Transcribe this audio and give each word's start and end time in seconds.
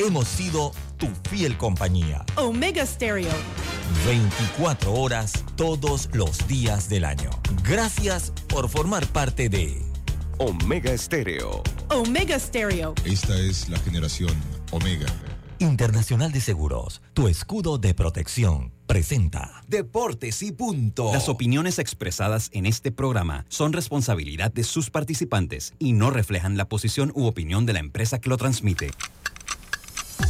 hemos 0.00 0.28
sido 0.28 0.72
tu 0.96 1.08
fiel 1.28 1.56
compañía. 1.56 2.24
Omega 2.36 2.84
Stereo. 2.86 3.30
24 4.06 4.92
horas 4.92 5.44
todos 5.56 6.08
los 6.12 6.46
días 6.46 6.88
del 6.88 7.04
año. 7.04 7.30
Gracias 7.64 8.32
por 8.48 8.68
formar 8.68 9.06
parte 9.06 9.48
de 9.48 9.82
Omega 10.38 10.96
Stereo. 10.96 11.62
Omega 11.90 12.38
Stereo. 12.38 12.94
Esta 13.04 13.38
es 13.38 13.68
la 13.68 13.78
generación 13.78 14.32
Omega. 14.70 15.06
Internacional 15.58 16.32
de 16.32 16.40
Seguros, 16.40 17.02
tu 17.12 17.28
escudo 17.28 17.76
de 17.76 17.92
protección, 17.92 18.72
presenta 18.86 19.62
Deportes 19.68 20.42
y 20.42 20.52
punto. 20.52 21.12
Las 21.12 21.28
opiniones 21.28 21.78
expresadas 21.78 22.48
en 22.54 22.64
este 22.64 22.90
programa 22.90 23.44
son 23.50 23.74
responsabilidad 23.74 24.50
de 24.50 24.64
sus 24.64 24.88
participantes 24.88 25.74
y 25.78 25.92
no 25.92 26.08
reflejan 26.08 26.56
la 26.56 26.66
posición 26.66 27.12
u 27.14 27.26
opinión 27.26 27.66
de 27.66 27.74
la 27.74 27.80
empresa 27.80 28.22
que 28.22 28.30
lo 28.30 28.38
transmite. 28.38 28.92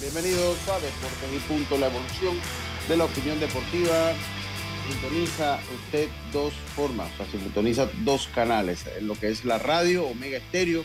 Bienvenidos 0.00 0.56
a 0.68 0.74
Deportes 0.74 1.30
y 1.34 1.38
Punto, 1.48 1.78
la 1.78 1.86
evolución 1.86 2.36
de 2.88 2.96
la 2.96 3.04
opinión 3.04 3.38
deportiva. 3.38 4.12
Sintoniza 4.88 5.60
usted 5.72 6.08
dos 6.32 6.52
formas, 6.74 7.10
o 7.14 7.16
sea, 7.24 7.40
sintoniza 7.40 7.88
dos 8.04 8.28
canales, 8.34 8.84
lo 9.00 9.14
que 9.14 9.28
es 9.28 9.44
la 9.44 9.58
radio 9.58 10.06
Omega 10.06 10.38
Estéreo 10.38 10.84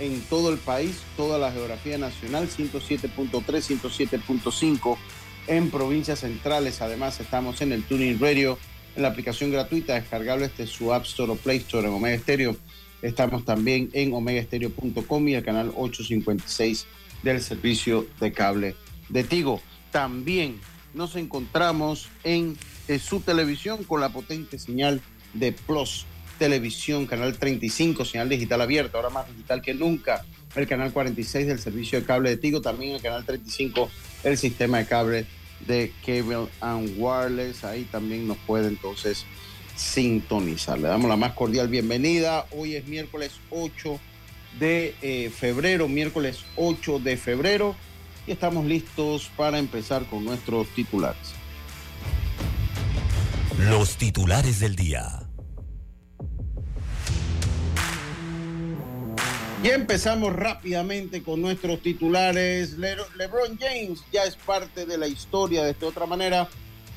en 0.00 0.20
todo 0.22 0.50
el 0.50 0.58
país, 0.58 1.02
toda 1.16 1.38
la 1.38 1.52
geografía 1.52 1.98
nacional, 1.98 2.48
107.3, 2.48 3.30
107.5 3.42 4.96
en 5.46 5.70
provincias 5.70 6.20
centrales. 6.20 6.80
Además, 6.80 7.20
estamos 7.20 7.60
en 7.60 7.72
el 7.72 7.84
Tuning 7.84 8.18
Radio, 8.18 8.58
en 8.96 9.02
la 9.02 9.08
aplicación 9.08 9.52
gratuita 9.52 9.94
descargable 9.94 10.48
desde 10.48 10.66
su 10.66 10.92
App 10.92 11.04
Store 11.04 11.32
o 11.32 11.36
Play 11.36 11.58
Store 11.58 11.86
en 11.86 11.92
Omega 11.92 12.16
Estéreo. 12.16 12.56
Estamos 13.02 13.44
también 13.44 13.90
en 13.92 14.14
omegaestereo.com 14.14 15.28
y 15.28 15.34
el 15.34 15.44
canal 15.44 15.68
856 15.76 16.86
del 17.22 17.40
servicio 17.40 18.06
de 18.20 18.32
cable 18.32 18.76
de 19.08 19.24
Tigo. 19.24 19.60
También 19.90 20.60
nos 20.94 21.16
encontramos 21.16 22.08
en, 22.24 22.56
en 22.88 23.00
su 23.00 23.20
televisión 23.20 23.84
con 23.84 24.00
la 24.00 24.10
potente 24.10 24.58
señal 24.58 25.00
de 25.34 25.52
Plus 25.52 26.06
Televisión, 26.38 27.06
canal 27.06 27.36
35, 27.36 28.04
señal 28.04 28.28
digital 28.28 28.60
abierta, 28.60 28.96
ahora 28.96 29.10
más 29.10 29.28
digital 29.28 29.60
que 29.60 29.74
nunca. 29.74 30.24
El 30.54 30.68
canal 30.68 30.92
46 30.92 31.48
del 31.48 31.58
servicio 31.58 31.98
de 31.98 32.06
cable 32.06 32.30
de 32.30 32.36
Tigo, 32.36 32.60
también 32.60 32.94
el 32.94 33.02
canal 33.02 33.24
35, 33.24 33.90
el 34.22 34.38
sistema 34.38 34.78
de 34.78 34.86
cable 34.86 35.26
de 35.66 35.92
Cable 36.06 36.46
and 36.60 36.94
Wireless. 36.96 37.64
Ahí 37.64 37.84
también 37.90 38.28
nos 38.28 38.38
puede 38.38 38.68
entonces 38.68 39.26
sintonizar. 39.74 40.78
Le 40.78 40.86
damos 40.86 41.08
la 41.08 41.16
más 41.16 41.32
cordial 41.32 41.66
bienvenida. 41.66 42.46
Hoy 42.52 42.76
es 42.76 42.86
miércoles 42.86 43.32
8 43.50 43.98
de 44.58 44.94
eh, 45.02 45.30
febrero, 45.30 45.88
miércoles 45.88 46.40
8 46.56 46.98
de 47.00 47.16
febrero, 47.16 47.74
y 48.26 48.32
estamos 48.32 48.64
listos 48.66 49.30
para 49.36 49.58
empezar 49.58 50.04
con 50.06 50.24
nuestros 50.24 50.68
titulares. 50.74 51.34
los 53.70 53.96
titulares 53.96 54.60
del 54.60 54.76
día. 54.76 55.22
Y 59.64 59.68
empezamos 59.70 60.32
rápidamente 60.32 61.22
con 61.24 61.42
nuestros 61.42 61.82
titulares. 61.82 62.78
Le- 62.78 62.94
LeBron 63.16 63.58
James 63.58 64.04
ya 64.12 64.22
es 64.24 64.36
parte 64.36 64.86
de 64.86 64.96
la 64.96 65.08
historia 65.08 65.64
de 65.64 65.72
esta 65.72 65.86
otra 65.86 66.06
manera 66.06 66.48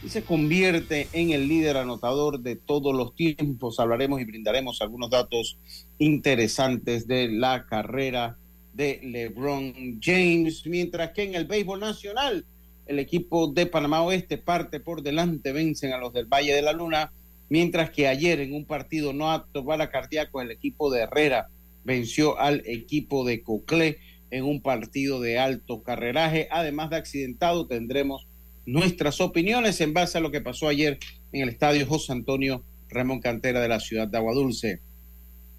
y 0.04 0.10
se 0.10 0.24
convierte 0.24 1.08
en 1.14 1.32
el 1.32 1.48
líder 1.48 1.78
anotador 1.78 2.40
de 2.40 2.56
todos 2.56 2.96
los 2.96 3.16
tiempos. 3.16 3.80
Hablaremos 3.80 4.20
y 4.20 4.26
brindaremos 4.26 4.82
algunos 4.82 5.10
datos 5.10 5.58
interesantes 6.00 7.08
de 7.08 7.30
la 7.30 7.66
carrera 7.68 8.38
de 8.74 9.00
LeBron 9.04 10.00
James, 10.02 10.66
mientras 10.66 11.12
que 11.12 11.24
en 11.24 11.36
el 11.36 11.46
béisbol 11.46 11.80
nacional 11.80 12.46
el 12.88 13.00
equipo 13.00 13.48
de 13.48 13.68
Panamá 13.68 14.02
Oeste 14.02 14.38
parte 14.38 14.80
por 14.80 15.04
delante, 15.04 15.52
vencen 15.52 15.94
a 15.94 15.98
los 15.98 16.14
del 16.14 16.26
Valle 16.26 16.54
de 16.54 16.62
la 16.62 16.74
Luna, 16.74 17.12
mientras 17.50 17.92
que 17.92 18.08
ayer 18.08 18.40
en 18.40 18.54
un 18.54 18.66
partido 18.66 19.14
no 19.14 19.32
apto 19.32 19.64
para 19.64 19.90
cardíaco 19.90 20.42
el 20.42 20.52
equipo 20.52 20.92
de 20.92 21.02
Herrera 21.02 21.48
venció 21.84 22.40
al 22.40 22.64
equipo 22.66 23.26
de 23.26 23.44
Coclé 23.44 24.00
en 24.32 24.46
un 24.46 24.62
partido 24.62 25.20
de 25.20 25.40
alto 25.40 25.84
carreraje. 25.84 26.48
Además 26.52 26.90
de 26.90 26.98
accidentado, 26.98 27.68
tendremos 27.68 28.28
nuestras 28.72 29.20
opiniones 29.20 29.82
en 29.82 29.94
base 29.94 30.18
a 30.18 30.22
lo 30.22 30.32
que 30.32 30.40
pasó 30.40 30.70
ayer 30.70 30.98
en 31.34 31.42
el 31.42 31.50
estadio 31.50 31.86
José 31.86 32.14
Antonio 32.14 32.64
Ramón 32.90 33.20
Cantera 33.20 33.60
de 33.60 33.68
la 33.68 33.82
ciudad 33.82 34.08
de 34.08 34.18
Aguadulce. 34.18 34.80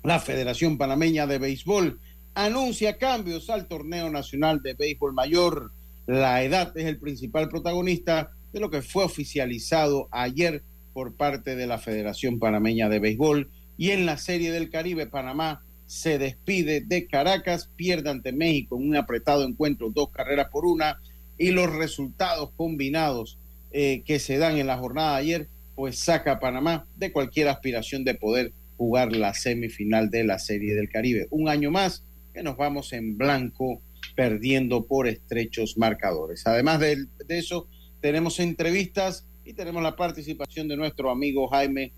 La 0.03 0.19
Federación 0.19 0.79
Panameña 0.79 1.27
de 1.27 1.39
Béisbol 1.39 2.01
anuncia 2.35 2.97
cambios 2.97 3.51
al 3.51 3.69
torneo 3.69 4.09
nacional 4.09 4.63
de 4.63 4.73
béisbol 4.73 5.13
mayor. 5.13 5.73
La 6.07 6.43
edad 6.43 6.77
es 6.77 6.87
el 6.87 6.99
principal 6.99 7.51
protagonista 7.51 8.31
de 8.53 8.61
lo 8.61 8.71
que 8.71 8.81
fue 8.81 9.05
oficializado 9.05 10.09
ayer 10.11 10.63
por 10.95 11.15
parte 11.15 11.55
de 11.55 11.67
la 11.67 11.79
Federación 11.79 12.39
Panameña 12.39 12.89
de 12.89 12.99
Béisbol. 12.99 13.51
Y 13.77 13.91
en 13.91 14.07
la 14.07 14.17
Serie 14.17 14.53
del 14.53 14.71
Caribe, 14.71 15.07
Panamá 15.07 15.63
se 15.87 16.19
despide 16.19 16.81
de 16.81 17.07
Caracas, 17.07 17.69
pierde 17.77 18.09
ante 18.09 18.33
México 18.33 18.79
en 18.79 18.89
un 18.89 18.97
apretado 18.97 19.45
encuentro, 19.45 19.91
dos 19.91 20.11
carreras 20.11 20.49
por 20.51 20.65
una, 20.65 20.99
y 21.39 21.51
los 21.51 21.73
resultados 21.73 22.51
combinados 22.57 23.39
eh, 23.73 24.03
que 24.05 24.19
se 24.19 24.39
dan 24.39 24.59
en 24.59 24.67
la 24.67 24.79
jornada 24.79 25.15
de 25.17 25.23
ayer, 25.23 25.49
pues 25.75 25.99
saca 25.99 26.33
a 26.33 26.41
Panamá 26.41 26.87
de 26.97 27.13
cualquier 27.13 27.49
aspiración 27.49 28.05
de 28.05 28.15
poder 28.15 28.53
jugar 28.77 29.15
la 29.15 29.33
semifinal 29.33 30.11
de 30.11 30.25
la 30.25 30.39
Serie 30.39 30.75
del 30.75 30.89
Caribe. 30.89 31.29
Un 31.31 31.49
año 31.49 31.71
más 31.71 32.03
que 32.35 32.43
nos 32.43 32.57
vamos 32.57 32.93
en 32.93 33.17
blanco 33.17 33.81
perdiendo 34.15 34.85
por 34.85 35.09
estrechos 35.09 35.79
marcadores. 35.79 36.47
Además 36.47 36.81
de, 36.81 37.07
eso, 37.29 37.69
tenemos 38.01 38.41
entrevistas 38.41 39.25
y 39.45 39.55
tenemos 39.55 39.83
la 39.83 39.97
participación 39.97 40.69
de 40.69 40.77
nuestro 40.77 41.11
amigo 41.11 41.49
Jaime 41.49 41.93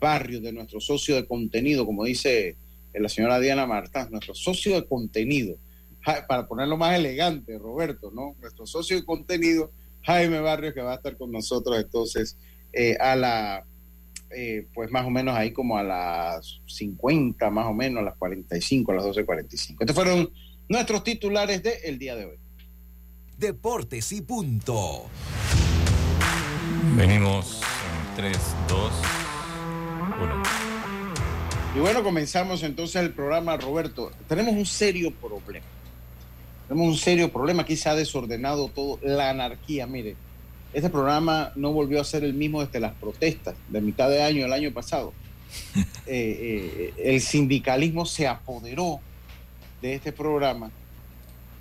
Barrio, 0.00 0.40
de 0.40 0.52
nuestro 0.52 0.80
socio 0.80 1.16
de 1.16 1.26
contenido, 1.26 1.84
como 1.84 2.04
dice 2.04 2.56
la 2.94 3.08
señora 3.08 3.38
Diana 3.38 3.66
Martán, 3.66 4.08
nuestro 4.10 4.34
socio 4.34 4.74
de 4.74 4.86
contenido, 4.86 5.56
para 6.26 6.46
ponerlo 6.46 6.76
más 6.76 6.96
elegante, 6.96 7.58
Roberto, 7.58 8.10
¿no? 8.12 8.34
Nuestro 8.40 8.66
socio 8.66 8.96
de 8.96 9.04
contenido, 9.04 9.70
Jaime 10.02 10.40
Barrio, 10.40 10.72
que 10.72 10.80
va 10.80 10.92
a 10.92 10.96
estar 10.96 11.16
con 11.16 11.32
nosotros 11.32 11.76
entonces 11.78 12.36
eh, 12.72 12.96
a 13.00 13.16
la, 13.16 13.64
eh, 14.30 14.66
pues 14.74 14.90
más 14.90 15.06
o 15.06 15.10
menos 15.10 15.34
ahí 15.34 15.52
como 15.52 15.78
a 15.78 15.82
las 15.82 16.60
50, 16.66 17.50
más 17.50 17.66
o 17.66 17.72
menos, 17.72 18.02
a 18.02 18.04
las 18.04 18.16
45, 18.16 18.92
a 18.92 18.94
las 18.96 19.04
12.45. 19.04 19.76
Estos 19.80 19.94
fueron 19.94 20.30
nuestros 20.68 21.02
titulares 21.02 21.62
del 21.62 21.74
el 21.84 21.98
día 21.98 22.14
de 22.14 22.26
hoy. 22.26 22.38
Deportes 23.38 24.12
y 24.12 24.20
punto. 24.20 25.06
Venimos 26.96 27.60
en 28.08 28.16
3, 28.16 28.38
2, 28.68 28.92
1. 30.20 30.42
Y 31.76 31.80
bueno, 31.80 32.02
comenzamos 32.02 32.62
entonces 32.62 32.96
el 32.96 33.12
programa, 33.12 33.56
Roberto. 33.56 34.10
Tenemos 34.26 34.54
un 34.54 34.66
serio 34.66 35.12
problema. 35.12 35.64
Tenemos 36.68 36.88
un 36.88 36.96
serio 36.96 37.32
problema. 37.32 37.62
Aquí 37.62 37.76
se 37.76 37.88
ha 37.88 37.94
desordenado 37.94 38.68
todo, 38.68 38.98
la 39.02 39.30
anarquía. 39.30 39.86
Mire, 39.86 40.16
este 40.72 40.90
programa 40.90 41.50
no 41.56 41.72
volvió 41.72 42.00
a 42.00 42.04
ser 42.04 42.24
el 42.24 42.34
mismo 42.34 42.62
desde 42.64 42.78
las 42.80 42.92
protestas 42.94 43.54
de 43.68 43.80
mitad 43.80 44.10
de 44.10 44.22
año 44.22 44.42
del 44.42 44.52
año 44.52 44.72
pasado. 44.72 45.12
Eh, 46.10 46.94
eh, 46.96 47.12
el 47.14 47.20
sindicalismo 47.20 48.06
se 48.06 48.26
apoderó 48.26 48.98
de 49.82 49.94
este 49.94 50.10
programa. 50.10 50.70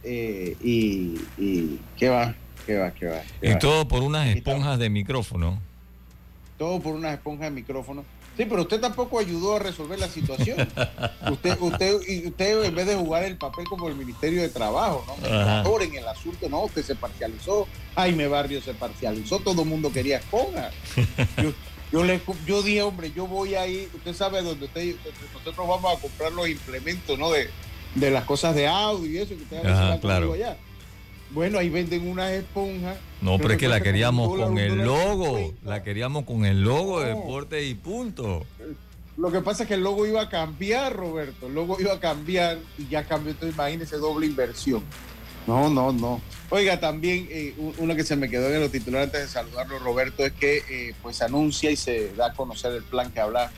eh, 0.03 0.55
y, 0.63 1.17
y 1.37 1.79
qué 1.97 2.07
va, 2.07 2.33
qué 2.65 2.77
va, 2.77 2.91
qué 2.91 3.07
va. 3.07 3.21
qué 3.41 3.49
Y 3.49 3.53
va. 3.53 3.59
todo 3.59 3.85
por 3.89 4.03
unas 4.03 4.27
esponjas 4.29 4.79
de 4.79 4.89
micrófono. 4.89 5.59
todo 6.57 6.79
por 6.79 6.95
una 6.95 7.11
esponja 7.13 7.43
de 7.45 7.51
micrófono. 7.51 8.05
Sí, 8.37 8.45
pero 8.45 8.61
usted 8.61 8.79
tampoco 8.79 9.17
ayudó 9.17 9.55
a 9.55 9.59
resolver 9.59 9.97
la 9.97 10.07
situación. 10.07 10.57
usted, 11.31 11.57
usted, 11.59 11.99
y 12.07 12.27
usted 12.27 12.63
en 12.65 12.75
vez 12.75 12.85
de 12.85 12.95
jugar 12.95 13.23
el 13.23 13.35
papel 13.35 13.65
como 13.65 13.89
el 13.89 13.95
Ministerio 13.95 14.43
de 14.43 14.49
Trabajo, 14.49 15.03
¿no? 15.07 15.81
En 15.81 15.95
el 15.95 16.07
asunto, 16.07 16.47
no, 16.47 16.61
usted 16.61 16.83
se 16.83 16.95
parcializó, 16.95 17.67
Jaime 17.95 18.27
Barrio 18.27 18.61
se 18.61 18.75
parcializó, 18.75 19.39
todo 19.39 19.63
el 19.63 19.67
mundo 19.67 19.91
quería 19.91 20.17
esponja. 20.17 20.69
Yo, 21.41 21.53
yo, 21.91 22.03
le, 22.03 22.19
yo 22.45 22.61
dije, 22.61 22.81
hombre, 22.81 23.11
yo 23.15 23.27
voy 23.27 23.55
ahí, 23.55 23.87
usted 23.93 24.13
sabe 24.13 24.41
dónde 24.41 24.65
usted, 24.65 24.95
nosotros 25.33 25.67
vamos 25.67 25.97
a 25.97 25.99
comprar 25.99 26.33
los 26.33 26.49
implementos, 26.49 27.17
¿no? 27.17 27.31
De, 27.31 27.49
de 27.95 28.11
las 28.11 28.25
cosas 28.25 28.53
de 28.55 28.67
audio 28.67 29.09
y 29.09 29.17
eso, 29.17 29.29
que 29.29 29.43
usted 29.43 29.65
Ajá, 29.65 29.97
claro. 29.99 30.33
allá. 30.33 30.57
Bueno, 31.31 31.59
ahí 31.59 31.69
venden 31.69 32.07
unas 32.07 32.31
esponjas. 32.31 32.97
No, 33.21 33.37
pero 33.37 33.51
es 33.53 33.57
que 33.57 33.67
la 33.67 33.81
queríamos 33.81 34.29
con 34.35 34.57
el 34.57 34.77
logo. 34.77 35.53
La 35.63 35.83
queríamos 35.83 36.23
con 36.25 36.45
el 36.45 36.61
logo 36.61 37.01
de 37.01 37.09
deporte 37.09 37.63
y 37.65 37.73
punto. 37.75 38.45
Lo 39.17 39.31
que 39.31 39.41
pasa 39.41 39.63
es 39.63 39.67
que 39.67 39.73
el 39.73 39.81
logo 39.81 40.05
iba 40.05 40.21
a 40.21 40.29
cambiar, 40.29 40.95
Roberto. 40.95 41.47
El 41.47 41.55
logo 41.55 41.77
iba 41.79 41.93
a 41.93 41.99
cambiar 41.99 42.59
y 42.77 42.87
ya 42.87 43.03
cambió. 43.03 43.31
Entonces, 43.31 43.55
imagínese 43.55 43.97
doble 43.97 44.27
inversión. 44.27 44.83
No, 45.47 45.69
no, 45.69 45.91
no. 45.91 46.21
Oiga, 46.49 46.79
también 46.79 47.27
eh, 47.31 47.53
un- 47.57 47.73
uno 47.79 47.95
que 47.95 48.03
se 48.03 48.15
me 48.15 48.29
quedó 48.29 48.47
en 48.53 48.59
los 48.61 48.71
titulares 48.71 49.07
antes 49.07 49.21
de 49.21 49.27
saludarlo, 49.27 49.79
Roberto, 49.79 50.25
es 50.25 50.33
que 50.33 50.57
eh, 50.69 50.93
pues 51.01 51.21
anuncia 51.21 51.71
y 51.71 51.75
se 51.77 52.13
da 52.13 52.27
a 52.27 52.33
conocer 52.33 52.73
el 52.73 52.83
plan 52.83 53.11
que 53.11 53.19
habla 53.19 53.51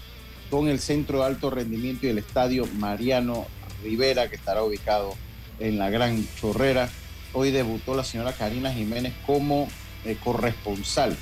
con 0.50 0.68
el 0.68 0.80
Centro 0.80 1.19
de 1.19 1.25
Alto 1.25 1.50
Rendimiento 1.50 2.07
y 2.07 2.10
el 2.10 2.19
Estadio 2.19 2.66
Mariano 2.77 3.45
Rivera, 3.83 4.30
que 4.30 4.36
estará 4.38 4.63
ubicado 4.63 5.13
en 5.60 5.77
la 5.77 5.89
Gran 5.89 6.25
Chorrera. 6.39 6.89
Hoy 7.34 7.52
debutó 7.52 7.96
la 7.96 8.04
señora 8.04 8.34
Karina 8.34 8.74
Jiménez 8.74 9.14
como 9.26 9.68
eh, 10.06 10.18
corresponsal, 10.24 11.16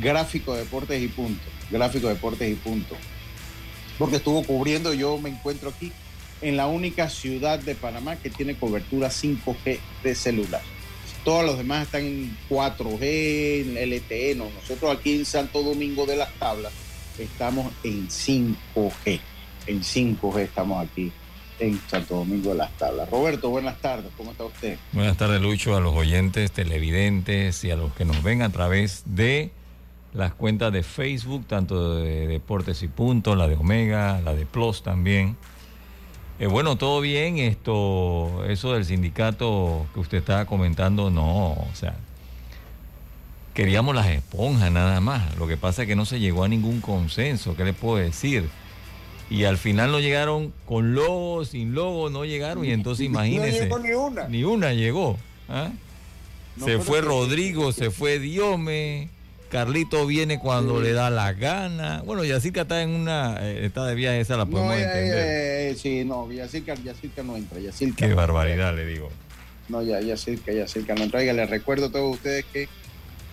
gráfico 0.00 0.54
de 0.54 0.60
deportes 0.60 1.02
y 1.02 1.08
punto, 1.08 1.44
gráfico 1.70 2.08
de 2.08 2.14
deportes 2.14 2.50
y 2.50 2.54
punto 2.54 2.96
porque 4.02 4.16
estuvo 4.16 4.42
cubriendo, 4.42 4.92
yo 4.92 5.18
me 5.18 5.30
encuentro 5.30 5.70
aquí 5.70 5.92
en 6.40 6.56
la 6.56 6.66
única 6.66 7.08
ciudad 7.08 7.58
de 7.58 7.74
Panamá 7.74 8.16
que 8.16 8.30
tiene 8.30 8.56
cobertura 8.56 9.10
5G 9.10 9.78
de 10.02 10.14
celular. 10.14 10.62
Todos 11.24 11.44
los 11.44 11.56
demás 11.56 11.86
están 11.86 12.02
en 12.02 12.36
4G, 12.50 13.60
en 13.60 13.90
LTE, 13.90 14.34
no. 14.34 14.50
Nosotros 14.50 14.96
aquí 14.96 15.14
en 15.14 15.24
Santo 15.24 15.62
Domingo 15.62 16.04
de 16.04 16.16
las 16.16 16.34
Tablas 16.34 16.72
estamos 17.16 17.72
en 17.84 18.08
5G. 18.08 19.20
En 19.68 19.82
5G 19.82 20.40
estamos 20.40 20.84
aquí 20.84 21.12
en 21.62 21.80
Santo 21.88 22.16
Domingo 22.16 22.50
de 22.50 22.56
las 22.56 22.72
Tablas. 22.76 23.08
Roberto, 23.08 23.50
buenas 23.50 23.78
tardes, 23.80 24.10
¿cómo 24.16 24.32
está 24.32 24.44
usted? 24.44 24.78
Buenas 24.92 25.16
tardes, 25.16 25.40
Lucho, 25.40 25.76
a 25.76 25.80
los 25.80 25.94
oyentes, 25.94 26.50
televidentes 26.50 27.62
y 27.64 27.70
a 27.70 27.76
los 27.76 27.92
que 27.94 28.04
nos 28.04 28.22
ven 28.22 28.42
a 28.42 28.50
través 28.50 29.04
de 29.06 29.52
las 30.12 30.34
cuentas 30.34 30.72
de 30.72 30.82
Facebook, 30.82 31.46
tanto 31.46 31.96
de 31.96 32.26
Deportes 32.26 32.82
y 32.82 32.88
Punto, 32.88 33.36
la 33.36 33.46
de 33.46 33.54
Omega, 33.54 34.20
la 34.22 34.34
de 34.34 34.44
Plus 34.44 34.82
también. 34.82 35.36
Eh, 36.38 36.46
bueno, 36.46 36.76
todo 36.76 37.00
bien, 37.00 37.38
esto, 37.38 38.44
eso 38.48 38.72
del 38.72 38.84
sindicato 38.84 39.86
que 39.94 40.00
usted 40.00 40.18
estaba 40.18 40.44
comentando, 40.46 41.10
no, 41.10 41.52
o 41.52 41.70
sea, 41.74 41.94
queríamos 43.54 43.94
las 43.94 44.08
esponjas 44.08 44.72
nada 44.72 45.00
más. 45.00 45.36
Lo 45.36 45.46
que 45.46 45.56
pasa 45.56 45.82
es 45.82 45.88
que 45.88 45.94
no 45.94 46.06
se 46.06 46.18
llegó 46.18 46.42
a 46.42 46.48
ningún 46.48 46.80
consenso, 46.80 47.54
¿qué 47.56 47.64
le 47.64 47.72
puedo 47.72 47.98
decir? 47.98 48.50
Y 49.32 49.44
al 49.44 49.56
final 49.58 49.90
no 49.90 50.00
llegaron 50.00 50.52
con 50.66 50.94
logo, 50.94 51.44
sin 51.44 51.74
logo, 51.74 52.10
no 52.10 52.24
llegaron. 52.24 52.64
Y 52.64 52.70
entonces 52.72 53.06
imagínense. 53.06 53.66
No 53.66 53.78
llegó 53.78 53.78
ni 53.78 53.90
una. 54.12 54.28
Ni 54.28 54.44
una 54.44 54.72
llegó. 54.72 55.16
¿ah? 55.48 55.70
No, 56.56 56.66
se 56.66 56.78
fue 56.78 57.00
que- 57.00 57.06
Rodrigo, 57.06 57.72
se 57.72 57.90
fue 57.90 58.18
Diome. 58.18 59.08
Carlito 59.50 60.06
viene 60.06 60.38
cuando 60.38 60.80
le 60.80 60.92
da 60.92 61.10
la 61.10 61.34
gana. 61.34 62.02
Bueno, 62.06 62.24
Yacirca 62.24 62.62
está 62.62 62.80
en 62.82 62.88
una. 62.90 63.36
eh, 63.42 63.66
está 63.66 63.84
de 63.86 63.94
viaje, 63.94 64.20
esa 64.20 64.38
la 64.38 64.46
podemos 64.46 64.74
No, 64.74 64.80
entender. 64.80 65.74
ya, 65.74 65.78
sí, 65.78 66.04
no, 66.06 66.32
Yacirca, 66.32 66.74
Yacirca 66.74 67.22
no 67.22 67.36
entra. 67.36 67.58
Yacirca 67.60 67.96
Qué 67.96 68.08
no. 68.08 68.16
barbaridad, 68.16 68.74
le 68.74 68.86
digo. 68.86 69.10
No, 69.68 69.82
ya, 69.82 70.00
ya 70.00 70.16
cerca, 70.16 70.52
ya 70.52 70.66
cerca. 70.66 70.94
No 70.94 71.08
traiga. 71.10 71.32
Les 71.34 71.50
recuerdo 71.50 71.86
a 71.86 71.90
todos 71.92 72.14
ustedes 72.14 72.46
que 72.50 72.66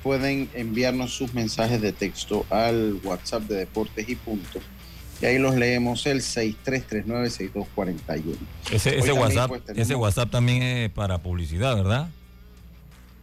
pueden 0.04 0.50
enviarnos 0.54 1.14
sus 1.14 1.34
mensajes 1.34 1.82
de 1.82 1.94
texto 1.94 2.46
al 2.50 3.00
WhatsApp 3.04 3.44
de 3.44 3.56
Deportes 3.56 4.08
y 4.10 4.16
Punto. 4.16 4.60
Y 5.22 5.26
ahí 5.26 5.38
los 5.38 5.56
leemos 5.56 6.06
el 6.06 6.22
6339-6241. 6.22 8.36
Ese, 8.72 8.98
ese, 8.98 9.12
WhatsApp, 9.12 9.50
pues, 9.50 9.66
tenemos- 9.66 9.86
ese 9.88 9.96
WhatsApp 9.96 10.32
también 10.32 10.64
es 10.64 10.90
para 10.92 11.18
publicidad, 11.18 11.76
¿verdad? 11.76 12.10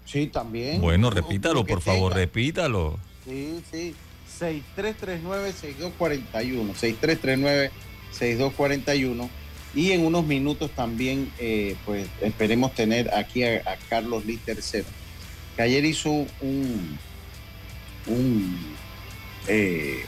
Sí, 0.05 0.27
también. 0.27 0.81
Bueno, 0.81 1.09
Lo- 1.11 1.17
repítalo, 1.17 1.65
por 1.65 1.81
favor, 1.81 2.13
repítalo. 2.15 2.99
Sí, 3.27 3.61
sí. 3.73 3.95
6339-6241. 4.39 6.75
6339-6241. 8.13 9.29
Y 9.75 9.93
en 9.93 10.07
unos 10.07 10.25
minutos 10.27 10.71
también, 10.71 11.31
eh, 11.39 11.77
pues 11.85 12.09
esperemos 12.23 12.75
tener 12.75 13.13
aquí 13.15 13.43
a, 13.45 13.57
a 13.59 13.77
Carlos 13.91 14.25
Lee 14.25 14.41
III, 14.47 14.85
que 15.55 15.63
ayer 15.63 15.85
hizo 15.85 16.11
un, 16.11 16.99
un 18.07 18.59
eh, 19.49 20.07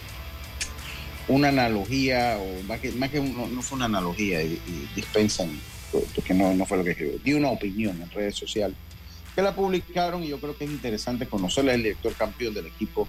una 1.28 1.48
analogía, 1.48 2.38
o 2.38 2.62
más 2.64 2.80
que, 2.80 2.90
más 2.92 3.10
que 3.10 3.20
no, 3.20 3.46
no 3.46 3.62
fue 3.62 3.76
una 3.76 3.86
analogía, 3.86 4.42
y, 4.42 4.60
y 4.66 4.88
dispensan, 4.96 5.50
porque 6.14 6.34
no, 6.34 6.54
no 6.54 6.66
fue 6.66 6.78
lo 6.78 6.84
que 6.84 6.90
escribió, 6.90 7.18
dio 7.18 7.36
una 7.36 7.50
opinión 7.50 8.00
en 8.02 8.10
redes 8.10 8.34
sociales 8.34 8.76
que 9.38 9.42
la 9.42 9.54
publicaron 9.54 10.24
y 10.24 10.26
yo 10.26 10.40
creo 10.40 10.56
que 10.58 10.64
es 10.64 10.70
interesante 10.72 11.28
conocerla, 11.28 11.72
el 11.72 11.84
director 11.84 12.12
campeón 12.14 12.54
del 12.54 12.66
equipo 12.66 13.06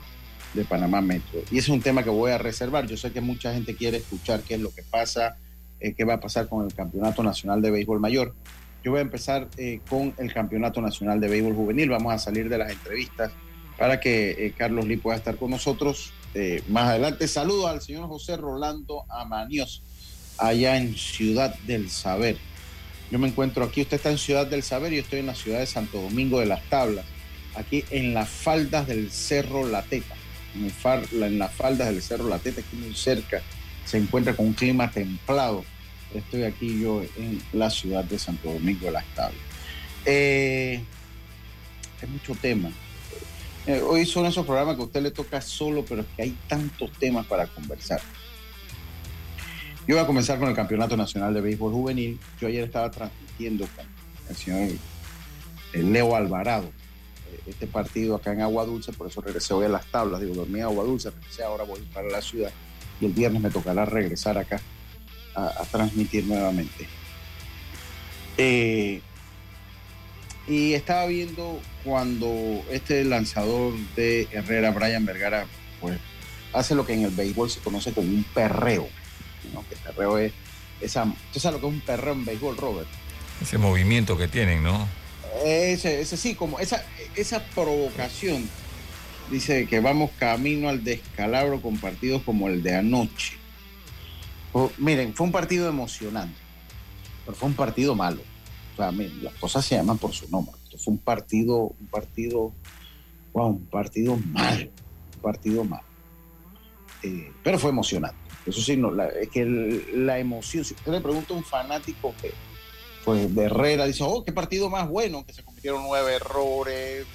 de 0.54 0.64
Panamá 0.64 1.02
Metro. 1.02 1.42
Y 1.50 1.58
es 1.58 1.70
un 1.70 1.82
tema 1.82 2.04
que 2.04 2.12
voy 2.12 2.30
a 2.30 2.38
reservar. 2.38 2.86
Yo 2.86 2.98
sé 2.98 3.12
que 3.12 3.20
mucha 3.20 3.52
gente 3.52 3.76
quiere 3.76 3.98
escuchar 3.98 4.42
qué 4.42 4.54
es 4.54 4.62
lo 4.62 4.70
que 4.70 4.84
pasa, 4.84 5.38
eh, 5.80 5.96
qué 5.96 6.04
va 6.06 6.14
a 6.14 6.20
pasar 6.20 6.48
con 6.48 6.64
el 6.64 6.72
Campeonato 6.76 7.24
Nacional 7.24 7.64
de 7.64 7.72
Béisbol 7.72 8.00
Mayor. 8.00 8.36
Yo 8.84 8.92
voy 8.92 9.00
a 9.00 9.02
empezar 9.02 9.50
eh, 9.58 9.80
con 9.90 10.14
el 10.20 10.32
Campeonato 10.32 10.82
Nacional 10.82 11.20
de 11.20 11.30
Béisbol 11.30 11.56
Juvenil. 11.56 11.90
Vamos 11.90 12.14
a 12.14 12.20
salir 12.20 12.48
de 12.48 12.60
las 12.60 12.72
entrevistas 12.72 13.32
para 13.80 14.02
que 14.02 14.32
eh, 14.32 14.54
Carlos 14.56 14.86
Lee 14.86 14.98
pueda 14.98 15.18
estar 15.18 15.38
con 15.38 15.50
nosotros 15.52 16.12
eh, 16.36 16.62
más 16.68 16.90
adelante. 16.90 17.28
Saludo 17.30 17.68
al 17.68 17.82
señor 17.82 18.08
José 18.08 18.36
Rolando 18.36 19.06
Amanios, 19.10 19.82
allá 20.38 20.78
en 20.78 20.96
Ciudad 20.96 21.56
del 21.60 21.90
Saber. 21.90 22.38
Yo 23.10 23.18
me 23.18 23.30
encuentro 23.30 23.64
aquí, 23.64 23.82
usted 23.82 23.96
está 23.96 24.12
en 24.12 24.18
Ciudad 24.18 24.46
del 24.46 24.64
Saber 24.64 24.92
y 24.92 24.98
yo 24.98 25.02
estoy 25.02 25.20
en 25.20 25.28
la 25.28 25.34
ciudad 25.34 25.60
de 25.60 25.66
Santo 25.66 26.02
Domingo 26.02 26.42
de 26.42 26.46
las 26.46 26.62
Tablas, 26.70 27.06
aquí 27.56 27.86
en 27.90 28.14
las 28.14 28.30
faldas 28.30 28.86
del 28.86 29.10
Cerro 29.12 29.66
La 29.66 29.82
Teta, 29.82 30.14
en, 30.54 31.40
las 31.40 31.54
faldas 31.54 31.88
del 31.88 32.02
Cerro 32.02 32.28
La 32.28 32.38
Teta, 32.38 32.60
aquí 32.60 32.76
muy 32.76 32.94
cerca, 32.94 33.42
se 33.86 33.98
encuentra 33.98 34.36
con 34.36 34.48
un 34.48 34.54
clima 34.54 34.92
templado. 34.92 35.64
Estoy 36.14 36.44
aquí 36.44 36.82
yo 36.82 37.02
en 37.18 37.42
la 37.54 37.70
ciudad 37.70 38.04
de 38.04 38.20
Santo 38.20 38.52
Domingo 38.52 38.88
de 38.88 38.92
las 38.92 39.06
Tablas. 39.16 39.42
Eh, 40.06 40.82
es 42.02 42.10
mucho 42.10 42.36
tema. 42.36 42.72
Eh, 43.68 43.82
hoy 43.82 44.06
son 44.06 44.26
esos 44.26 44.46
programas 44.46 44.76
que 44.76 44.82
a 44.82 44.86
usted 44.86 45.02
le 45.02 45.12
toca 45.12 45.42
solo, 45.42 45.86
pero 45.88 46.02
es 46.02 46.08
que 46.16 46.22
hay 46.24 46.38
tantos 46.48 46.92
temas 46.94 47.26
para 47.26 47.48
conversar. 47.48 48.02
Yo 49.88 49.96
voy 49.96 50.04
a 50.04 50.08
comenzar 50.08 50.40
con 50.40 50.50
el 50.50 50.56
Campeonato 50.56 50.96
Nacional 50.96 51.34
de 51.34 51.42
Béisbol 51.42 51.74
Juvenil. 51.74 52.20
Yo 52.40 52.48
ayer 52.48 52.64
estaba 52.64 52.90
transmitiendo 52.92 53.68
con 53.76 53.86
el 54.30 54.36
señor 54.36 54.70
Leo 55.74 56.16
Alvarado 56.16 56.66
eh, 57.32 57.42
este 57.48 57.68
partido 57.68 58.16
acá 58.16 58.34
en 58.34 58.42
Agua 58.42 58.66
Dulce, 58.66 58.92
por 58.94 59.08
eso 59.08 59.22
regresé 59.22 59.54
hoy 59.54 59.66
a 59.66 59.70
las 59.70 59.86
tablas. 59.88 60.22
Digo, 60.22 60.36
dormí 60.36 60.60
en 60.60 60.66
Agua 60.66 60.84
Dulce, 60.84 61.12
regresé, 61.12 61.44
ahora 61.44 61.64
voy 61.64 61.82
para 61.94 62.08
la 62.08 62.22
ciudad 62.22 62.52
y 63.02 63.06
el 63.06 63.14
viernes 63.14 63.42
me 63.42 63.50
tocará 63.50 63.86
regresar 63.86 64.38
acá 64.38 64.62
a, 65.36 65.48
a 65.48 65.66
transmitir 65.66 66.26
nuevamente. 66.26 66.88
Eh, 68.38 69.02
y 70.50 70.74
estaba 70.74 71.06
viendo 71.06 71.62
cuando 71.84 72.66
este 72.72 73.04
lanzador 73.04 73.74
de 73.96 74.28
Herrera, 74.32 74.72
Brian 74.72 75.06
Vergara, 75.06 75.46
pues 75.80 76.00
hace 76.54 76.74
lo 76.74 76.88
que 76.88 76.94
en 76.94 77.04
el 77.04 77.12
béisbol 77.12 77.52
se 77.52 77.60
conoce 77.60 77.94
como 77.94 78.08
un 78.08 78.24
perreo. 78.24 78.90
¿no? 79.54 79.64
Que 79.70 79.76
perreo 79.76 80.18
es 80.18 80.34
esa. 80.82 81.06
¿Tú 81.32 81.40
sabes 81.40 81.62
lo 81.62 81.62
que 81.62 81.68
es 81.68 81.80
un 81.80 81.86
perreo 81.86 82.14
en 82.14 82.26
béisbol, 82.26 82.58
Robert? 82.58 82.88
Ese 83.40 83.60
movimiento 83.60 84.18
que 84.18 84.28
tienen, 84.28 84.64
¿no? 84.64 84.88
Ese, 85.46 86.02
ese 86.02 86.18
sí, 86.18 86.34
como 86.34 86.60
esa, 86.60 86.84
esa 87.16 87.44
provocación. 87.44 88.50
Dice 89.30 89.68
que 89.68 89.80
vamos 89.80 90.10
camino 90.18 90.70
al 90.70 90.84
descalabro 90.84 91.62
con 91.62 91.78
partidos 91.78 92.24
como 92.24 92.48
el 92.48 92.64
de 92.64 92.76
anoche. 92.76 93.38
Oh, 94.54 94.72
miren, 94.80 95.14
fue 95.14 95.28
un 95.28 95.32
partido 95.32 95.70
emocionante, 95.70 96.40
pero 97.24 97.38
fue 97.38 97.50
un 97.50 97.54
partido 97.54 97.94
malo. 97.94 98.24
Las 98.80 99.34
cosas 99.34 99.66
se 99.66 99.76
llaman 99.76 99.98
por 99.98 100.14
su 100.14 100.30
nombre. 100.30 100.56
Esto 100.64 100.78
fue 100.78 100.94
un 100.94 101.00
partido, 101.00 101.74
un 101.80 101.88
partido, 101.88 102.54
wow, 103.34 103.48
un 103.48 103.66
partido 103.66 104.18
malo, 104.32 104.70
un 105.16 105.22
partido 105.22 105.64
malo. 105.66 105.84
Eh, 107.04 107.32
pero 107.44 107.60
fue 107.60 107.72
emocionante. 107.72 108.18
Eso 108.46 108.62
sí, 108.62 108.78
no, 108.78 108.92
es 109.04 109.30
que 109.30 109.46
la 109.94 110.18
emoción, 110.18 110.64
si 110.64 110.74
usted 110.74 110.94
le 110.94 111.02
pregunta 111.02 111.34
a 111.34 111.38
un 111.38 111.44
fanático 111.44 112.14
que, 112.22 112.32
pues 113.04 113.36
de 113.36 113.44
Herrera 113.44 113.86
dice, 113.86 114.04
oh, 114.04 114.24
qué 114.24 114.32
partido 114.32 114.70
más 114.70 114.88
bueno, 114.88 115.26
que 115.26 115.34
se 115.34 115.44
cometieron 115.44 115.84
nueve 115.84 116.16
errores, 116.16 117.06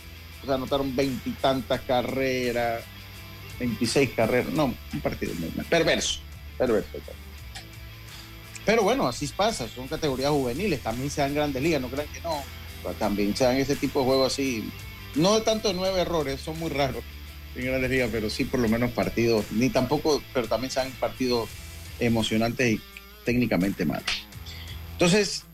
o 0.42 0.47
sea, 0.47 0.56
anotaron 0.56 0.94
veintitantas 0.94 1.80
carreras, 1.80 2.85
26 3.59 4.11
carreras, 4.11 4.52
no, 4.52 4.75
un 4.92 5.00
partido 5.00 5.33
muy 5.37 5.50
mal, 5.56 5.64
perverso. 5.64 6.21
perverso. 6.59 6.90
Pero 8.64 8.83
bueno, 8.83 9.06
así 9.06 9.26
pasa, 9.28 9.68
son 9.68 9.88
categorías 9.88 10.30
juveniles, 10.30 10.80
también 10.80 11.11
se 11.11 11.21
dan 11.21 11.35
grandes 11.35 11.62
ligas, 11.62 11.80
no 11.80 11.88
crean 11.88 12.09
que 12.09 12.21
no, 12.21 12.42
también 12.99 13.37
se 13.37 13.44
dan 13.44 13.56
ese 13.56 13.76
tipo 13.76 14.00
de 14.00 14.06
juegos 14.06 14.33
así, 14.33 14.71
no 15.14 15.35
de 15.35 15.42
tanto 15.42 15.68
de 15.68 15.75
nueve 15.75 16.00
errores, 16.00 16.40
son 16.40 16.59
muy 16.59 16.71
raros 16.71 17.04
en 17.54 17.66
grandes 17.66 17.90
ligas, 17.90 18.09
pero 18.11 18.30
sí 18.30 18.44
por 18.44 18.61
lo 18.61 18.68
menos 18.68 18.90
partidos, 18.92 19.44
ni 19.52 19.71
tampoco, 19.71 20.23
pero 20.33 20.49
también 20.49 20.71
se 20.71 20.80
dan 20.80 20.90
partidos 20.92 21.49
emocionantes 22.00 22.75
y 22.75 22.80
técnicamente 23.25 23.85
malos. 23.85 24.26
Entonces, 24.92 25.44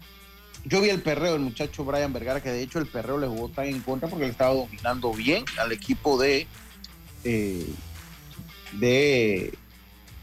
yo 0.65 0.81
vi 0.81 0.91
el 0.91 1.03
perreo 1.03 1.33
del 1.33 1.41
muchacho 1.41 1.85
Brian 1.85 2.13
Vergara, 2.13 2.43
que 2.43 2.51
de 2.51 2.63
hecho 2.63 2.79
el 2.79 2.87
perreo 2.87 3.19
le 3.19 3.27
jugó 3.27 3.49
tan 3.49 3.67
en 3.67 3.81
contra 3.81 4.09
porque 4.09 4.25
él 4.25 4.31
estaba 4.31 4.55
dominando 4.55 5.13
bien 5.13 5.45
al 5.59 5.73
equipo 5.73 6.21
de, 6.21 6.47
eh, 7.25 7.67
de 8.73 9.55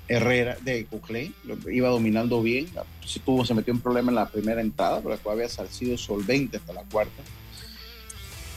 Herrera, 0.08 0.58
de 0.62 0.86
Coclé, 0.86 1.32
iba 1.72 1.90
dominando 1.90 2.42
bien. 2.42 2.68
Se, 3.06 3.20
tuvo, 3.20 3.46
se 3.46 3.54
metió 3.54 3.74
en 3.74 3.80
problema 3.80 4.12
en 4.12 4.16
la 4.16 4.30
primera 4.30 4.62
entrada, 4.62 4.98
pero 4.98 5.12
después 5.12 5.34
había 5.34 5.68
sido 5.70 5.98
solvente 5.98 6.58
hasta 6.58 6.74
la 6.74 6.84
cuarta, 6.84 7.22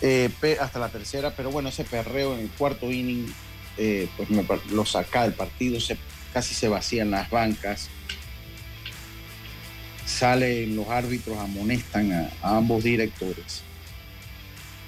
eh, 0.03 0.31
hasta 0.61 0.79
la 0.79 0.89
tercera. 0.89 1.35
Pero 1.37 1.51
bueno, 1.51 1.69
ese 1.69 1.85
perreo 1.85 2.35
en 2.35 2.41
el 2.41 2.51
cuarto 2.51 2.91
inning, 2.91 3.27
eh, 3.79 4.09
pues 4.17 4.29
lo 4.71 4.85
saca 4.85 5.25
del 5.25 5.35
partido, 5.35 5.79
casi 6.33 6.55
se 6.55 6.69
vacían 6.69 7.11
las 7.11 7.29
bancas 7.31 7.91
salen 10.11 10.77
los 10.77 10.89
árbitros, 10.89 11.39
amonestan 11.39 12.13
a, 12.13 12.31
ambos 12.43 12.85
directores. 12.85 13.63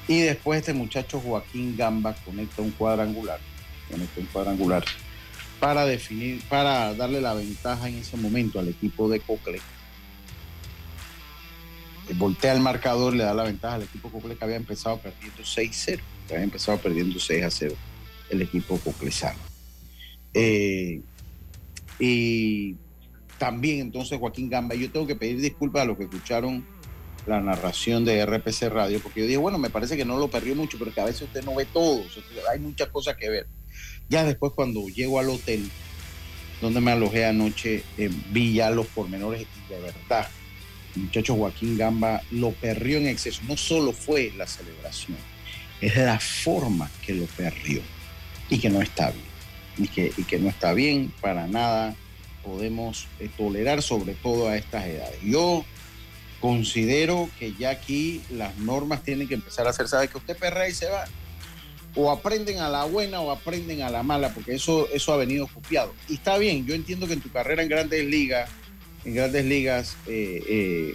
Y 0.09 0.21
después 0.21 0.61
este 0.61 0.75
muchacho 0.75 1.21
Joaquín 1.21 1.76
Gamba 1.76 2.14
conecta 2.25 2.61
un 2.61 2.73
cuadrangular, 2.73 3.38
conecta 3.90 4.21
un 4.21 4.26
cuadrangular 4.26 4.85
para 5.62 5.87
definir, 5.87 6.42
para 6.49 6.92
darle 6.92 7.21
la 7.21 7.35
ventaja 7.35 7.88
en 7.88 7.95
ese 7.95 8.16
momento 8.16 8.59
al 8.59 8.66
equipo 8.66 9.09
de 9.09 9.21
Cocle. 9.21 9.61
Voltea 12.16 12.52
el 12.52 12.59
marcador, 12.59 13.14
le 13.14 13.23
da 13.23 13.33
la 13.33 13.45
ventaja 13.45 13.76
al 13.76 13.85
equipo 13.85 14.11
Cocle 14.11 14.35
que 14.35 14.42
había 14.42 14.57
empezado 14.57 14.99
perdiendo 14.99 15.45
6-0, 15.45 16.00
que 16.26 16.35
había 16.35 16.42
empezado 16.42 16.78
perdiendo 16.78 17.16
6-0 17.16 17.76
el 18.31 18.42
equipo 18.42 18.76
coclesano. 18.78 19.38
Eh, 20.35 21.00
y 22.00 22.75
también 23.38 23.83
entonces 23.83 24.19
Joaquín 24.19 24.50
Gamba. 24.50 24.75
Yo 24.75 24.90
tengo 24.90 25.07
que 25.07 25.14
pedir 25.14 25.40
disculpas 25.40 25.83
a 25.83 25.85
los 25.85 25.97
que 25.97 26.04
escucharon 26.04 26.66
la 27.25 27.40
narración 27.40 28.04
de 28.04 28.26
RPC 28.26 28.69
Radio, 28.69 28.99
porque 29.00 29.21
yo 29.21 29.26
dije, 29.26 29.38
bueno, 29.38 29.59
me 29.59 29.71
parece 29.71 29.97
que 29.97 30.04
no 30.04 30.19
lo 30.19 30.26
perdió 30.26 30.57
mucho, 30.57 30.76
pero 30.76 30.92
que 30.92 31.00
a 31.00 31.04
veces 31.04 31.23
usted 31.23 31.45
no 31.45 31.54
ve 31.54 31.66
todo, 31.66 32.02
hay 32.50 32.59
muchas 32.59 32.88
cosas 32.88 33.16
que 33.16 33.31
ver. 33.31 33.47
Ya 34.12 34.25
después 34.25 34.52
cuando 34.52 34.87
llego 34.88 35.19
al 35.19 35.31
hotel 35.31 35.71
donde 36.61 36.83
me 36.83 36.90
alojé 36.90 37.25
anoche, 37.25 37.83
eh, 37.97 38.11
vi 38.28 38.52
ya 38.52 38.69
los 38.69 38.87
pormenores 38.88 39.40
y 39.40 39.73
de 39.73 39.81
verdad, 39.81 40.28
el 40.95 41.04
muchacho 41.04 41.35
Joaquín 41.35 41.78
Gamba 41.78 42.21
lo 42.31 42.50
perrió 42.50 42.99
en 42.99 43.07
exceso. 43.07 43.40
No 43.49 43.57
solo 43.57 43.95
fue 43.95 44.31
la 44.37 44.47
celebración, 44.47 45.16
es 45.81 45.97
la 45.97 46.21
forma 46.21 46.90
que 47.07 47.14
lo 47.14 47.25
perrió 47.25 47.81
y 48.50 48.59
que 48.59 48.69
no 48.69 48.83
está 48.83 49.11
bien. 49.11 49.25
Y 49.78 49.88
que, 49.88 50.12
y 50.14 50.25
que 50.25 50.38
no 50.38 50.50
está 50.50 50.75
bien 50.75 51.11
para 51.23 51.47
nada 51.47 51.97
podemos 52.45 53.09
eh, 53.19 53.31
tolerar, 53.35 53.81
sobre 53.81 54.12
todo 54.12 54.47
a 54.47 54.59
estas 54.59 54.85
edades. 54.85 55.23
Yo 55.23 55.64
considero 56.38 57.31
que 57.38 57.54
ya 57.54 57.71
aquí 57.71 58.21
las 58.28 58.59
normas 58.59 59.04
tienen 59.04 59.26
que 59.26 59.35
empezar 59.35 59.66
a 59.66 59.71
hacer, 59.71 59.88
sabe 59.88 60.09
que 60.09 60.19
usted 60.19 60.37
perrea 60.37 60.69
y 60.69 60.75
se 60.75 60.90
va. 60.90 61.07
O 61.94 62.11
aprenden 62.11 62.58
a 62.58 62.68
la 62.68 62.84
buena 62.84 63.20
o 63.20 63.30
aprenden 63.30 63.82
a 63.82 63.90
la 63.90 64.02
mala, 64.02 64.32
porque 64.32 64.54
eso, 64.54 64.88
eso 64.92 65.12
ha 65.12 65.16
venido 65.16 65.46
copiado. 65.46 65.92
Y 66.08 66.14
está 66.14 66.38
bien, 66.38 66.66
yo 66.66 66.75
entiendo 66.75 67.06
que 67.06 67.12
en 67.12 67.20
tu 67.20 67.30
carrera 67.30 67.62
en 67.62 67.68
grandes 67.68 68.04
ligas, 68.04 68.49
en 69.04 69.14
grandes 69.14 69.44
ligas, 69.44 69.96
eh, 70.06 70.42
eh, 70.49 70.92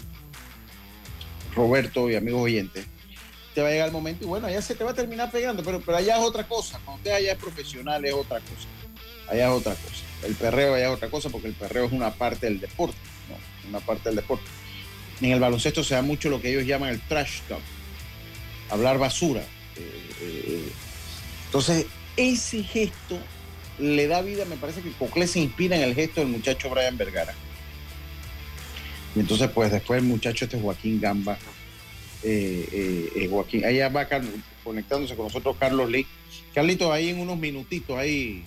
Roberto 1.53 2.09
y 2.09 2.15
amigos 2.15 2.41
oyentes, 2.41 2.85
te 3.53 3.61
va 3.61 3.69
a 3.69 3.71
llegar 3.71 3.87
el 3.87 3.93
momento 3.93 4.23
y 4.23 4.27
bueno, 4.27 4.45
allá 4.45 4.61
se 4.61 4.75
te 4.75 4.83
va 4.83 4.91
a 4.91 4.93
terminar 4.93 5.31
pegando, 5.31 5.63
pero, 5.63 5.81
pero 5.81 5.97
allá 5.97 6.17
es 6.17 6.23
otra 6.23 6.47
cosa. 6.47 6.79
Cuando 6.85 6.99
usted 6.99 7.11
allá 7.11 7.31
es 7.31 7.37
profesional 7.39 8.05
es 8.05 8.13
otra 8.13 8.39
cosa. 8.39 8.67
Allá 9.27 9.47
es 9.47 9.51
otra 9.51 9.73
cosa. 9.73 10.05
El 10.23 10.35
perreo 10.35 10.77
ya 10.77 10.85
es 10.85 10.93
otra 10.93 11.09
cosa 11.09 11.29
porque 11.29 11.47
el 11.47 11.53
perreo 11.53 11.85
es 11.85 11.91
una 11.91 12.11
parte 12.13 12.45
del 12.45 12.59
deporte, 12.59 12.97
una 13.67 13.79
parte 13.79 14.09
del 14.09 14.17
deporte. 14.17 14.45
En 15.21 15.31
el 15.31 15.39
baloncesto 15.39 15.83
se 15.83 15.95
da 15.95 16.03
mucho 16.03 16.29
lo 16.29 16.39
que 16.39 16.51
ellos 16.51 16.65
llaman 16.65 16.89
el 16.89 17.01
trash 17.01 17.41
talk, 17.47 17.61
hablar 18.69 18.99
basura. 18.99 19.41
Eh, 19.75 20.69
entonces, 21.47 21.85
ese 22.15 22.63
gesto 22.63 23.17
le 23.79 24.07
da 24.07 24.21
vida, 24.21 24.45
me 24.45 24.55
parece 24.55 24.81
que 24.81 24.91
Coclé 24.91 25.27
se 25.27 25.39
inspira 25.39 25.75
en 25.75 25.83
el 25.83 25.95
gesto 25.95 26.21
del 26.21 26.29
muchacho 26.29 26.69
Brian 26.69 26.97
Vergara. 26.97 27.33
Y 29.15 29.19
entonces, 29.19 29.49
pues 29.49 29.71
después 29.71 30.01
el 30.01 30.07
muchacho 30.07 30.45
este 30.45 30.59
Joaquín 30.59 31.01
Gamba, 31.01 31.37
eh, 32.23 33.27
Joaquín, 33.29 33.65
allá 33.65 33.89
va 33.89 34.07
conectándose 34.63 35.15
con 35.15 35.25
nosotros 35.25 35.55
Carlos 35.59 35.89
Lee. 35.89 36.05
Carlito, 36.53 36.91
ahí 36.91 37.09
en 37.09 37.19
unos 37.19 37.37
minutitos, 37.37 37.97
ahí 37.97 38.43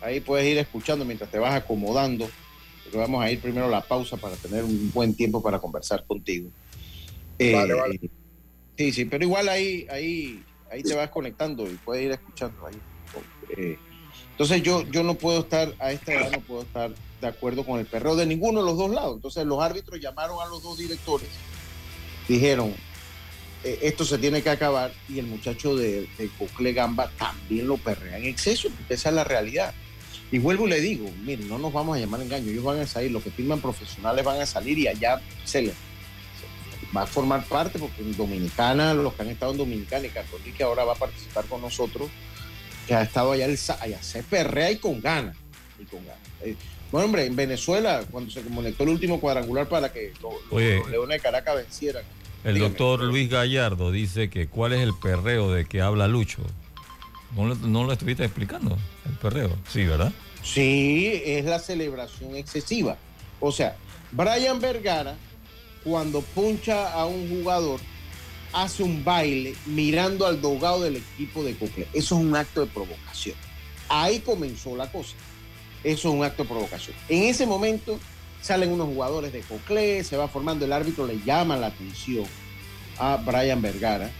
Ahí 0.00 0.20
puedes 0.20 0.50
ir 0.50 0.58
escuchando 0.58 1.04
mientras 1.04 1.30
te 1.30 1.38
vas 1.38 1.54
acomodando, 1.54 2.30
porque 2.82 2.98
vamos 2.98 3.22
a 3.22 3.30
ir 3.30 3.40
primero 3.40 3.66
a 3.66 3.70
la 3.70 3.82
pausa 3.82 4.16
para 4.16 4.34
tener 4.36 4.64
un 4.64 4.90
buen 4.92 5.14
tiempo 5.14 5.42
para 5.42 5.58
conversar 5.58 6.04
contigo. 6.06 6.50
vale, 7.38 7.74
vale. 7.74 8.00
Eh, 8.02 8.08
sí, 8.78 8.92
sí, 8.92 9.04
pero 9.04 9.24
igual 9.24 9.48
ahí, 9.48 9.86
ahí, 9.90 10.42
ahí 10.70 10.82
te 10.82 10.94
vas 10.94 11.10
conectando 11.10 11.68
y 11.68 11.74
puedes 11.76 12.04
ir 12.04 12.12
escuchando 12.12 12.66
ahí. 12.66 12.80
Eh, 13.56 13.78
entonces 14.32 14.62
yo, 14.62 14.82
yo 14.90 15.02
no 15.02 15.14
puedo 15.14 15.40
estar, 15.40 15.74
a 15.78 15.92
esta 15.92 16.14
edad 16.14 16.30
no 16.32 16.40
puedo 16.40 16.62
estar 16.62 16.90
de 17.20 17.26
acuerdo 17.26 17.64
con 17.64 17.78
el 17.78 17.86
perreo 17.86 18.16
de 18.16 18.26
ninguno 18.26 18.60
de 18.60 18.66
los 18.66 18.78
dos 18.78 18.90
lados. 18.90 19.16
Entonces 19.16 19.44
los 19.44 19.62
árbitros 19.62 20.00
llamaron 20.00 20.40
a 20.40 20.46
los 20.46 20.62
dos 20.62 20.78
directores, 20.78 21.28
dijeron, 22.28 22.74
eh, 23.64 23.78
esto 23.82 24.04
se 24.04 24.16
tiene 24.18 24.42
que 24.42 24.50
acabar 24.50 24.92
y 25.08 25.18
el 25.18 25.26
muchacho 25.26 25.76
de, 25.76 26.08
de 26.16 26.30
Cocle 26.38 26.72
Gamba 26.72 27.10
también 27.18 27.68
lo 27.68 27.76
perrea 27.76 28.16
en 28.16 28.24
exceso, 28.24 28.70
porque 28.70 28.94
esa 28.94 29.10
es 29.10 29.14
la 29.14 29.24
realidad. 29.24 29.74
Y 30.32 30.38
vuelvo 30.38 30.68
y 30.68 30.70
le 30.70 30.80
digo, 30.80 31.10
miren, 31.24 31.48
no 31.48 31.58
nos 31.58 31.72
vamos 31.72 31.96
a 31.96 32.00
llamar 32.00 32.22
engaño, 32.22 32.50
ellos 32.50 32.64
van 32.64 32.78
a 32.78 32.86
salir, 32.86 33.10
los 33.10 33.22
que 33.22 33.32
firman 33.32 33.60
profesionales 33.60 34.24
van 34.24 34.40
a 34.40 34.46
salir 34.46 34.78
y 34.78 34.86
allá 34.86 35.20
se 35.44 35.62
les 35.62 35.74
va 36.96 37.02
a 37.02 37.06
formar 37.06 37.44
parte, 37.44 37.78
porque 37.78 38.02
en 38.02 38.16
Dominicana, 38.16 38.94
los 38.94 39.14
que 39.14 39.22
han 39.22 39.28
estado 39.28 39.52
en 39.52 39.58
Dominicana 39.58 40.06
y 40.06 40.10
Católica 40.10 40.64
ahora 40.64 40.84
va 40.84 40.92
a 40.94 40.96
participar 40.96 41.44
con 41.46 41.60
nosotros, 41.60 42.08
que 42.86 42.94
ha 42.94 43.02
estado 43.02 43.32
allá, 43.32 43.46
el, 43.46 43.58
allá 43.80 44.02
se 44.02 44.22
perrea 44.22 44.70
y 44.70 44.76
con 44.76 45.00
ganas. 45.00 45.36
Y 45.78 45.84
con 45.84 46.04
ganas. 46.04 46.20
Eh, 46.42 46.56
bueno, 46.90 47.06
hombre, 47.06 47.24
en 47.26 47.36
Venezuela, 47.36 48.02
cuando 48.10 48.30
se 48.30 48.42
conectó 48.42 48.82
el 48.82 48.88
último 48.88 49.20
cuadrangular 49.20 49.68
para 49.68 49.92
que 49.92 50.12
los, 50.20 50.90
Leones 50.90 51.18
de 51.18 51.20
Caracas 51.20 51.56
vencieran. 51.56 52.02
El 52.42 52.58
doctor 52.58 53.00
Luis 53.02 53.30
Gallardo 53.30 53.92
dice 53.92 54.30
que 54.30 54.48
cuál 54.48 54.72
es 54.72 54.80
el 54.80 54.94
perreo 54.94 55.52
de 55.52 55.66
que 55.66 55.82
habla 55.82 56.08
Lucho. 56.08 56.42
¿No 57.36 57.84
lo, 57.84 57.92
estuviste 57.92 58.24
explicando, 58.24 58.76
el 59.06 59.12
perreo? 59.18 59.56
Sí, 59.68 59.84
¿verdad? 59.84 60.12
Sí, 60.42 61.22
es 61.24 61.44
la 61.44 61.60
celebración 61.60 62.34
excesiva. 62.34 62.96
O 63.38 63.52
sea, 63.52 63.76
Brian 64.10 64.58
Vergara, 64.58 65.16
cuando 65.84 66.20
puncha 66.20 66.92
a 66.92 67.06
un 67.06 67.28
jugador, 67.28 67.80
hace 68.52 68.82
un 68.82 69.04
baile 69.04 69.54
mirando 69.66 70.26
al 70.26 70.40
dogado 70.40 70.82
del 70.82 70.96
equipo 70.96 71.44
de 71.44 71.56
Cocle. 71.56 71.86
Eso 71.92 72.16
es 72.16 72.20
un 72.20 72.34
acto 72.34 72.60
de 72.60 72.66
provocación. 72.66 73.36
Ahí 73.88 74.20
comenzó 74.20 74.76
la 74.76 74.90
cosa. 74.90 75.14
Eso 75.82 76.08
es 76.08 76.14
un 76.14 76.24
acto 76.24 76.42
de 76.42 76.48
provocación. 76.48 76.96
En 77.08 77.24
ese 77.24 77.46
momento 77.46 77.98
salen 78.42 78.70
unos 78.72 78.88
jugadores 78.88 79.32
de 79.32 79.40
Cocle, 79.40 80.04
se 80.04 80.16
va 80.16 80.28
formando, 80.28 80.64
el 80.64 80.72
árbitro 80.72 81.06
le 81.06 81.20
llama 81.24 81.56
la 81.56 81.68
atención 81.68 82.24
a 82.98 83.16
Brian 83.16 83.62
Vergara, 83.62 84.10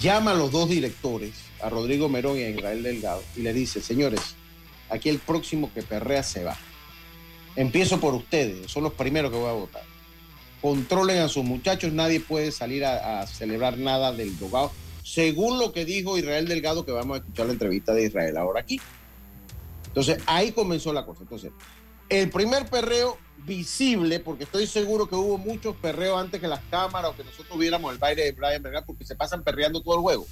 llama 0.00 0.32
a 0.32 0.34
los 0.34 0.50
dos 0.50 0.68
directores 0.68 1.32
a 1.60 1.68
Rodrigo 1.68 2.08
Merón 2.08 2.38
y 2.38 2.42
a 2.42 2.50
Israel 2.50 2.82
Delgado 2.82 3.22
y 3.36 3.42
le 3.42 3.52
dice, 3.52 3.80
señores, 3.80 4.20
aquí 4.90 5.08
el 5.08 5.18
próximo 5.18 5.72
que 5.72 5.82
perrea 5.82 6.22
se 6.22 6.44
va. 6.44 6.56
Empiezo 7.56 7.98
por 7.98 8.14
ustedes, 8.14 8.70
son 8.70 8.84
los 8.84 8.92
primeros 8.92 9.32
que 9.32 9.38
voy 9.38 9.48
a 9.48 9.52
votar. 9.52 9.97
Controlen 10.60 11.18
a 11.18 11.28
sus 11.28 11.44
muchachos, 11.44 11.92
nadie 11.92 12.20
puede 12.20 12.50
salir 12.50 12.84
a, 12.84 13.26
celebrar 13.26 13.78
nada 13.78 14.12
del 14.12 14.38
Dogado, 14.38 14.72
según 15.04 15.58
lo 15.58 15.72
que 15.72 15.84
dijo 15.84 16.18
Israel 16.18 16.48
Delgado, 16.48 16.84
que 16.84 16.92
vamos 16.92 17.16
a 17.16 17.20
escuchar 17.20 17.46
la 17.46 17.52
entrevista 17.52 17.94
de 17.94 18.04
Israel 18.06 18.36
ahora 18.36 18.60
aquí. 18.60 18.80
Entonces, 19.86 20.18
ahí 20.26 20.52
comenzó 20.52 20.92
la 20.92 21.06
cosa. 21.06 21.22
Entonces, 21.22 21.52
el 22.08 22.30
primer 22.30 22.66
perreo 22.66 23.18
visible, 23.46 24.20
porque 24.20 24.44
estoy 24.44 24.66
seguro 24.66 25.08
que 25.08 25.14
hubo 25.14 25.38
muchos 25.38 25.76
perreos 25.76 26.20
antes 26.20 26.40
que 26.40 26.48
las 26.48 26.60
cámaras 26.70 27.12
o 27.12 27.16
que 27.16 27.24
nosotros 27.24 27.58
viéramos 27.58 27.92
el 27.92 27.98
baile 27.98 28.24
de 28.24 28.32
Brian 28.32 28.62
Vergara, 28.62 28.84
porque 28.84 29.04
se 29.04 29.14
pasan 29.14 29.42
perreando 29.42 29.80
todo 29.80 29.94
el 29.94 30.00
juego 30.00 30.26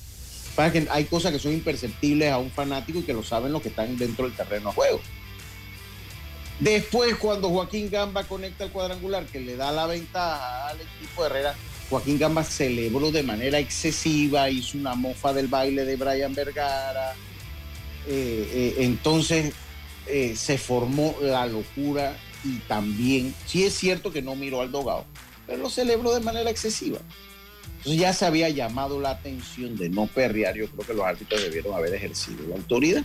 hay 0.91 1.05
cosas 1.05 1.33
que 1.33 1.39
son 1.39 1.53
imperceptibles 1.53 2.33
a 2.33 2.39
un 2.39 2.51
fanático 2.51 2.99
y 2.99 3.03
que 3.03 3.13
lo 3.13 3.23
saben 3.23 3.53
los 3.53 3.63
que 3.63 3.69
están 3.69 3.97
dentro 3.97 4.27
del 4.27 4.37
terreno 4.37 4.71
de 4.71 4.75
juego. 4.75 5.01
Después, 6.61 7.17
cuando 7.17 7.51
Joaquín 7.51 7.91
Gamba 7.91 8.25
conecta 8.25 8.65
el 8.65 8.71
cuadrangular 8.71 9.27
que 9.27 9.41
le 9.41 9.57
da 9.57 9.73
la 9.73 9.87
ventaja 9.87 10.69
al 10.69 10.79
equipo 10.81 11.27
Herrera, 11.27 11.55
Joaquín 11.91 12.19
Gamba 12.19 12.43
celebró 12.45 13.11
de 13.11 13.23
manera 13.23 13.59
excesiva, 13.59 14.49
hizo 14.49 14.79
una 14.79 14.95
mofa 14.95 15.33
del 15.33 15.49
baile 15.49 15.85
de 15.85 15.97
Brian 15.97 16.35
Vergara. 16.35 17.15
Eh, 18.09 18.49
eh, 18.53 18.75
entonces 18.79 19.53
eh, 20.07 20.35
se 20.35 20.59
formó 20.59 21.15
la 21.21 21.47
locura 21.47 22.17
y 22.43 22.59
también, 22.69 23.35
sí 23.47 23.65
es 23.65 23.75
cierto 23.75 24.13
que 24.13 24.23
no 24.23 24.35
miró 24.35 24.61
al 24.63 24.73
dogado, 24.73 25.05
pero 25.47 25.59
lo 25.59 25.71
celebró 25.71 26.15
de 26.15 26.21
manera 26.21 26.51
excesiva. 26.51 26.99
Entonces 27.79 28.01
ya 28.01 28.13
se 28.13 28.25
había 28.25 28.49
llamado 28.49 29.01
la 29.01 29.11
atención 29.11 29.77
de 29.77 29.89
no 29.89 30.07
perrear. 30.07 30.57
Yo 30.57 30.69
creo 30.69 30.87
que 30.87 30.95
los 30.95 31.05
árbitros 31.05 31.41
debieron 31.43 31.75
haber 31.75 31.95
ejercido 31.95 32.49
la 32.49 32.57
autoridad. 32.57 33.05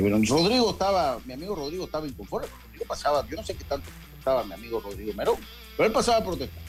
Rodrigo 0.00 0.70
estaba, 0.72 1.20
mi 1.24 1.32
amigo 1.32 1.54
Rodrigo 1.54 1.84
estaba 1.84 2.06
inconforme. 2.06 2.48
Rodrigo 2.66 2.84
pasaba, 2.86 3.26
yo 3.28 3.36
no 3.36 3.44
sé 3.44 3.54
qué 3.54 3.64
tanto 3.64 3.88
estaba 4.18 4.44
mi 4.44 4.54
amigo 4.54 4.80
Rodrigo 4.80 5.12
Merón, 5.14 5.36
pero 5.76 5.86
él 5.86 5.92
pasaba 5.92 6.18
a 6.18 6.24
protestar. 6.24 6.62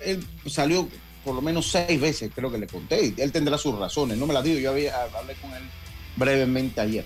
él 0.00 0.26
salió 0.46 0.88
por 1.24 1.34
lo 1.34 1.42
menos 1.42 1.70
seis 1.70 2.00
veces, 2.00 2.30
creo 2.34 2.50
que 2.50 2.58
le 2.58 2.66
conté. 2.66 3.14
Él 3.16 3.32
tendrá 3.32 3.56
sus 3.58 3.78
razones, 3.78 4.18
no 4.18 4.26
me 4.26 4.34
las 4.34 4.44
digo. 4.44 4.58
Yo 4.58 4.70
había, 4.70 5.02
hablé 5.02 5.34
con 5.34 5.52
él 5.52 5.62
brevemente 6.16 6.80
ayer, 6.80 7.04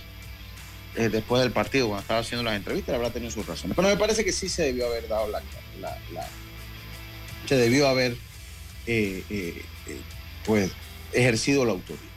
eh, 0.95 1.09
después 1.09 1.41
del 1.41 1.51
partido, 1.51 1.87
cuando 1.87 2.01
estaba 2.01 2.19
haciendo 2.21 2.43
las 2.43 2.55
entrevistas, 2.55 2.95
habrá 2.95 3.11
tenido 3.11 3.31
sus 3.31 3.45
razones. 3.45 3.75
Pero 3.75 3.87
me 3.87 3.97
parece 3.97 4.25
que 4.25 4.31
sí 4.31 4.49
se 4.49 4.63
debió 4.63 4.87
haber 4.87 5.07
dado 5.07 5.27
la. 5.27 5.41
se 7.47 7.55
debió 7.55 7.87
haber, 7.87 8.17
eh, 8.87 9.23
eh, 9.29 9.63
pues, 10.45 10.71
ejercido 11.13 11.65
la 11.65 11.73
autoridad. 11.73 12.16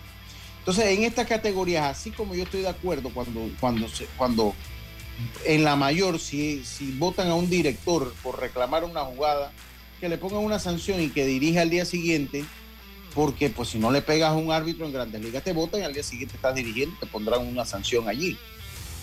Entonces, 0.60 0.86
en 0.86 1.04
estas 1.04 1.26
categorías, 1.26 1.98
así 1.98 2.10
como 2.10 2.34
yo 2.34 2.44
estoy 2.44 2.62
de 2.62 2.68
acuerdo 2.68 3.10
cuando, 3.10 3.50
cuando, 3.58 3.86
cuando 4.16 4.54
en 5.44 5.64
la 5.64 5.74
mayor, 5.74 6.18
si, 6.18 6.64
si 6.64 6.92
votan 6.92 7.28
a 7.28 7.34
un 7.34 7.48
director 7.48 8.12
por 8.22 8.38
reclamar 8.38 8.84
una 8.84 9.00
jugada, 9.00 9.52
que 10.00 10.08
le 10.08 10.18
pongan 10.18 10.40
una 10.40 10.58
sanción 10.58 11.00
y 11.00 11.10
que 11.10 11.26
dirija 11.26 11.62
al 11.62 11.70
día 11.70 11.84
siguiente, 11.84 12.44
porque 13.14 13.50
pues 13.50 13.70
si 13.70 13.78
no 13.78 13.90
le 13.90 14.02
pegas 14.02 14.30
a 14.30 14.36
un 14.36 14.52
árbitro 14.52 14.86
en 14.86 14.92
grandes 14.92 15.20
ligas, 15.20 15.42
te 15.42 15.52
votan 15.52 15.80
y 15.80 15.84
al 15.84 15.92
día 15.92 16.02
siguiente 16.02 16.36
estás 16.36 16.54
dirigiendo, 16.54 16.96
te 16.98 17.06
pondrán 17.06 17.46
una 17.46 17.64
sanción 17.64 18.08
allí. 18.08 18.38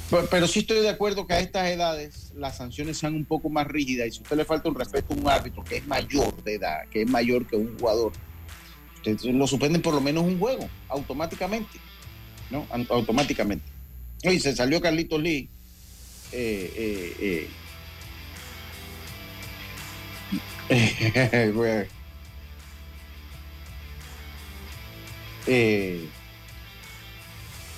Pero, 0.09 0.27
pero, 0.31 0.47
sí 0.47 0.59
estoy 0.59 0.79
de 0.79 0.89
acuerdo 0.89 1.27
que 1.27 1.33
a 1.33 1.39
estas 1.39 1.67
edades 1.67 2.31
las 2.35 2.55
sanciones 2.55 2.97
sean 2.97 3.13
un 3.13 3.25
poco 3.25 3.49
más 3.49 3.67
rígidas 3.67 4.07
y 4.07 4.11
si 4.11 4.19
a 4.19 4.21
usted 4.21 4.37
le 4.37 4.45
falta 4.45 4.69
un 4.69 4.75
respeto 4.75 5.13
a 5.13 5.17
un 5.17 5.27
árbitro 5.27 5.63
que 5.65 5.77
es 5.77 5.87
mayor 5.87 6.41
de 6.43 6.55
edad, 6.55 6.87
que 6.89 7.01
es 7.01 7.09
mayor 7.09 7.45
que 7.45 7.57
un 7.57 7.77
jugador, 7.77 8.13
lo 9.23 9.47
suspenden 9.47 9.81
por 9.81 9.93
lo 9.93 10.01
menos 10.01 10.23
un 10.23 10.39
juego, 10.39 10.69
automáticamente, 10.89 11.79
¿no? 12.49 12.65
Automáticamente. 12.89 13.65
Oye, 14.25 14.39
se 14.39 14.55
salió 14.55 14.81
Carlitos 14.81 15.21
Lee. 15.21 15.49
Eh, 16.31 16.73
eh, 17.19 17.49
eh. 20.69 21.87
Eh, 25.49 26.05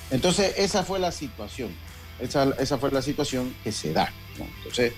entonces, 0.10 0.56
esa 0.58 0.84
fue 0.84 0.98
la 0.98 1.12
situación. 1.12 1.70
Esa, 2.20 2.50
esa, 2.58 2.80
fue 2.80 2.90
la 2.90 3.04
situación 3.04 3.56
que 3.64 3.72
se 3.72 3.94
da. 3.94 4.12
Entonces, 4.58 4.94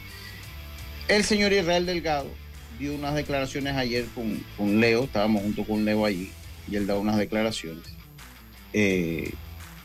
el 1.09 1.25
señor 1.25 1.51
Israel 1.51 1.85
Delgado 1.85 2.29
dio 2.81 2.95
unas 2.95 3.13
declaraciones 3.13 3.75
ayer 3.75 4.05
con, 4.15 4.43
con, 4.57 4.79
Leo, 4.79 5.03
estábamos 5.03 5.43
junto 5.43 5.63
con 5.63 5.85
Leo 5.85 6.03
allí, 6.03 6.31
y 6.67 6.75
él 6.75 6.87
da 6.87 6.97
unas 6.97 7.17
declaraciones 7.17 7.83
eh, 8.73 9.31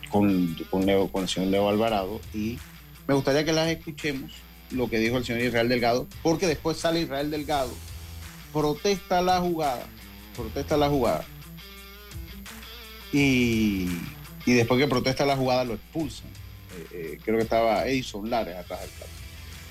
con, 0.09 0.57
con, 0.71 0.87
Leo, 0.87 1.09
con 1.09 1.23
el 1.23 1.29
señor 1.29 1.51
Leo 1.51 1.69
Alvarado, 1.69 2.21
y 2.33 2.59
me 3.07 3.15
gustaría 3.15 3.45
que 3.45 3.53
las 3.53 3.69
escuchemos, 3.69 4.33
lo 4.71 4.89
que 4.89 4.99
dijo 4.99 5.19
el 5.19 5.27
señor 5.27 5.43
Israel 5.43 5.69
Delgado, 5.69 6.09
porque 6.23 6.47
después 6.47 6.79
sale 6.79 7.03
Israel 7.03 7.31
Delgado, 7.31 7.73
protesta 8.51 9.21
la 9.21 9.41
jugada, 9.41 9.87
protesta 10.35 10.79
la 10.79 10.89
jugada, 10.89 11.25
y, 13.13 13.89
y, 14.47 14.53
después 14.55 14.81
que 14.81 14.89
protesta 14.89 15.27
la 15.27 15.37
jugada 15.37 15.65
lo 15.65 15.75
expulsan. 15.75 16.29
Eh, 16.77 16.87
eh, 16.93 17.19
creo 17.25 17.37
que 17.37 17.45
estaba 17.45 17.87
Edison 17.87 18.29
Lares 18.29 18.57
atrás 18.57 18.81
del 18.81 18.91
plato. 18.91 19.16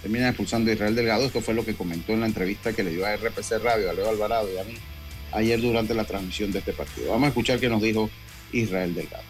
Terminan 0.05 0.27
expulsando 0.27 0.69
a 0.69 0.73
Israel 0.75 0.93
Delgado. 0.93 1.25
Esto 1.25 1.41
fue 1.41 1.55
lo 1.55 1.65
que 1.65 1.73
comentó 1.73 2.13
en 2.13 2.19
la 2.19 2.27
entrevista 2.27 2.71
que 2.73 2.83
le 2.83 2.91
dio 2.91 3.07
a 3.07 3.15
RPC 3.15 3.57
Radio, 3.63 3.89
a 3.89 3.93
Leo 3.93 4.07
Alvarado 4.07 4.47
y 4.53 4.55
a 4.59 4.63
mí 4.63 4.75
ayer 5.31 5.59
durante 5.59 5.95
la 5.95 6.03
transmisión 6.03 6.51
de 6.51 6.59
este 6.59 6.73
partido. 6.73 7.09
Vamos 7.09 7.25
a 7.25 7.29
escuchar 7.29 7.59
qué 7.59 7.69
nos 7.69 7.81
dijo 7.81 8.07
Israel 8.51 8.93
Delgado. 8.93 9.23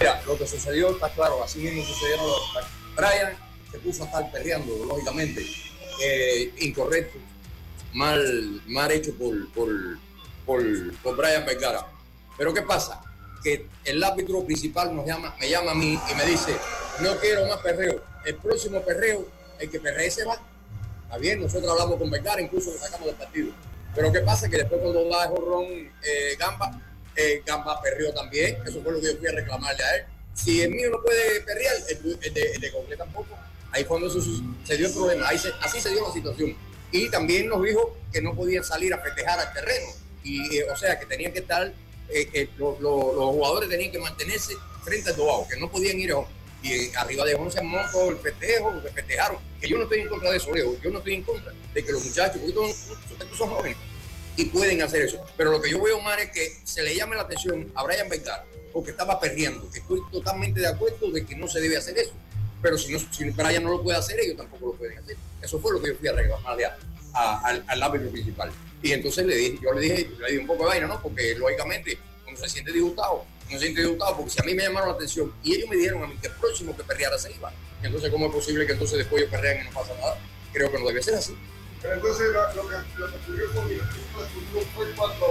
Mira, 0.00 0.20
lo 0.26 0.36
que 0.36 0.48
sucedió 0.48 0.90
está 0.90 1.08
claro, 1.10 1.44
así 1.44 1.60
mismo 1.60 1.84
sucedieron 1.84 2.26
los... 2.26 2.40
Brian 2.96 3.36
se 3.70 3.78
puso 3.78 4.02
a 4.02 4.06
estar 4.06 4.32
perreando, 4.32 4.86
lógicamente, 4.86 5.46
eh, 6.02 6.52
incorrecto, 6.58 7.20
mal, 7.92 8.60
mal 8.66 8.90
hecho 8.90 9.14
por, 9.14 9.52
por, 9.52 9.70
por, 10.44 10.64
por, 10.96 11.16
Brian 11.16 11.46
Vergara. 11.46 11.93
Pero 12.36 12.52
¿qué 12.52 12.62
pasa? 12.62 13.00
Que 13.42 13.66
el 13.84 14.02
árbitro 14.02 14.44
principal 14.44 14.94
nos 14.94 15.06
llama, 15.06 15.34
me 15.38 15.48
llama 15.48 15.72
a 15.72 15.74
mí 15.74 15.98
y 16.10 16.14
me 16.14 16.24
dice, 16.26 16.56
no 17.00 17.16
quiero 17.18 17.46
más 17.46 17.58
perreo. 17.58 18.02
El 18.24 18.36
próximo 18.36 18.80
perreo, 18.82 19.26
el 19.58 19.70
que 19.70 19.80
perree 19.80 20.10
se 20.10 20.24
va. 20.24 20.40
Está 21.04 21.18
bien, 21.18 21.40
nosotros 21.40 21.70
hablamos 21.70 21.98
con 21.98 22.10
Vergara, 22.10 22.40
incluso 22.40 22.72
lo 22.72 22.78
sacamos 22.78 23.06
del 23.06 23.16
partido. 23.16 23.52
Pero 23.94 24.10
¿qué 24.12 24.20
pasa? 24.20 24.48
Que 24.48 24.56
después 24.58 24.80
cuando 24.80 25.00
el 25.00 25.28
jorrón 25.28 25.64
eh, 26.02 26.36
Gamba, 26.38 26.80
eh, 27.14 27.42
Gamba 27.46 27.80
perreó 27.80 28.12
también. 28.12 28.58
Eso 28.66 28.82
fue 28.82 28.92
lo 28.92 29.00
que 29.00 29.12
yo 29.12 29.18
fui 29.18 29.28
a 29.28 29.32
reclamarle 29.32 29.84
a 29.84 29.96
él. 29.96 30.04
Si 30.34 30.62
el 30.62 30.70
mío 30.70 30.90
no 30.90 31.00
puede 31.00 31.40
perrear, 31.42 31.74
el, 31.88 32.18
el 32.20 32.34
de, 32.34 32.52
el 32.52 32.60
de 32.60 32.96
tampoco. 32.96 33.38
Ahí 33.70 33.84
cuando 33.84 34.08
eso 34.08 34.20
se 34.64 34.76
dio 34.76 34.86
el 34.86 34.92
problema, 34.92 35.28
ahí 35.28 35.38
se, 35.38 35.50
así 35.60 35.80
se 35.80 35.90
dio 35.90 36.06
la 36.06 36.12
situación. 36.12 36.56
Y 36.90 37.08
también 37.10 37.48
nos 37.48 37.62
dijo 37.62 37.96
que 38.12 38.20
no 38.22 38.34
podían 38.34 38.64
salir 38.64 38.92
a 38.94 38.98
festejar 38.98 39.38
al 39.38 39.52
terreno. 39.52 39.86
Y, 40.22 40.58
eh, 40.58 40.70
o 40.70 40.76
sea, 40.76 40.98
que 40.98 41.06
tenían 41.06 41.32
que 41.32 41.40
estar, 41.40 41.72
eh, 42.08 42.28
eh, 42.32 42.48
lo, 42.58 42.78
lo, 42.80 43.14
los 43.14 43.26
jugadores 43.30 43.68
tenían 43.68 43.90
que 43.90 43.98
mantenerse 43.98 44.54
frente 44.82 45.10
al 45.10 45.16
Dobao, 45.16 45.46
que 45.48 45.56
no 45.58 45.70
podían 45.70 45.98
ir 45.98 46.12
a 46.12 46.16
Y 46.62 46.72
eh, 46.72 46.92
arriba 46.96 47.24
de 47.24 47.34
11 47.34 47.62
montos 47.62 48.08
el 48.08 48.18
festejo, 48.18 48.82
que 48.82 48.90
festejaron. 48.90 49.38
Que 49.60 49.68
yo 49.68 49.76
no 49.76 49.84
estoy 49.84 50.00
en 50.00 50.08
contra 50.08 50.30
de 50.30 50.36
eso. 50.36 50.50
Yo 50.54 50.90
no 50.90 50.98
estoy 50.98 51.14
en 51.14 51.22
contra 51.22 51.52
de 51.72 51.84
que 51.84 51.92
los 51.92 52.04
muchachos, 52.04 52.40
todos 52.54 52.76
son, 53.36 53.50
jóvenes 53.50 53.76
y 54.36 54.46
pueden 54.46 54.82
hacer 54.82 55.02
eso. 55.02 55.24
Pero 55.36 55.52
lo 55.52 55.60
que 55.60 55.70
yo 55.70 55.82
veo, 55.82 56.00
Mar, 56.00 56.18
es 56.18 56.30
que 56.30 56.52
se 56.64 56.82
le 56.82 56.94
llame 56.94 57.16
la 57.16 57.22
atención 57.22 57.70
a 57.74 57.84
Brian 57.84 58.08
Vergara 58.08 58.44
porque 58.72 58.90
estaba 58.90 59.20
perdiendo. 59.20 59.68
Estoy 59.72 60.00
totalmente 60.10 60.60
de 60.60 60.66
acuerdo 60.66 61.10
de 61.10 61.24
que 61.24 61.36
no 61.36 61.46
se 61.46 61.60
debe 61.60 61.76
hacer 61.76 61.96
eso 61.98 62.12
pero 62.64 62.78
si, 62.78 62.94
no, 62.94 62.98
si 62.98 63.28
Brian 63.28 63.62
no 63.62 63.72
lo 63.72 63.82
puede 63.82 63.98
hacer, 63.98 64.18
ellos 64.18 64.38
tampoco 64.38 64.68
lo 64.68 64.72
pueden 64.72 64.96
hacer. 64.96 65.18
Eso 65.42 65.60
fue 65.60 65.70
lo 65.72 65.82
que 65.82 65.88
yo 65.88 65.96
fui 65.96 66.08
a 66.08 66.12
reclamarle 66.14 66.64
a, 66.64 66.76
a, 67.12 67.48
al 67.68 67.82
árbitro 67.82 68.08
principal. 68.08 68.50
Y 68.84 68.92
entonces 68.92 69.24
le 69.24 69.34
dije, 69.34 69.58
yo 69.62 69.72
le 69.72 69.80
dije, 69.80 70.10
le 70.20 70.26
dije 70.26 70.40
un 70.40 70.46
poco 70.46 70.64
de 70.64 70.68
vaina, 70.68 70.86
¿no? 70.86 71.00
Porque 71.00 71.34
lógicamente 71.36 71.98
uno 72.28 72.36
se 72.36 72.50
siente 72.50 72.70
disgustado, 72.70 73.24
uno 73.48 73.58
se 73.58 73.60
siente 73.60 73.80
disgustado 73.80 74.18
porque 74.18 74.30
si 74.30 74.42
a 74.42 74.44
mí 74.44 74.52
me 74.52 74.62
llamaron 74.62 74.90
la 74.90 74.94
atención 74.96 75.32
y 75.42 75.54
ellos 75.54 75.70
me 75.70 75.76
dijeron 75.76 76.02
a 76.04 76.06
mí 76.06 76.18
que 76.20 76.26
el 76.26 76.34
próximo 76.34 76.76
que 76.76 76.84
perreara 76.84 77.18
se 77.18 77.32
iba, 77.32 77.50
entonces 77.82 78.10
¿cómo 78.10 78.26
es 78.26 78.32
posible 78.32 78.66
que 78.66 78.72
entonces 78.72 78.98
después 78.98 79.22
ellos 79.22 79.30
perrean 79.30 79.62
y 79.62 79.68
no 79.70 79.80
pasa 79.80 79.94
nada? 79.94 80.18
Creo 80.52 80.70
que 80.70 80.78
no 80.78 80.86
debe 80.86 81.02
ser 81.02 81.14
así. 81.14 81.34
Pero 81.80 81.94
entonces 81.94 82.26
lo, 82.28 82.68
que, 82.68 82.76
ocurrió 83.04 83.52
con 83.54 83.68
mi 83.68 83.76
fue 84.76 84.92
cuando 84.94 85.26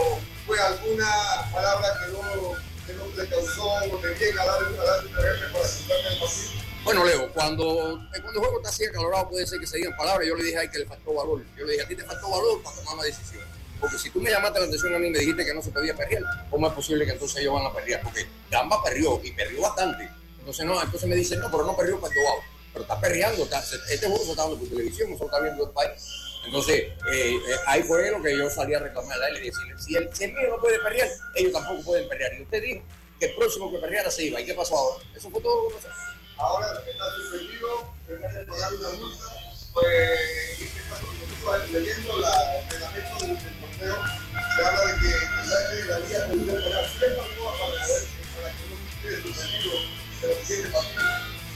fue 0.48 0.60
alguna 0.60 1.12
palabra 1.54 1.88
que 2.00 2.12
no, 2.12 2.54
que 2.88 2.94
no 2.94 3.06
le 3.16 3.30
causó 3.30 3.82
de 4.02 4.14
bien 4.16 4.40
a 4.40 4.46
dar, 4.46 4.64
a 4.64 4.84
dar 4.84 5.04
para 5.06 5.70
quitarme 5.70 6.10
el 6.10 6.20
partido. 6.20 6.73
Bueno, 6.84 7.06
Leo, 7.06 7.32
cuando, 7.32 7.66
cuando 8.12 8.32
el 8.32 8.38
juego 8.40 8.58
está 8.58 8.70
así 8.70 8.86
acalorado 8.86 9.30
puede 9.30 9.48
ser 9.48 9.58
que 9.58 9.68
se 9.68 9.78
digan 9.78 9.96
palabras. 9.96 10.28
Yo 10.28 10.36
le 10.36 10.44
dije 10.44 10.58
a 10.58 10.70
que 10.70 10.80
le 10.80 10.86
faltó 10.86 11.14
valor. 11.14 11.42
Yo 11.58 11.66
le 11.66 11.72
dije, 11.74 11.86
a 11.86 11.88
ti 11.88 11.96
te 11.96 12.04
faltó 12.04 12.30
valor 12.30 12.62
para 12.62 12.76
tomar 12.76 12.96
una 12.96 13.04
decisión. 13.04 13.44
Porque 13.80 13.98
si 13.98 14.10
tú 14.10 14.20
me 14.20 14.30
llamaste 14.30 14.60
la 14.60 14.66
atención 14.66 14.94
a 14.94 15.00
mí 15.00 15.08
y 15.08 15.12
me 15.12 15.20
dijiste 15.20 15.46
que 15.46 15.54
no 15.54 15.62
se 15.62 15.72
podía 15.72 15.96
perrear, 15.96 16.24
¿cómo 16.50 16.68
es 16.68 16.74
posible 16.74 17.06
que 17.06 17.12
entonces 17.12 17.40
ellos 17.40 17.54
van 17.54 17.66
a 17.68 17.74
perrear? 17.74 18.02
Porque 18.02 18.28
Gamba 18.52 18.84
perrió 18.84 19.22
y 19.24 19.32
perrió 19.32 19.62
bastante. 19.62 20.10
Entonces, 20.40 20.66
no, 20.66 20.82
entonces 20.82 21.08
me 21.08 21.16
dicen, 21.16 21.40
no, 21.40 21.50
pero 21.50 21.66
no 21.66 21.76
perrió 21.76 22.02
para 22.02 22.14
Dobao. 22.14 22.44
Pero 22.74 22.84
está 22.84 23.00
perreando. 23.00 23.48
Este 23.90 24.08
juego 24.08 24.24
se 24.26 24.32
está 24.32 24.42
dando 24.44 24.60
por 24.60 24.68
televisión, 24.68 25.10
no 25.10 25.26
está 25.26 25.40
viendo 25.40 25.66
el 25.66 25.72
país. 25.72 25.92
Entonces, 26.46 26.76
eh, 26.76 26.96
eh, 27.14 27.56
ahí 27.68 27.84
fue 27.84 28.12
lo 28.12 28.22
que 28.22 28.38
yo 28.38 28.50
salí 28.50 28.74
a 28.74 28.80
reclamar 28.80 29.22
a 29.22 29.30
él 29.30 29.38
y 29.38 29.46
decirle, 29.46 29.74
si 29.80 29.96
el, 29.96 30.14
si 30.14 30.28
mío 30.28 30.50
no 30.50 30.58
puede 30.60 30.80
perrear, 30.80 31.08
ellos 31.36 31.54
tampoco 31.54 31.82
pueden 31.84 32.10
perrear. 32.10 32.34
Y 32.34 32.44
usted 32.44 32.62
dijo 32.62 32.84
que 33.20 33.28
el 33.28 33.36
próximo 33.36 33.72
que 33.72 33.78
perreara 33.78 34.12
se 34.12 34.26
iba. 34.26 34.42
¿Y 34.42 34.46
qué 34.46 34.54
pasó 34.54 34.78
ahora? 34.78 35.06
Eso 35.16 35.30
fue 35.30 35.42
todo 35.42 35.64
lo 35.64 35.70
que 35.70 35.76
pasó 35.76 35.88
ahora 36.38 36.68
está 36.88 37.06
suspendido, 37.16 37.94
que 38.08 38.14
pagar 38.16 38.74
una 38.74 38.90
multa. 38.90 39.26
Pues, 39.74 40.62
en 40.62 40.68
este 40.68 41.80
leyendo 41.80 42.18
la, 42.20 42.60
el 42.60 42.70
reglamento 42.70 43.26
del, 43.26 43.38
torneo, 43.38 43.98
se 44.56 44.66
habla 44.66 44.82
de 44.86 45.00
que 45.00 45.08
el 45.08 45.50
la 45.50 46.00
liga 46.00 46.56
que 46.56 46.62
pagar 46.62 46.86
100 46.88 47.16
partidos 47.18 47.60
para, 47.60 47.74
para 48.36 48.50
que 48.54 48.64
no 48.70 48.76
quede 49.02 49.22
suspendido 49.22 49.72
de 50.22 50.28
los 50.28 50.38
7 50.44 50.70
partidos. 50.70 51.04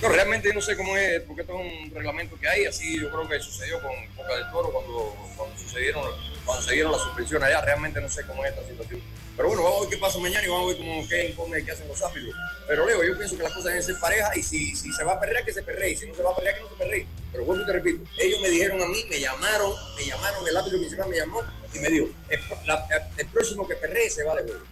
No, 0.01 0.09
realmente 0.09 0.53
no 0.53 0.61
sé 0.61 0.77
cómo 0.77 0.95
es, 0.95 1.21
porque 1.21 1.41
esto 1.41 1.59
es 1.59 1.59
un 1.59 1.95
reglamento 1.95 2.39
que 2.39 2.47
hay, 2.47 2.65
así 2.65 2.99
yo 2.99 3.09
creo 3.09 3.27
que 3.27 3.39
sucedió 3.39 3.81
con 3.81 3.91
Boca 4.15 4.35
del 4.35 4.51
Toro 4.51 4.71
cuando, 4.71 5.15
cuando 5.35 5.57
sucedieron, 5.57 6.03
cuando 6.45 6.63
se 6.63 6.73
dieron 6.73 6.91
las 6.91 7.01
suspensiones 7.01 7.49
allá, 7.49 7.61
realmente 7.61 8.01
no 8.01 8.09
sé 8.09 8.23
cómo 8.25 8.45
es 8.45 8.51
esta 8.51 8.67
situación. 8.67 9.01
Pero 9.37 9.49
bueno, 9.49 9.63
vamos 9.63 9.77
a 9.77 9.81
ver 9.81 9.89
qué 9.91 9.97
pasa 9.97 10.17
mañana 10.17 10.43
y 10.43 10.49
vamos 10.49 10.63
a 10.63 10.67
ver 10.73 10.77
cómo 10.77 11.07
qué 11.07 11.29
informe 11.29 11.63
que 11.63 11.71
hacen 11.71 11.87
los 11.87 12.01
árbitros. 12.01 12.35
Pero 12.67 12.87
Leo, 12.87 13.03
yo 13.03 13.15
pienso 13.15 13.37
que 13.37 13.43
las 13.43 13.53
cosas 13.53 13.65
deben 13.65 13.83
ser 13.83 13.99
parejas 13.99 14.35
y 14.35 14.41
si, 14.41 14.75
si 14.75 14.91
se 14.91 15.03
va 15.03 15.13
a 15.13 15.19
perrear, 15.19 15.45
que 15.45 15.53
se 15.53 15.61
perree, 15.61 15.91
y 15.91 15.95
si 15.95 16.07
no 16.07 16.15
se 16.15 16.23
va 16.23 16.31
a 16.31 16.35
perrear, 16.35 16.55
que 16.55 16.63
no 16.63 16.69
se 16.69 16.75
perree. 16.75 17.07
Pero 17.31 17.45
vuelvo 17.45 17.61
y 17.61 17.65
te 17.67 17.73
repito, 17.73 18.03
ellos 18.17 18.41
me 18.41 18.49
dijeron 18.49 18.81
a 18.81 18.87
mí, 18.87 19.05
me 19.07 19.19
llamaron, 19.19 19.73
me 19.95 20.05
llamaron, 20.05 20.47
el 20.47 20.57
árbitro 20.57 20.79
principal 20.79 21.09
me 21.09 21.17
llamó 21.17 21.43
y 21.71 21.79
me 21.79 21.89
dijo, 21.89 22.07
el, 22.29 23.27
próximo 23.27 23.67
que 23.67 23.75
perree 23.75 24.09
se 24.09 24.23
va 24.23 24.35
de 24.37 24.43
juego. 24.43 24.65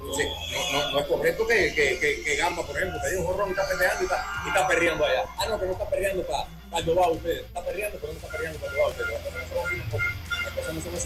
Entonces, 0.00 0.26
no, 0.52 0.72
no, 0.72 0.90
no, 0.92 0.98
es 1.00 1.06
correcto 1.06 1.44
que, 1.48 1.74
que, 1.74 1.98
que, 1.98 2.22
que, 2.22 2.36
Gamba, 2.36 2.64
por 2.64 2.76
ejemplo, 2.76 3.00
que 3.02 3.10
dio 3.10 3.18
un 3.18 3.26
jorrón 3.26 3.48
y 3.48 3.50
está 3.50 3.66
perreando 3.66 4.00
y 4.00 4.04
está, 4.04 4.26
y 4.44 4.48
está 4.48 4.68
perreando 4.68 5.04
allá. 5.04 5.24
Ah, 5.38 5.46
no, 5.48 5.58
que 5.58 5.66
no 5.66 5.72
está 5.72 5.90
perreando 5.90 6.22
para, 6.24 6.46
para 6.70 6.86
Dobao 6.86 7.12
ustedes. 7.14 7.46
Está 7.46 7.64
perreando, 7.64 7.98
pero 7.98 8.12
no 8.12 8.18
está 8.20 8.28
perreando 8.30 8.60
para 8.60 8.72
Dobao 8.74 8.90
ustedes. 8.90 10.17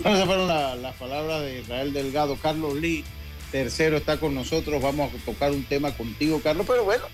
Esas 0.01 0.27
fueron 0.27 0.49
la, 0.49 0.75
las 0.77 0.95
palabras 0.97 1.43
de 1.43 1.61
Israel 1.61 1.93
Delgado. 1.93 2.37
Carlos 2.37 2.75
Lee, 2.75 3.05
tercero, 3.51 3.97
está 3.97 4.19
con 4.19 4.35
nosotros. 4.35 4.83
Vamos 4.83 5.13
a 5.13 5.25
tocar 5.25 5.53
un 5.53 5.65
tema 5.65 5.97
contigo, 5.97 6.41
Carlos. 6.43 6.67
Pero 6.69 6.85
bueno, 6.85 7.05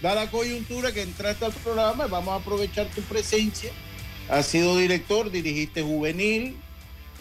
da 0.00 0.14
la 0.14 0.30
coyuntura 0.30 0.92
que 0.92 1.02
entraste 1.02 1.44
al 1.44 1.52
programa, 1.52 2.06
vamos 2.06 2.32
a 2.32 2.36
aprovechar 2.36 2.86
tu 2.88 3.02
presencia. 3.02 3.70
Has 4.28 4.46
sido 4.46 4.76
director, 4.76 5.30
dirigiste 5.30 5.82
juvenil, 5.82 6.56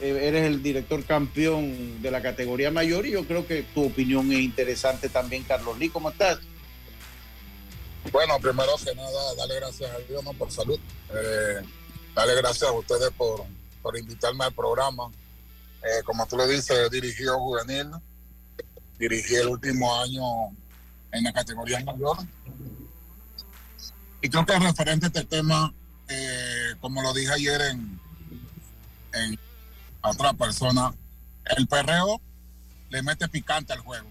eh, 0.01 0.19
eres 0.23 0.45
el 0.45 0.61
director 0.61 1.03
campeón 1.05 2.01
de 2.01 2.11
la 2.11 2.21
categoría 2.21 2.69
mayor 2.69 3.05
y 3.05 3.11
yo 3.11 3.25
creo 3.25 3.47
que 3.47 3.63
tu 3.63 3.85
opinión 3.85 4.31
es 4.31 4.39
interesante 4.39 5.09
también, 5.09 5.43
Carlos 5.43 5.77
Lee. 5.77 5.89
¿Cómo 5.89 6.09
estás? 6.09 6.39
Bueno, 8.11 8.37
primero 8.39 8.73
que 8.83 8.93
nada, 8.93 9.35
darle 9.35 9.55
gracias 9.55 9.89
a 9.91 9.97
Dios 9.99 10.23
por 10.37 10.51
salud. 10.51 10.79
Eh, 11.09 11.61
darle 12.13 12.35
gracias 12.35 12.69
a 12.69 12.73
ustedes 12.73 13.09
por, 13.17 13.45
por 13.87 13.97
invitarme 13.97 14.43
al 14.43 14.51
programa. 14.51 15.09
Eh, 15.81 16.03
como 16.03 16.27
tú 16.27 16.35
le 16.35 16.45
dices, 16.45 16.91
dirigí 16.91 17.25
a 17.25 17.35
juvenil, 17.35 17.89
dirigí 18.99 19.35
el 19.35 19.47
último 19.47 19.95
año 20.01 20.49
en 21.13 21.23
la 21.23 21.31
categoría 21.31 21.81
mayor. 21.85 22.17
Y 24.21 24.27
creo 24.27 24.45
que 24.45 24.59
referente 24.59 25.05
a 25.05 25.07
este 25.07 25.23
tema, 25.23 25.73
eh, 26.09 26.73
como 26.81 27.01
lo 27.01 27.13
dije 27.13 27.31
ayer 27.31 27.61
en, 27.61 27.97
en 29.13 29.39
otra 30.01 30.33
persona, 30.33 30.93
el 31.55 31.65
perreo 31.65 32.19
le 32.89 33.01
mete 33.03 33.29
picante 33.29 33.71
al 33.71 33.79
juego. 33.79 34.09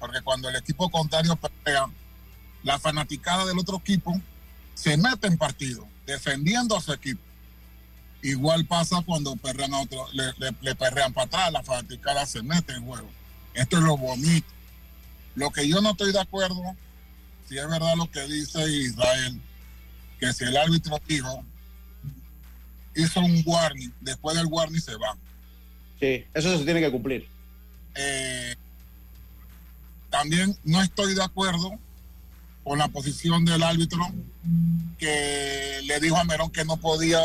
Porque 0.00 0.20
cuando 0.22 0.48
el 0.48 0.56
equipo 0.56 0.90
contrario 0.90 1.36
perrea, 1.36 1.86
la 2.64 2.76
fanaticada 2.80 3.46
del 3.46 3.60
otro 3.60 3.76
equipo 3.76 4.20
se 4.74 4.96
mete 4.96 5.28
en 5.28 5.38
partido, 5.38 5.86
defendiendo 6.06 6.76
a 6.76 6.80
su 6.80 6.92
equipo. 6.92 7.29
Igual 8.22 8.66
pasa 8.66 9.02
cuando 9.04 9.34
perrean 9.36 9.72
a 9.72 9.80
otro, 9.80 10.06
le, 10.12 10.24
le, 10.38 10.54
le 10.60 10.74
perrean 10.74 11.12
para 11.12 11.26
atrás, 11.26 11.52
la 11.52 11.62
fanaticada 11.62 12.26
se 12.26 12.42
mete 12.42 12.74
en 12.74 12.84
juego. 12.84 13.08
Esto 13.54 13.78
es 13.78 13.82
lo 13.82 13.96
bonito. 13.96 14.46
Lo 15.34 15.50
que 15.50 15.66
yo 15.68 15.80
no 15.80 15.92
estoy 15.92 16.12
de 16.12 16.20
acuerdo, 16.20 16.62
si 17.48 17.56
es 17.56 17.68
verdad 17.68 17.94
lo 17.96 18.10
que 18.10 18.20
dice 18.26 18.60
Israel, 18.70 19.40
que 20.18 20.32
si 20.32 20.44
el 20.44 20.56
árbitro 20.56 21.00
dijo, 21.06 21.44
hizo 22.94 23.20
un 23.20 23.42
warning, 23.46 23.92
después 24.00 24.36
del 24.36 24.46
warning 24.46 24.80
se 24.80 24.96
va. 24.96 25.16
Sí, 25.98 26.24
eso 26.34 26.58
se 26.58 26.64
tiene 26.64 26.80
que 26.80 26.90
cumplir. 26.90 27.26
Eh, 27.94 28.54
también 30.10 30.56
no 30.64 30.82
estoy 30.82 31.14
de 31.14 31.22
acuerdo 31.22 31.78
con 32.64 32.78
la 32.78 32.88
posición 32.88 33.44
del 33.44 33.62
árbitro 33.62 34.00
que 34.98 35.80
le 35.82 36.00
dijo 36.00 36.16
a 36.16 36.24
Merón 36.24 36.50
que 36.50 36.64
no 36.64 36.76
podía 36.76 37.20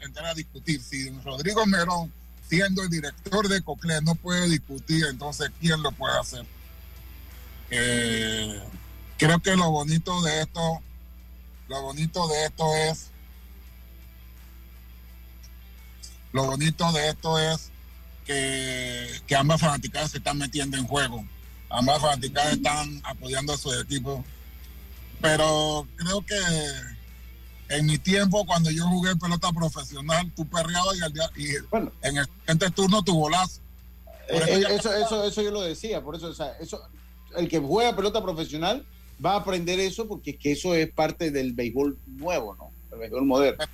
entrar 0.00 0.26
a 0.26 0.34
discutir. 0.34 0.80
Si 0.82 1.10
Rodrigo 1.24 1.64
Merón, 1.66 2.12
siendo 2.48 2.82
el 2.82 2.90
director 2.90 3.48
de 3.48 3.62
Coclé, 3.62 4.00
no 4.02 4.14
puede 4.14 4.48
discutir, 4.48 5.04
entonces 5.10 5.50
¿quién 5.60 5.82
lo 5.82 5.92
puede 5.92 6.18
hacer? 6.18 6.46
Eh, 7.70 8.60
creo 9.18 9.40
que 9.40 9.56
lo 9.56 9.70
bonito 9.70 10.22
de 10.22 10.40
esto, 10.40 10.80
lo 11.68 11.82
bonito 11.82 12.26
de 12.28 12.46
esto 12.46 12.74
es, 12.76 13.10
lo 16.32 16.44
bonito 16.44 16.90
de 16.92 17.08
esto 17.10 17.38
es 17.38 17.70
que, 18.24 19.20
que 19.26 19.36
ambas 19.36 19.60
fanaticadas 19.60 20.12
se 20.12 20.18
están 20.18 20.38
metiendo 20.38 20.78
en 20.78 20.86
juego. 20.86 21.24
Ambas 21.70 22.00
fanaticadas 22.00 22.54
están 22.54 23.00
apoyando 23.04 23.52
a 23.52 23.58
su 23.58 23.72
equipo 23.74 24.24
pero 25.20 25.86
creo 25.96 26.24
que 26.24 26.38
en 27.68 27.86
mi 27.86 27.98
tiempo, 27.98 28.46
cuando 28.46 28.70
yo 28.70 28.86
jugué 28.86 29.14
pelota 29.16 29.52
profesional, 29.52 30.30
tú 30.34 30.46
perreabas 30.46 30.96
y, 30.96 31.02
al 31.02 31.12
día, 31.12 31.30
y 31.36 31.46
bueno, 31.70 31.92
en 32.02 32.18
el 32.18 32.24
siguiente 32.24 32.70
turno 32.70 33.02
tu 33.02 33.14
golazo. 33.14 33.60
Eh, 34.28 34.40
eso, 34.58 34.68
eso, 34.68 34.94
eso, 34.94 35.24
eso, 35.24 35.42
yo 35.42 35.50
lo 35.50 35.62
decía, 35.62 36.02
por 36.02 36.16
eso, 36.16 36.28
o 36.28 36.34
sea, 36.34 36.52
eso, 36.60 36.80
el 37.36 37.48
que 37.48 37.58
juega 37.58 37.96
pelota 37.96 38.22
profesional 38.22 38.84
va 39.24 39.32
a 39.32 39.36
aprender 39.36 39.80
eso 39.80 40.06
porque 40.06 40.32
es 40.32 40.36
que 40.38 40.52
eso 40.52 40.74
es 40.74 40.90
parte 40.90 41.30
del 41.30 41.52
béisbol 41.52 41.98
nuevo, 42.06 42.54
¿no? 42.56 42.70
El 42.92 43.00
béisbol 43.00 43.24
moderno. 43.24 43.64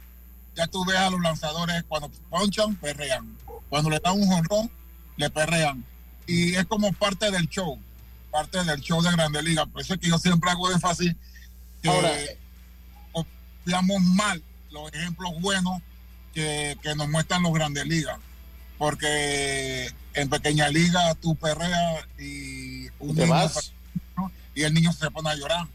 Ya 0.57 0.67
tú 0.67 0.85
ves 0.85 0.97
a 0.97 1.11
los 1.11 1.21
lanzadores 1.21 1.85
cuando 1.89 2.11
ponchan, 2.31 2.77
perrean. 2.77 3.37
Cuando 3.69 3.91
le 3.91 3.99
dan 3.99 4.21
un 4.21 4.27
jonrón, 4.27 4.71
le 5.17 5.29
perrean. 5.31 5.85
Y 6.27 6.55
es 6.55 6.65
como 6.67 6.93
parte 6.93 7.31
del 7.31 7.49
show, 7.49 7.79
parte 8.31 8.63
del 8.63 8.81
show 8.81 9.03
de 9.03 9.11
Grande 9.11 9.43
Liga. 9.43 9.67
Por 9.67 9.83
eso 9.83 9.95
es 9.95 10.01
que 10.01 10.09
yo 10.09 10.19
siempre 10.19 10.51
hago 10.51 10.71
énfasis 10.71 11.15
que 11.85 11.91
Ahora, 11.91 12.11
copiamos 13.13 14.03
mal 14.03 14.43
los 14.71 14.93
ejemplos 14.93 15.33
buenos 15.41 15.83
que, 16.33 16.77
que 16.83 16.95
nos 16.95 17.09
muestran 17.09 17.43
los 17.43 17.53
grandes 17.53 17.87
ligas. 17.87 18.19
Porque 18.79 19.91
en 20.15 20.31
pequeña 20.31 20.69
liga 20.71 21.15
tú 21.17 21.37
perreas 21.37 22.07
y 22.19 22.87
un 22.99 23.15
¿Te 23.15 23.23
niño 23.23 23.29
vas? 23.29 23.73
¿no? 24.17 24.33
y 24.55 24.63
el 24.63 24.73
niño 24.73 24.93
se 24.93 25.11
pone 25.11 25.29
a 25.29 25.35
llorar. 25.35 25.67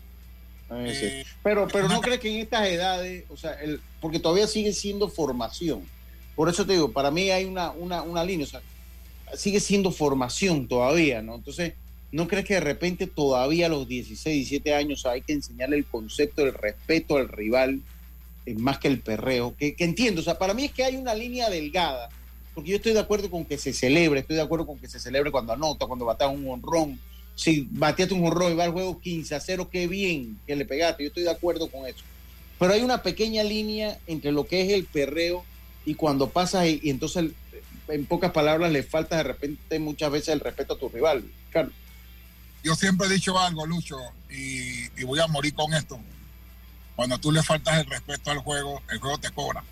Eh, 0.71 0.97
sí. 0.99 1.05
Eh, 1.05 1.25
Pero, 1.43 1.67
pero 1.71 1.87
no 1.87 2.01
crees 2.01 2.19
que 2.19 2.33
en 2.33 2.41
estas 2.41 2.67
edades, 2.67 3.25
o 3.29 3.37
sea, 3.37 3.53
el, 3.53 3.79
porque 4.01 4.19
todavía 4.19 4.47
sigue 4.47 4.73
siendo 4.73 5.09
formación. 5.09 5.83
Por 6.35 6.49
eso 6.49 6.65
te 6.65 6.73
digo, 6.73 6.91
para 6.91 7.11
mí 7.11 7.29
hay 7.29 7.45
una, 7.45 7.71
una, 7.71 8.01
una 8.01 8.23
línea, 8.23 8.47
o 8.47 8.49
sea, 8.49 8.61
sigue 9.35 9.59
siendo 9.59 9.91
formación 9.91 10.67
todavía, 10.67 11.21
¿no? 11.21 11.35
Entonces, 11.35 11.73
¿no 12.11 12.27
crees 12.27 12.45
que 12.45 12.55
de 12.55 12.59
repente 12.59 13.07
todavía 13.07 13.67
a 13.67 13.69
los 13.69 13.87
16, 13.87 14.35
17 14.49 14.73
años 14.73 15.05
hay 15.05 15.21
que 15.21 15.33
enseñarle 15.33 15.77
el 15.77 15.85
concepto 15.85 16.43
del 16.43 16.53
respeto 16.53 17.17
al 17.17 17.27
rival 17.27 17.81
eh, 18.45 18.55
más 18.55 18.79
que 18.79 18.87
el 18.87 18.99
perreo? 18.99 19.55
Que, 19.57 19.75
entiendo, 19.79 20.21
o 20.21 20.23
sea, 20.23 20.37
para 20.37 20.53
mí 20.53 20.65
es 20.65 20.71
que 20.71 20.83
hay 20.83 20.95
una 20.95 21.13
línea 21.13 21.49
delgada, 21.49 22.09
porque 22.55 22.71
yo 22.71 22.75
estoy 22.77 22.93
de 22.93 22.99
acuerdo 22.99 23.29
con 23.29 23.45
que 23.45 23.57
se 23.57 23.73
celebre, 23.73 24.21
estoy 24.21 24.37
de 24.37 24.41
acuerdo 24.41 24.65
con 24.65 24.79
que 24.79 24.87
se 24.87 24.99
celebre 24.99 25.31
cuando 25.31 25.53
anota, 25.53 25.85
cuando 25.85 26.05
batea 26.05 26.27
un 26.27 26.49
honrón, 26.49 26.99
si 27.35 27.67
bateaste 27.69 28.15
un 28.15 28.25
honrón 28.25 28.53
y 28.53 28.55
va 28.55 28.65
al 28.65 28.71
juego 28.71 28.99
15 28.99 29.35
a 29.35 29.39
0, 29.39 29.69
qué 29.71 29.87
bien 29.87 30.39
que 30.47 30.55
le 30.55 30.65
pegaste, 30.65 31.03
yo 31.03 31.07
estoy 31.09 31.23
de 31.23 31.31
acuerdo 31.31 31.69
con 31.69 31.87
eso. 31.87 32.03
Pero 32.57 32.73
hay 32.73 32.81
una 32.81 33.03
pequeña 33.03 33.43
línea 33.43 33.97
entre 34.07 34.31
lo 34.33 34.45
que 34.45 34.61
es 34.61 34.73
el 34.73 34.83
perreo 34.85 35.45
y 35.85 35.93
cuando 35.93 36.29
pasas 36.29 36.67
y, 36.67 36.81
y 36.83 36.89
entonces, 36.89 37.31
en 37.87 38.05
pocas 38.05 38.31
palabras, 38.31 38.71
le 38.71 38.83
falta 38.83 39.15
de 39.17 39.23
repente 39.23 39.79
muchas 39.79 40.11
veces 40.11 40.29
el 40.29 40.41
respeto 40.41 40.73
a 40.73 40.77
tu 40.77 40.89
rival. 40.89 41.23
Carlos. 41.51 41.73
Yo 42.63 42.75
siempre 42.75 43.07
he 43.07 43.09
dicho 43.11 43.37
algo, 43.39 43.65
Lucho, 43.65 43.97
y, 44.29 44.85
y 44.99 45.03
voy 45.05 45.19
a 45.19 45.27
morir 45.27 45.53
con 45.53 45.73
esto. 45.73 45.99
Cuando 46.95 47.17
tú 47.17 47.31
le 47.31 47.41
faltas 47.43 47.79
el 47.79 47.85
respeto 47.85 48.31
al 48.31 48.39
juego, 48.39 48.81
el 48.89 48.99
juego 48.99 49.17
te 49.17 49.29
cobra. 49.31 49.63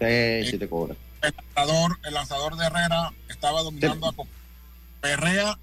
Sí, 0.00 0.50
sí 0.50 0.58
te 0.58 0.68
cobra. 0.68 0.96
El 1.22 1.32
lanzador, 1.54 1.98
el 2.04 2.14
lanzador 2.14 2.56
de 2.56 2.66
Herrera 2.66 3.12
estaba 3.28 3.62
dominando 3.62 4.08
a 4.08 4.12
Perrea 5.00 5.58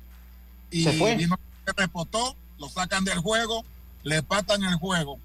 y 0.72 0.84
Se 0.86 0.94
fue. 0.94 1.16
vino 1.18 1.38
que 1.66 1.74
respetó, 1.76 2.36
lo 2.58 2.70
sacan 2.70 3.04
del 3.04 3.20
juego, 3.20 3.66
le 4.04 4.24
patan 4.24 4.64
el 4.64 4.76
juego. 4.76 5.20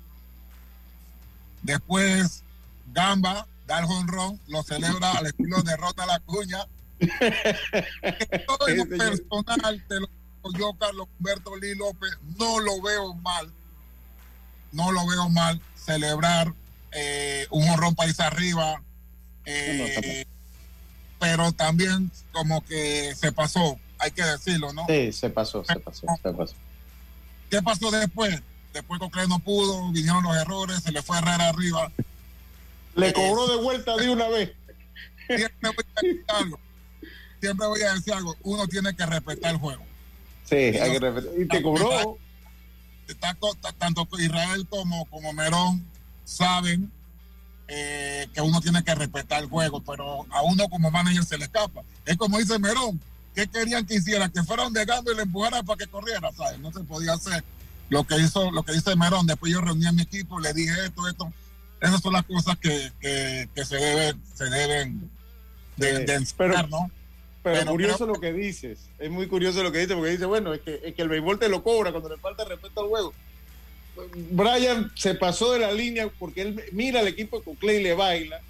Después 1.63 2.43
Gamba 2.93 3.47
da 3.67 3.79
el 3.81 3.87
jonrón, 3.87 4.41
lo 4.49 4.63
celebra 4.63 5.13
al 5.13 5.27
estilo 5.27 5.63
de 5.63 5.77
Rota 5.77 6.07
la 6.07 6.21
Cuña. 6.21 6.65
Todo 8.47 8.69
lo 8.69 8.75
Sí, 8.75 8.81
señor. 8.83 8.99
personal 8.99 9.85
te 9.89 10.01
lo 10.01 10.09
yo, 10.53 10.73
Carlos 10.79 11.09
Humberto 11.19 11.57
Lee 11.57 11.75
López, 11.75 12.11
no 12.39 12.61
lo 12.61 12.81
veo 12.83 13.15
mal. 13.15 13.53
No 14.73 14.93
lo 14.93 15.07
veo 15.07 15.29
mal 15.31 15.61
celebrar 15.75 16.53
eh, 16.93 17.47
un 17.51 17.67
jonrón 17.67 17.95
país 17.95 18.19
arriba. 18.21 18.83
eh, 19.45 19.77
No, 19.79 19.85
no, 19.85 19.93
tampoco. 19.95 20.31
pero 21.21 21.53
también 21.53 22.11
como 22.33 22.65
que 22.65 23.15
se 23.15 23.33
pasó, 23.33 23.79
hay 23.99 24.11
que 24.11 24.23
decirlo, 24.23 24.73
¿no? 24.73 24.85
Sí, 24.89 25.13
se 25.13 25.31
pasó, 25.31 25.65
se 25.65 25.77
pasó, 25.81 26.07
se 26.23 26.33
pasó. 26.33 26.55
¿Qué 27.51 27.63
pasó 27.63 27.91
después? 27.91 28.43
Después 28.73 29.01
Cocle 29.01 29.27
no 29.29 29.39
pudo, 29.39 29.91
vinieron 29.93 30.23
los 30.25 30.37
errores, 30.37 30.83
se 30.83 30.93
le 30.93 31.01
fue 31.03 31.17
Herrera 31.19 31.49
arriba. 31.49 31.91
Le 32.95 33.13
cobró 33.13 33.47
de 33.47 33.57
vuelta 33.63 33.97
de 33.97 34.11
una 34.11 34.29
vez. 34.29 34.53
Siempre 35.29 35.71
voy 35.71 35.85
a 35.95 36.01
decir 36.03 36.25
algo. 36.29 36.61
Siempre 37.41 37.67
voy 37.67 37.83
a 37.83 37.95
decir 37.95 38.13
algo. 38.15 38.37
Uno 38.43 38.67
tiene 38.67 38.95
que 38.97 39.07
respetar 39.07 39.53
el 39.53 39.59
juego. 39.59 39.85
Sí, 40.49 40.57
hay 40.57 40.93
que 40.93 41.01
respetar. 41.01 41.41
Y 41.41 41.47
te 41.47 41.63
cobró. 41.63 42.19
Está 43.09 43.37
tanto 43.79 44.09
Israel 44.19 44.67
como, 44.69 45.05
como 45.07 45.33
Merón 45.33 45.85
saben 46.25 46.91
eh, 47.69 48.29
que 48.33 48.41
uno 48.41 48.61
tiene 48.61 48.83
que 48.85 48.95
respetar 48.95 49.43
el 49.43 49.49
juego, 49.49 49.81
pero 49.83 50.27
a 50.31 50.43
uno 50.43 50.69
como 50.69 50.91
manager 50.91 51.25
se 51.25 51.39
le 51.39 51.45
escapa. 51.45 51.83
Es 52.05 52.17
como 52.17 52.39
dice 52.39 52.59
Merón, 52.59 53.01
¿qué 53.35 53.47
querían 53.47 53.87
que 53.87 53.97
hiciera? 53.97 54.29
Que 54.29 54.43
fuera 54.43 54.69
de 54.71 54.83
y 54.83 55.15
le 55.15 55.23
empujara 55.23 55.63
para 55.63 55.77
que 55.77 55.87
corriera, 55.87 56.31
¿sabes? 56.37 56.59
No 56.61 56.73
se 56.73 56.81
podía 56.81 57.15
hacer 57.15 57.45
lo 57.89 58.05
que 58.05 58.17
hizo, 58.19 58.51
lo 58.51 58.63
que 58.63 58.73
dice 58.73 58.95
Merón. 58.97 59.27
Después 59.27 59.53
yo 59.53 59.61
reuní 59.61 59.87
a 59.87 59.93
mi 59.93 60.03
equipo, 60.03 60.39
le 60.41 60.53
dije 60.53 60.75
esto, 60.85 61.09
esto. 61.09 61.33
Esas 61.81 62.01
son 62.01 62.13
las 62.13 62.25
cosas 62.25 62.57
que, 62.59 62.93
que, 63.01 63.49
que 63.55 63.65
se 63.65 63.77
deben, 63.77 64.23
se 64.35 64.45
deben 64.45 65.11
de, 65.77 66.05
de 66.05 66.15
enseñar, 66.15 66.69
¿no? 66.71 66.91
Pero, 67.47 67.59
Pero 67.61 67.71
curioso 67.71 68.07
lo 68.07 68.15
que 68.15 68.33
dices. 68.33 68.89
Es 68.99 69.09
muy 69.09 69.29
curioso 69.29 69.63
lo 69.63 69.71
que 69.71 69.79
dices, 69.79 69.95
porque 69.95 70.11
dice, 70.11 70.25
bueno, 70.25 70.53
es 70.53 70.63
que, 70.63 70.81
es 70.83 70.97
que 70.97 71.03
el 71.03 71.09
béisbol 71.09 71.39
te 71.39 71.49
lo 71.49 71.63
cobra 71.63 71.93
cuando 71.93 72.09
le 72.09 72.17
falta 72.17 72.45
respeto 72.45 72.81
al 72.81 72.89
juego. 72.89 73.15
Brian 74.33 74.91
se 74.97 75.15
pasó 75.15 75.53
de 75.53 75.61
la 75.61 75.71
línea 75.71 76.11
porque 76.19 76.43
él 76.43 76.61
mira 76.73 76.99
al 76.99 77.07
equipo 77.07 77.41
con 77.45 77.55
Clay 77.55 77.85
le 77.85 77.95
baila 77.95 78.41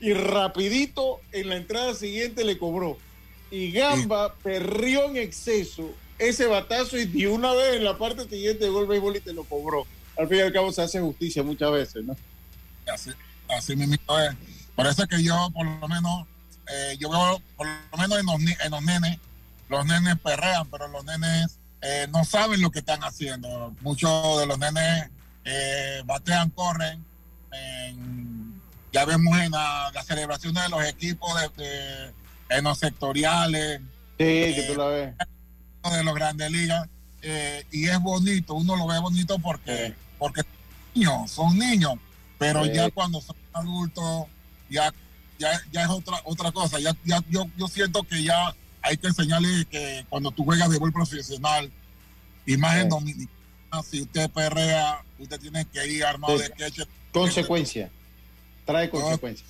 y 0.00 0.14
rapidito 0.14 1.20
en 1.30 1.48
la 1.48 1.58
entrada 1.58 1.94
siguiente 1.94 2.42
le 2.42 2.58
cobró. 2.58 2.98
Y 3.52 3.70
Gamba 3.70 4.34
perrió 4.42 5.08
en 5.08 5.18
exceso 5.18 5.94
ese 6.18 6.46
batazo 6.46 6.98
y 6.98 7.04
de 7.04 7.28
una 7.28 7.52
vez 7.52 7.76
en 7.76 7.84
la 7.84 7.96
parte 7.96 8.28
siguiente 8.28 8.64
llegó 8.64 8.80
el 8.80 8.88
béisbol 8.88 9.14
y 9.14 9.20
te 9.20 9.32
lo 9.32 9.44
cobró. 9.44 9.86
al 10.18 10.26
fin 10.26 10.38
y 10.38 10.40
al 10.40 10.52
cabo 10.52 10.72
se 10.72 10.82
hace 10.82 11.00
justicia 11.00 11.44
muchas 11.44 11.70
veces, 11.70 12.04
¿no? 12.04 12.16
Así, 12.92 13.10
así 13.48 13.76
mismo 13.76 14.18
es. 14.18 14.34
Por 14.74 14.88
eso 14.88 15.04
es 15.04 15.08
que 15.08 15.22
yo, 15.22 15.50
por 15.54 15.64
lo 15.64 15.86
menos, 15.86 16.26
eh, 16.72 16.96
yo 16.98 17.10
veo, 17.10 17.42
por 17.56 17.66
lo 17.66 17.98
menos 17.98 18.18
en 18.18 18.26
los, 18.26 18.60
en 18.64 18.70
los 18.70 18.82
nenes, 18.82 19.18
los 19.68 19.86
nenes 19.86 20.18
perrean, 20.18 20.68
pero 20.70 20.88
los 20.88 21.04
nenes 21.04 21.58
eh, 21.80 22.06
no 22.12 22.24
saben 22.24 22.60
lo 22.60 22.70
que 22.70 22.80
están 22.80 23.02
haciendo. 23.02 23.74
Muchos 23.80 24.40
de 24.40 24.46
los 24.46 24.58
nenes 24.58 25.10
eh, 25.44 26.02
batean, 26.04 26.50
corren. 26.50 27.04
ya 28.92 29.04
vemos 29.04 29.38
en 29.38 29.52
la, 29.52 29.90
las 29.94 30.06
celebraciones 30.06 30.62
de 30.62 30.68
los 30.68 30.84
equipos 30.84 31.32
de, 31.56 32.12
en 32.48 32.64
los 32.64 32.78
sectoriales. 32.78 33.80
Sí, 34.18 34.54
que 34.54 34.64
tú 34.68 34.76
la 34.76 34.86
ves. 34.86 35.14
De 35.90 36.04
los 36.04 36.14
grandes 36.14 36.50
ligas. 36.50 36.88
y 37.72 37.88
es 37.88 38.00
bonito, 38.00 38.54
uno 38.54 38.76
lo 38.76 38.86
ve 38.86 38.98
bonito 38.98 39.38
porque, 39.38 39.94
porque 40.18 40.42
son 40.42 40.50
niños, 40.94 41.30
son 41.30 41.58
niños, 41.58 41.94
pero 42.38 42.66
ya 42.66 42.90
cuando 42.90 43.20
son 43.20 43.36
adultos, 43.52 44.26
ya, 44.68 44.92
ya, 45.40 45.60
ya 45.72 45.82
es 45.82 45.88
otra, 45.88 46.20
otra 46.24 46.52
cosa. 46.52 46.78
Ya, 46.78 46.94
ya, 47.04 47.24
yo, 47.30 47.46
yo 47.56 47.66
siento 47.66 48.02
que 48.02 48.22
ya 48.22 48.54
hay 48.82 48.96
que 48.96 49.08
enseñarle 49.08 49.64
que 49.64 50.04
cuando 50.08 50.30
tú 50.30 50.44
juegas 50.44 50.70
de 50.70 50.78
bol 50.78 50.92
profesional, 50.92 51.72
y 52.46 52.56
más 52.56 52.76
en 52.76 52.88
Dominicana, 52.88 53.30
si 53.88 54.02
usted 54.02 54.30
perrea, 54.30 55.02
usted 55.18 55.40
tiene 55.40 55.64
que 55.64 55.86
ir 55.86 56.04
armado 56.04 56.38
de 56.38 56.50
queche. 56.50 56.84
Consecuencia. 57.12 57.90
Trae 58.64 58.90
consecuencias. 58.90 59.48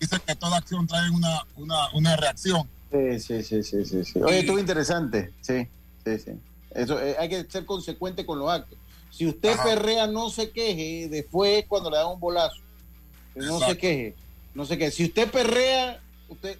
Dice 0.00 0.16
que 0.26 0.34
toda 0.34 0.56
acción 0.56 0.86
trae 0.86 1.10
una, 1.10 1.42
una, 1.56 1.90
una 1.92 2.16
reacción. 2.16 2.68
Sí, 2.90 3.20
sí, 3.20 3.42
sí, 3.42 3.62
sí, 3.62 3.84
sí. 3.84 4.04
sí. 4.04 4.20
Oye, 4.20 4.40
estuvo 4.40 4.58
interesante. 4.58 5.32
Sí, 5.40 5.66
sí, 6.04 6.18
sí. 6.18 6.32
Eso, 6.70 7.00
eh, 7.00 7.16
hay 7.18 7.28
que 7.28 7.46
ser 7.48 7.64
consecuente 7.64 8.24
con 8.24 8.38
los 8.38 8.50
actos. 8.50 8.78
Si 9.10 9.26
usted 9.26 9.56
perrea, 9.64 10.06
no 10.06 10.30
se 10.30 10.50
queje 10.50 11.08
después 11.10 11.64
cuando 11.66 11.90
le 11.90 11.96
da 11.96 12.06
un 12.06 12.20
bolazo. 12.20 12.60
No 13.34 13.60
se 13.60 13.76
queje. 13.76 14.14
No 14.56 14.64
se 14.64 14.78
queje. 14.78 14.90
Si 14.90 15.04
usted 15.04 15.30
perrea, 15.30 16.00
usted 16.28 16.58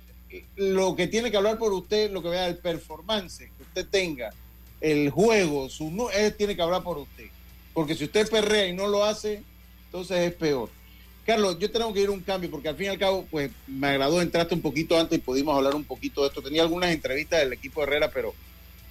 lo 0.57 0.95
que 0.95 1.07
tiene 1.07 1.31
que 1.31 1.39
hablar 1.39 1.57
por 1.57 1.73
usted, 1.73 2.11
lo 2.11 2.23
que 2.23 2.29
vea 2.29 2.47
el 2.47 2.59
performance 2.59 3.39
que 3.39 3.63
usted 3.63 3.87
tenga, 3.89 4.35
el 4.83 5.09
juego, 5.09 5.71
su 5.71 6.11
él 6.15 6.35
tiene 6.35 6.55
que 6.55 6.61
hablar 6.61 6.83
por 6.83 6.99
usted. 6.99 7.25
Porque 7.73 7.95
si 7.95 8.05
usted 8.05 8.29
perrea 8.29 8.67
y 8.67 8.75
no 8.75 8.87
lo 8.87 9.03
hace, 9.03 9.43
entonces 9.87 10.19
es 10.19 10.35
peor. 10.35 10.69
Carlos, 11.25 11.59
yo 11.59 11.71
tengo 11.71 11.93
que 11.95 12.03
ir 12.03 12.09
a 12.09 12.13
un 12.13 12.21
cambio 12.21 12.51
porque 12.51 12.69
al 12.69 12.77
fin 12.77 12.87
y 12.87 12.91
al 12.91 12.99
cabo, 12.99 13.27
pues 13.31 13.51
me 13.67 13.87
agradó, 13.87 14.21
entraste 14.21 14.55
un 14.55 14.61
poquito 14.61 15.01
antes 15.01 15.19
y 15.19 15.23
pudimos 15.23 15.57
hablar 15.57 15.75
un 15.75 15.85
poquito 15.85 16.21
de 16.21 16.29
esto. 16.29 16.43
Tenía 16.43 16.63
algunas 16.63 16.91
entrevistas 16.91 17.41
del 17.41 17.55
equipo 17.55 17.81
de 17.81 17.87
Herrera, 17.87 18.11
pero 18.11 18.35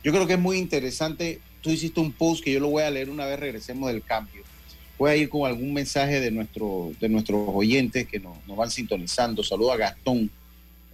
yo 0.03 0.11
creo 0.11 0.25
que 0.25 0.33
es 0.33 0.39
muy 0.39 0.57
interesante. 0.57 1.41
Tú 1.61 1.69
hiciste 1.69 1.99
un 1.99 2.11
post 2.11 2.43
que 2.43 2.51
yo 2.51 2.59
lo 2.59 2.69
voy 2.69 2.81
a 2.81 2.89
leer 2.89 3.11
una 3.11 3.27
vez 3.27 3.39
regresemos 3.39 3.87
del 3.91 4.01
cambio. 4.01 4.43
Voy 4.97 5.11
a 5.11 5.15
ir 5.15 5.29
con 5.29 5.45
algún 5.45 5.73
mensaje 5.73 6.19
de, 6.19 6.31
nuestro, 6.31 6.91
de 6.99 7.09
nuestros 7.09 7.49
oyentes 7.53 8.07
que 8.07 8.19
nos, 8.19 8.37
nos 8.47 8.55
van 8.55 8.71
sintonizando. 8.71 9.43
Saludo 9.43 9.73
a 9.73 9.77
Gastón 9.77 10.29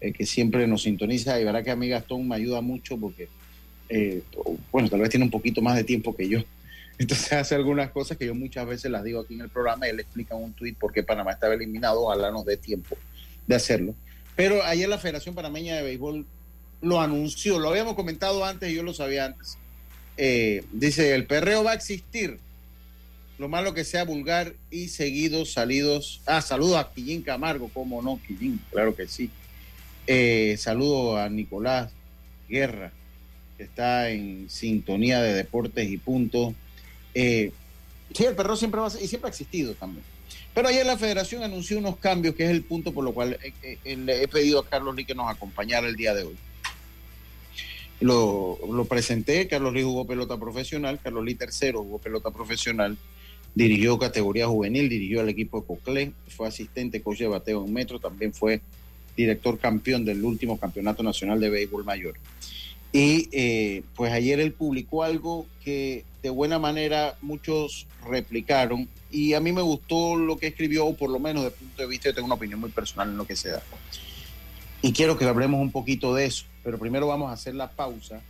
eh, 0.01 0.11
que 0.11 0.25
siempre 0.25 0.65
nos 0.65 0.81
sintoniza 0.81 1.39
y 1.39 1.43
verá 1.43 1.61
que 1.61 1.69
a 1.69 1.75
mí 1.75 1.87
Gastón 1.87 2.27
me 2.27 2.35
ayuda 2.35 2.61
mucho 2.61 2.97
porque, 2.97 3.29
eh, 3.89 4.23
bueno, 4.71 4.89
tal 4.89 5.01
vez 5.01 5.11
tiene 5.11 5.25
un 5.25 5.31
poquito 5.31 5.61
más 5.61 5.75
de 5.75 5.83
tiempo 5.83 6.15
que 6.15 6.27
yo. 6.27 6.39
Entonces 6.97 7.31
hace 7.33 7.53
algunas 7.53 7.91
cosas 7.91 8.17
que 8.17 8.25
yo 8.25 8.33
muchas 8.33 8.65
veces 8.65 8.89
las 8.89 9.03
digo 9.03 9.21
aquí 9.21 9.35
en 9.35 9.41
el 9.41 9.49
programa 9.49 9.87
él 9.87 9.99
explica 9.99 10.35
un 10.35 10.53
tuit 10.53 10.77
por 10.77 10.91
qué 10.91 11.03
Panamá 11.03 11.31
estaba 11.31 11.53
eliminado, 11.53 12.01
ojalá 12.01 12.31
nos 12.31 12.45
dé 12.45 12.57
tiempo 12.57 12.97
de 13.45 13.55
hacerlo. 13.55 13.93
Pero 14.35 14.63
ayer 14.63 14.89
la 14.89 14.97
Federación 14.97 15.35
Panameña 15.35 15.75
de 15.75 15.83
Béisbol 15.83 16.25
lo 16.81 16.99
anunció, 16.99 17.59
lo 17.59 17.69
habíamos 17.69 17.93
comentado 17.93 18.43
antes 18.43 18.71
y 18.71 18.75
yo 18.75 18.81
lo 18.81 18.95
sabía 18.95 19.25
antes. 19.25 19.57
Eh, 20.17 20.63
dice, 20.71 21.13
el 21.13 21.27
perreo 21.27 21.63
va 21.63 21.71
a 21.71 21.75
existir, 21.75 22.39
lo 23.41 23.49
malo 23.49 23.73
que 23.73 23.83
sea 23.83 24.03
vulgar 24.03 24.53
y 24.69 24.89
seguidos 24.89 25.53
salidos. 25.53 26.21
Ah, 26.27 26.43
saludo 26.43 26.77
a 26.77 26.93
Quillín 26.93 27.23
Camargo, 27.23 27.71
¿cómo 27.73 27.99
no, 28.03 28.19
Quillín? 28.27 28.61
Claro 28.69 28.95
que 28.95 29.07
sí. 29.07 29.31
Eh, 30.05 30.57
saludo 30.59 31.17
a 31.17 31.27
Nicolás 31.27 31.91
Guerra, 32.47 32.91
que 33.57 33.63
está 33.63 34.11
en 34.11 34.47
sintonía 34.47 35.23
de 35.23 35.33
deportes 35.33 35.89
y 35.89 35.97
punto. 35.97 36.53
Eh, 37.15 37.51
sí, 38.13 38.25
el 38.25 38.35
perro 38.35 38.55
siempre 38.55 38.79
va 38.79 38.85
a 38.85 38.89
ser, 38.91 39.01
y 39.01 39.07
siempre 39.07 39.27
ha 39.27 39.31
existido 39.31 39.73
también. 39.73 40.05
Pero 40.53 40.67
ayer 40.67 40.85
la 40.85 40.97
federación 40.97 41.41
anunció 41.41 41.79
unos 41.79 41.97
cambios, 41.97 42.35
que 42.35 42.43
es 42.43 42.51
el 42.51 42.61
punto 42.61 42.93
por 42.93 43.03
lo 43.03 43.11
cual 43.11 43.39
eh, 43.63 43.95
le 43.95 44.21
he 44.21 44.27
pedido 44.27 44.59
a 44.59 44.69
Carlos 44.69 44.95
Lee 44.95 45.05
que 45.05 45.15
nos 45.15 45.27
acompañara 45.27 45.87
el 45.87 45.95
día 45.95 46.13
de 46.13 46.25
hoy. 46.25 46.35
Lo, 48.01 48.59
lo 48.71 48.85
presenté, 48.85 49.47
Carlos 49.47 49.73
Lee 49.73 49.81
jugó 49.81 50.05
pelota 50.05 50.37
profesional, 50.37 50.99
Carlos 51.01 51.25
Lee 51.25 51.33
tercero 51.33 51.81
jugó 51.81 51.97
pelota 51.97 52.29
profesional, 52.29 52.99
dirigió 53.55 53.99
categoría 53.99 54.47
juvenil, 54.47 54.89
dirigió 54.89 55.21
al 55.21 55.29
equipo 55.29 55.61
de 55.61 55.67
Coclé, 55.67 56.13
fue 56.27 56.47
asistente 56.47 57.01
coach 57.01 57.19
de 57.19 57.27
bateo 57.27 57.65
en 57.65 57.73
Metro, 57.73 57.99
también 57.99 58.33
fue 58.33 58.61
director 59.15 59.59
campeón 59.59 60.05
del 60.05 60.23
último 60.23 60.57
campeonato 60.57 61.03
nacional 61.03 61.39
de 61.39 61.49
béisbol 61.49 61.83
mayor. 61.83 62.15
Y 62.93 63.29
eh, 63.31 63.83
pues 63.95 64.11
ayer 64.11 64.39
él 64.39 64.51
publicó 64.51 65.03
algo 65.03 65.45
que 65.63 66.03
de 66.23 66.29
buena 66.29 66.59
manera 66.59 67.17
muchos 67.21 67.87
replicaron 68.05 68.89
y 69.09 69.33
a 69.33 69.39
mí 69.39 69.51
me 69.51 69.61
gustó 69.61 70.15
lo 70.15 70.37
que 70.37 70.47
escribió, 70.47 70.85
o 70.85 70.95
por 70.95 71.09
lo 71.09 71.19
menos 71.19 71.43
desde 71.43 71.55
el 71.55 71.59
punto 71.59 71.81
de 71.81 71.87
vista, 71.87 72.09
yo 72.09 72.15
tengo 72.15 72.25
una 72.25 72.35
opinión 72.35 72.59
muy 72.59 72.69
personal 72.69 73.09
en 73.09 73.17
lo 73.17 73.25
que 73.25 73.35
se 73.35 73.49
da. 73.49 73.61
Y 74.81 74.93
quiero 74.93 75.17
que 75.17 75.25
hablemos 75.25 75.61
un 75.61 75.71
poquito 75.71 76.13
de 76.15 76.25
eso, 76.25 76.45
pero 76.63 76.79
primero 76.79 77.07
vamos 77.07 77.29
a 77.29 77.33
hacer 77.33 77.55
la 77.55 77.69
pausa 77.69 78.21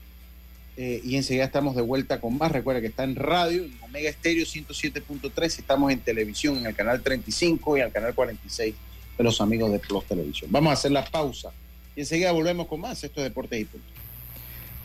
eh, 0.78 1.02
y 1.04 1.16
enseguida 1.16 1.46
estamos 1.46 1.76
de 1.76 1.82
vuelta 1.82 2.20
con 2.22 2.38
más. 2.38 2.52
Recuerda 2.52 2.82
que 2.82 2.88
está 2.88 3.04
en 3.04 3.16
radio, 3.16 3.64
en 3.64 3.78
Omega 3.84 4.10
Estéreo 4.10 4.46
107.3, 4.46 5.46
estamos 5.46 5.92
en 5.92 6.00
televisión 6.00 6.58
en 6.58 6.66
el 6.66 6.76
canal 6.76 7.02
35 7.02 7.78
y 7.78 7.82
el 7.82 7.92
canal 7.92 8.16
46 8.16 8.76
de 9.18 9.24
los 9.24 9.42
amigos 9.42 9.72
de 9.72 9.80
Plus 9.80 10.06
Televisión. 10.06 10.52
Vamos 10.52 10.72
a 10.72 10.74
hacer 10.74 10.92
la 10.92 11.06
pausa 11.06 11.52
y 11.96 12.02
enseguida 12.02 12.32
volvemos 12.32 12.68
con 12.68 12.80
más. 12.80 13.04
Esto 13.04 13.20
es 13.20 13.26
Deportes 13.26 13.60
y 13.60 13.66
Punto. 13.66 13.88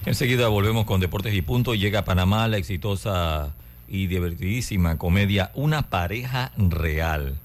Enseguida 0.04 0.48
volvemos 0.48 0.86
con 0.86 1.00
Deportes 1.00 1.34
y 1.34 1.42
Punto. 1.42 1.74
Llega 1.74 2.00
a 2.00 2.04
Panamá 2.04 2.46
la 2.48 2.58
exitosa 2.58 3.54
y 3.88 4.08
divertidísima 4.08 4.98
comedia 4.98 5.50
Una 5.54 5.88
pareja 5.90 6.52
real. 6.56 7.38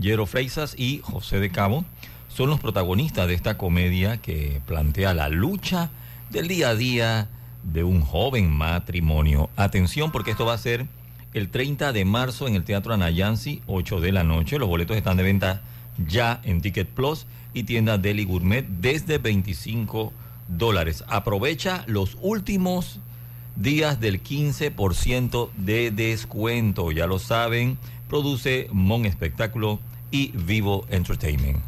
Jero 0.00 0.26
Freisas 0.26 0.74
y 0.76 1.00
José 1.02 1.38
de 1.38 1.50
Cabo 1.50 1.84
son 2.28 2.50
los 2.50 2.58
protagonistas 2.58 3.28
de 3.28 3.34
esta 3.34 3.56
comedia 3.56 4.16
que 4.16 4.60
plantea 4.66 5.14
la 5.14 5.28
lucha 5.28 5.90
del 6.30 6.48
día 6.48 6.70
a 6.70 6.74
día 6.74 7.28
de 7.64 7.84
un 7.84 8.00
joven 8.00 8.50
matrimonio. 8.50 9.50
Atención 9.56 10.12
porque 10.12 10.32
esto 10.32 10.46
va 10.46 10.54
a 10.54 10.58
ser 10.58 10.86
el 11.32 11.48
30 11.48 11.92
de 11.92 12.04
marzo 12.04 12.46
en 12.46 12.54
el 12.54 12.64
Teatro 12.64 12.94
Anayansi, 12.94 13.62
8 13.66 14.00
de 14.00 14.12
la 14.12 14.24
noche. 14.24 14.58
Los 14.58 14.68
boletos 14.68 14.96
están 14.96 15.16
de 15.16 15.24
venta 15.24 15.62
ya 16.08 16.40
en 16.44 16.60
Ticket 16.60 16.88
Plus 16.88 17.26
y 17.52 17.64
tienda 17.64 17.98
Deli 17.98 18.24
Gourmet 18.24 18.66
desde 18.66 19.18
25 19.18 20.12
dólares. 20.48 21.04
Aprovecha 21.08 21.84
los 21.86 22.16
últimos 22.20 23.00
días 23.56 24.00
del 24.00 24.22
15% 24.22 25.50
de 25.56 25.90
descuento. 25.90 26.92
Ya 26.92 27.06
lo 27.06 27.18
saben, 27.18 27.78
produce 28.08 28.68
Mon 28.72 29.06
Espectáculo 29.06 29.80
y 30.10 30.32
Vivo 30.32 30.86
Entertainment. 30.90 31.60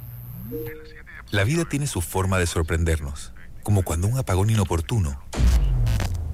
La 1.30 1.44
vida 1.44 1.64
tiene 1.64 1.86
su 1.88 2.00
forma 2.00 2.38
de 2.38 2.46
sorprendernos, 2.46 3.32
como 3.64 3.82
cuando 3.82 4.06
un 4.06 4.18
apagón 4.18 4.50
inoportuno 4.50 5.18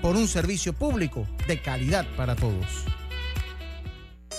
por 0.00 0.16
un 0.16 0.28
servicio 0.28 0.72
público 0.72 1.26
de 1.46 1.60
calidad 1.60 2.06
para 2.16 2.36
todos. 2.36 2.99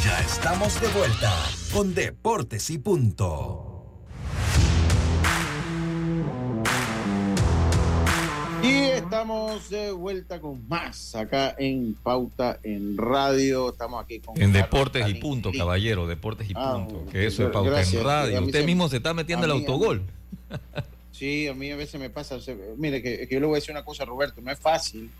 Ya 0.00 0.18
estamos 0.20 0.80
de 0.80 0.88
vuelta 0.88 1.32
con 1.72 1.94
Deportes 1.94 2.70
y 2.70 2.78
Punto. 2.78 3.68
Y 8.62 8.68
estamos 8.68 9.68
de 9.70 9.90
vuelta 9.92 10.40
con 10.40 10.66
más 10.68 11.14
acá 11.16 11.54
en 11.58 11.94
Pauta 11.94 12.58
en 12.62 12.96
Radio. 12.96 13.70
Estamos 13.70 14.02
aquí 14.04 14.20
con. 14.20 14.36
En 14.40 14.52
Carlos 14.52 14.70
Deportes 14.70 15.08
y. 15.08 15.14
Punto, 15.14 15.50
caballero, 15.56 16.06
Deportes 16.06 16.48
y 16.50 16.52
Ah, 16.56 16.74
Punto. 16.88 17.10
Que 17.10 17.26
eso 17.26 17.44
es 17.46 17.50
Pauta 17.52 17.70
gracias. 17.70 17.94
en 18.00 18.04
Radio. 18.06 18.42
Usted 18.44 18.60
se- 18.60 18.66
mismo 18.66 18.88
se 18.88 18.96
está 18.98 19.14
metiendo 19.14 19.46
el 19.46 19.52
mí- 19.52 19.58
autogol. 19.60 20.02
Sí, 21.10 21.46
a 21.48 21.54
mí 21.54 21.70
a 21.70 21.76
veces 21.76 22.00
me 22.00 22.10
pasa. 22.10 22.36
o 22.36 22.40
sea, 22.40 22.54
mire, 22.76 23.02
que, 23.02 23.26
que 23.28 23.34
yo 23.34 23.40
le 23.40 23.46
voy 23.46 23.54
a 23.56 23.58
decir 23.58 23.72
una 23.72 23.84
cosa, 23.84 24.04
Roberto. 24.04 24.40
No 24.40 24.50
es 24.50 24.58
fácil. 24.58 25.10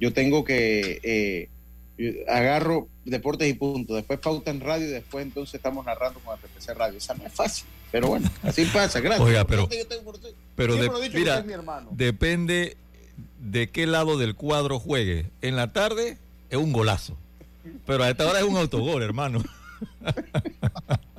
Yo 0.00 0.12
tengo 0.12 0.44
que. 0.44 1.00
eh, 1.02 1.48
agarro 2.28 2.88
Deportes 3.04 3.48
y 3.48 3.54
Punto, 3.54 3.94
después 3.94 4.18
Pauta 4.20 4.50
en 4.50 4.60
Radio 4.60 4.86
y 4.86 4.90
después 4.90 5.24
entonces 5.24 5.54
estamos 5.56 5.84
narrando 5.84 6.20
con 6.20 6.38
PPC 6.38 6.74
Radio. 6.74 6.98
Esa 6.98 7.14
no 7.14 7.24
es 7.26 7.32
fácil. 7.32 7.66
Pero 7.92 8.08
bueno, 8.08 8.30
así 8.42 8.64
pasa. 8.66 9.00
Gracias. 9.00 9.26
Oiga, 9.26 9.44
pero- 9.46 9.68
Yo 9.68 9.86
tengo 9.86 10.02
por- 10.04 10.20
Pero 10.56 10.76
de- 10.76 10.86
lo 10.86 11.00
dicho 11.00 11.18
mira, 11.18 11.38
es 11.38 11.44
mi 11.46 11.52
hermano. 11.52 11.88
depende 11.92 12.76
de 13.40 13.68
qué 13.70 13.86
lado 13.86 14.16
del 14.18 14.34
cuadro 14.34 14.78
juegue. 14.78 15.26
En 15.42 15.56
la 15.56 15.72
tarde 15.72 16.16
es 16.50 16.56
un 16.58 16.72
golazo. 16.72 17.16
Pero 17.86 18.04
a 18.04 18.10
esta 18.10 18.26
hora 18.28 18.38
es 18.38 18.44
un 18.44 18.56
autogol, 18.56 19.02
hermano. 19.02 19.42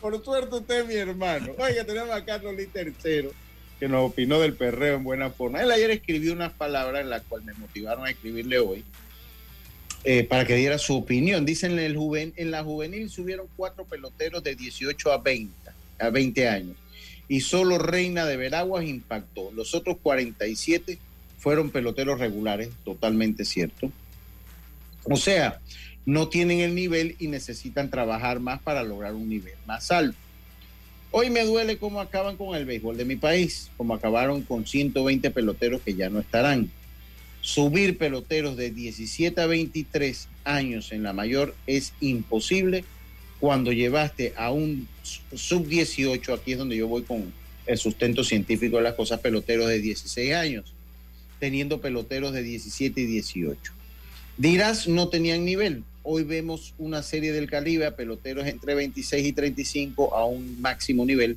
Por 0.00 0.22
suerte 0.24 0.56
usted 0.56 0.80
es 0.82 0.86
mi 0.86 0.94
hermano. 0.94 1.52
Oiga, 1.58 1.84
tenemos 1.84 2.10
a 2.14 2.24
Carlos 2.24 2.54
Lee 2.54 2.66
Tercero, 2.66 3.30
que 3.80 3.88
nos 3.88 4.10
opinó 4.10 4.38
del 4.38 4.52
perreo 4.54 4.96
en 4.96 5.04
buena 5.04 5.30
forma. 5.30 5.62
Él 5.62 5.70
ayer 5.70 5.90
escribió 5.90 6.32
unas 6.34 6.52
palabras 6.52 7.00
en 7.02 7.10
las 7.10 7.22
cuales 7.22 7.46
me 7.46 7.54
motivaron 7.54 8.04
a 8.06 8.10
escribirle 8.10 8.58
hoy, 8.58 8.84
eh, 10.04 10.24
para 10.24 10.44
que 10.44 10.56
diera 10.56 10.78
su 10.78 10.96
opinión. 10.96 11.46
Dicen 11.46 11.72
en, 11.72 11.78
el 11.78 11.96
juven, 11.96 12.32
en 12.36 12.50
la 12.50 12.62
juvenil 12.62 13.08
subieron 13.10 13.46
cuatro 13.56 13.84
peloteros 13.84 14.44
de 14.44 14.54
18 14.54 15.12
a 15.12 15.18
20, 15.18 15.52
a 15.98 16.10
20 16.10 16.48
años. 16.48 16.76
Y 17.26 17.40
solo 17.40 17.78
Reina 17.78 18.26
de 18.26 18.36
Veraguas 18.36 18.84
impactó. 18.84 19.50
Los 19.52 19.74
otros 19.74 19.96
47 20.02 20.98
fueron 21.38 21.70
peloteros 21.70 22.18
regulares, 22.20 22.68
totalmente 22.84 23.44
cierto. 23.44 23.90
O 25.04 25.16
sea, 25.16 25.60
no 26.06 26.28
tienen 26.28 26.60
el 26.60 26.74
nivel 26.74 27.16
y 27.18 27.28
necesitan 27.28 27.90
trabajar 27.90 28.40
más 28.40 28.60
para 28.60 28.82
lograr 28.82 29.14
un 29.14 29.28
nivel 29.28 29.54
más 29.66 29.90
alto. 29.90 30.18
Hoy 31.10 31.30
me 31.30 31.44
duele 31.44 31.78
cómo 31.78 32.00
acaban 32.00 32.36
con 32.36 32.56
el 32.56 32.64
béisbol 32.64 32.96
de 32.96 33.04
mi 33.04 33.16
país, 33.16 33.70
como 33.76 33.94
acabaron 33.94 34.42
con 34.42 34.66
120 34.66 35.30
peloteros 35.30 35.80
que 35.80 35.94
ya 35.94 36.10
no 36.10 36.18
estarán. 36.18 36.70
Subir 37.44 37.98
peloteros 37.98 38.56
de 38.56 38.70
17 38.70 39.38
a 39.38 39.46
23 39.46 40.28
años 40.44 40.92
en 40.92 41.02
la 41.02 41.12
mayor 41.12 41.54
es 41.66 41.92
imposible 42.00 42.86
cuando 43.38 43.70
llevaste 43.70 44.32
a 44.38 44.50
un 44.50 44.88
sub 45.02 45.66
18, 45.66 46.32
aquí 46.32 46.52
es 46.52 46.58
donde 46.58 46.74
yo 46.74 46.88
voy 46.88 47.02
con 47.02 47.34
el 47.66 47.76
sustento 47.76 48.24
científico 48.24 48.78
de 48.78 48.84
las 48.84 48.94
cosas, 48.94 49.20
peloteros 49.20 49.68
de 49.68 49.78
16 49.78 50.32
años, 50.32 50.72
teniendo 51.38 51.82
peloteros 51.82 52.32
de 52.32 52.42
17 52.42 52.98
y 53.02 53.04
18. 53.04 53.72
Dirás, 54.38 54.88
no 54.88 55.10
tenían 55.10 55.44
nivel. 55.44 55.84
Hoy 56.02 56.24
vemos 56.24 56.72
una 56.78 57.02
serie 57.02 57.32
del 57.32 57.50
Caribe 57.50 57.84
a 57.84 57.94
peloteros 57.94 58.46
entre 58.46 58.74
26 58.74 59.26
y 59.26 59.32
35 59.34 60.16
a 60.16 60.24
un 60.24 60.62
máximo 60.62 61.04
nivel. 61.04 61.36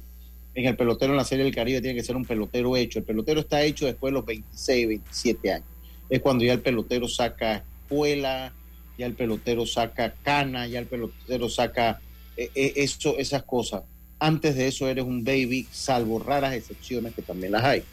En 0.56 0.68
el 0.68 0.78
pelotero 0.78 1.12
en 1.12 1.18
la 1.18 1.26
serie 1.26 1.44
del 1.44 1.54
Caribe 1.54 1.82
tiene 1.82 2.00
que 2.00 2.06
ser 2.06 2.16
un 2.16 2.24
pelotero 2.24 2.78
hecho. 2.78 3.00
El 3.00 3.06
pelotero 3.06 3.42
está 3.42 3.62
hecho 3.62 3.86
después 3.88 4.12
de 4.12 4.14
los 4.14 4.26
26, 4.26 4.88
27 4.88 5.52
años. 5.52 5.77
Es 6.10 6.22
cuando 6.22 6.44
ya 6.44 6.54
el 6.54 6.62
pelotero 6.62 7.08
saca 7.08 7.64
espuela, 7.84 8.54
ya 8.98 9.06
el 9.06 9.14
pelotero 9.14 9.66
saca 9.66 10.14
cana, 10.24 10.68
ya 10.68 10.80
el 10.80 10.88
pelotero 10.88 11.50
saca 11.50 12.02
eh, 12.36 12.50
eh, 12.56 12.74
eso, 12.78 13.18
esas 13.18 13.44
cosas. 13.44 13.84
Antes 14.20 14.56
de 14.56 14.68
eso 14.68 14.88
eres 14.88 15.06
un 15.06 15.24
baby, 15.24 15.68
salvo 15.72 16.20
raras 16.20 16.54
excepciones 16.54 17.14
que 17.14 17.22
también 17.22 17.52
las 17.52 17.64
hay. 17.64 17.84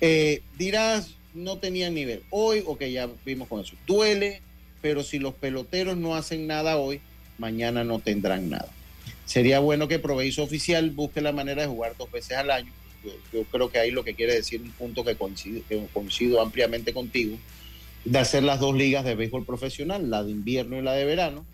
Eh, 0.00 0.42
dirás, 0.58 1.14
no 1.32 1.58
tenían 1.58 1.94
nivel. 1.94 2.22
Hoy, 2.30 2.62
ok, 2.66 2.82
ya 2.84 3.08
vimos 3.24 3.48
con 3.48 3.60
eso. 3.60 3.74
Duele, 3.86 4.40
pero 4.82 5.02
si 5.02 5.18
los 5.18 5.34
peloteros 5.34 5.96
no 5.96 6.14
hacen 6.14 6.46
nada 6.46 6.76
hoy, 6.76 7.00
mañana 7.38 7.84
no 7.84 8.00
tendrán 8.00 8.50
nada. 8.50 8.68
Sería 9.24 9.58
bueno 9.58 9.88
que 9.88 9.98
Provecho 9.98 10.42
Oficial 10.42 10.90
busque 10.90 11.20
la 11.20 11.32
manera 11.32 11.62
de 11.62 11.68
jugar 11.68 11.94
dos 11.98 12.10
veces 12.10 12.36
al 12.36 12.50
año. 12.50 12.72
Yo, 13.04 13.10
yo 13.32 13.44
creo 13.44 13.70
que 13.70 13.78
ahí 13.78 13.90
lo 13.90 14.02
que 14.02 14.14
quiere 14.14 14.34
decir 14.34 14.60
un 14.62 14.70
punto 14.70 15.04
que 15.04 15.14
coincido, 15.16 15.62
que 15.68 15.86
coincido 15.92 16.40
ampliamente 16.40 16.92
contigo, 16.92 17.36
de 18.04 18.18
hacer 18.18 18.42
las 18.42 18.60
dos 18.60 18.74
ligas 18.74 19.04
de 19.04 19.14
béisbol 19.14 19.44
profesional, 19.44 20.10
la 20.10 20.22
de 20.22 20.30
invierno 20.30 20.78
y 20.78 20.82
la 20.82 20.92
de 20.92 21.04
verano, 21.04 21.44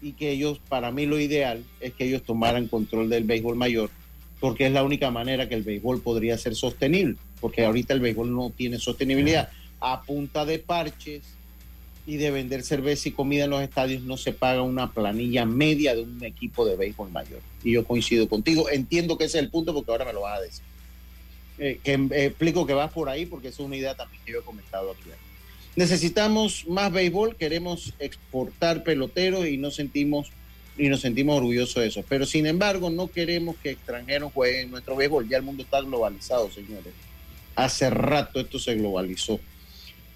y 0.00 0.12
que 0.12 0.30
ellos, 0.32 0.60
para 0.68 0.90
mí 0.90 1.06
lo 1.06 1.18
ideal 1.18 1.64
es 1.80 1.92
que 1.94 2.04
ellos 2.04 2.22
tomaran 2.22 2.68
control 2.68 3.08
del 3.08 3.24
béisbol 3.24 3.56
mayor, 3.56 3.90
porque 4.40 4.66
es 4.66 4.72
la 4.72 4.82
única 4.82 5.10
manera 5.10 5.48
que 5.48 5.54
el 5.54 5.62
béisbol 5.62 6.00
podría 6.00 6.36
ser 6.36 6.56
sostenible, 6.56 7.16
porque 7.40 7.64
ahorita 7.64 7.94
el 7.94 8.00
béisbol 8.00 8.34
no 8.34 8.50
tiene 8.50 8.78
sostenibilidad. 8.78 9.50
A 9.80 10.02
punta 10.02 10.44
de 10.44 10.58
parches 10.58 11.22
y 12.06 12.16
de 12.16 12.30
vender 12.32 12.62
cerveza 12.62 13.08
y 13.08 13.12
comida 13.12 13.44
en 13.44 13.50
los 13.50 13.62
estadios 13.62 14.02
no 14.02 14.16
se 14.16 14.32
paga 14.32 14.62
una 14.62 14.90
planilla 14.90 15.44
media 15.44 15.94
de 15.94 16.02
un 16.02 16.24
equipo 16.24 16.64
de 16.64 16.76
béisbol 16.76 17.10
mayor. 17.10 17.40
Y 17.62 17.72
yo 17.72 17.84
coincido 17.84 18.28
contigo, 18.28 18.68
entiendo 18.68 19.16
que 19.16 19.24
ese 19.24 19.38
es 19.38 19.44
el 19.44 19.50
punto 19.50 19.72
porque 19.72 19.92
ahora 19.92 20.04
me 20.04 20.12
lo 20.12 20.22
vas 20.22 20.38
a 20.38 20.42
decir. 20.42 20.64
Eh, 21.64 21.78
que 21.80 21.92
eh, 21.92 22.24
explico 22.24 22.66
que 22.66 22.74
vas 22.74 22.90
por 22.90 23.08
ahí 23.08 23.24
porque 23.24 23.46
es 23.46 23.60
una 23.60 23.76
idea 23.76 23.94
también 23.94 24.20
que 24.26 24.32
yo 24.32 24.40
he 24.40 24.42
comentado 24.42 24.90
aquí. 24.90 25.10
Necesitamos 25.76 26.66
más 26.66 26.90
béisbol, 26.90 27.36
queremos 27.36 27.94
exportar 28.00 28.82
peloteros 28.82 29.46
y 29.46 29.58
no 29.58 29.70
sentimos 29.70 30.32
y 30.76 30.88
nos 30.88 31.02
sentimos 31.02 31.36
orgullosos 31.36 31.80
de 31.80 31.86
eso. 31.86 32.04
Pero 32.08 32.26
sin 32.26 32.48
embargo, 32.48 32.90
no 32.90 33.06
queremos 33.06 33.54
que 33.62 33.70
extranjeros 33.70 34.32
jueguen 34.32 34.72
nuestro 34.72 34.96
béisbol. 34.96 35.28
Ya 35.28 35.36
el 35.36 35.44
mundo 35.44 35.62
está 35.62 35.80
globalizado, 35.80 36.50
señores. 36.50 36.92
Hace 37.54 37.90
rato 37.90 38.40
esto 38.40 38.58
se 38.58 38.74
globalizó. 38.74 39.38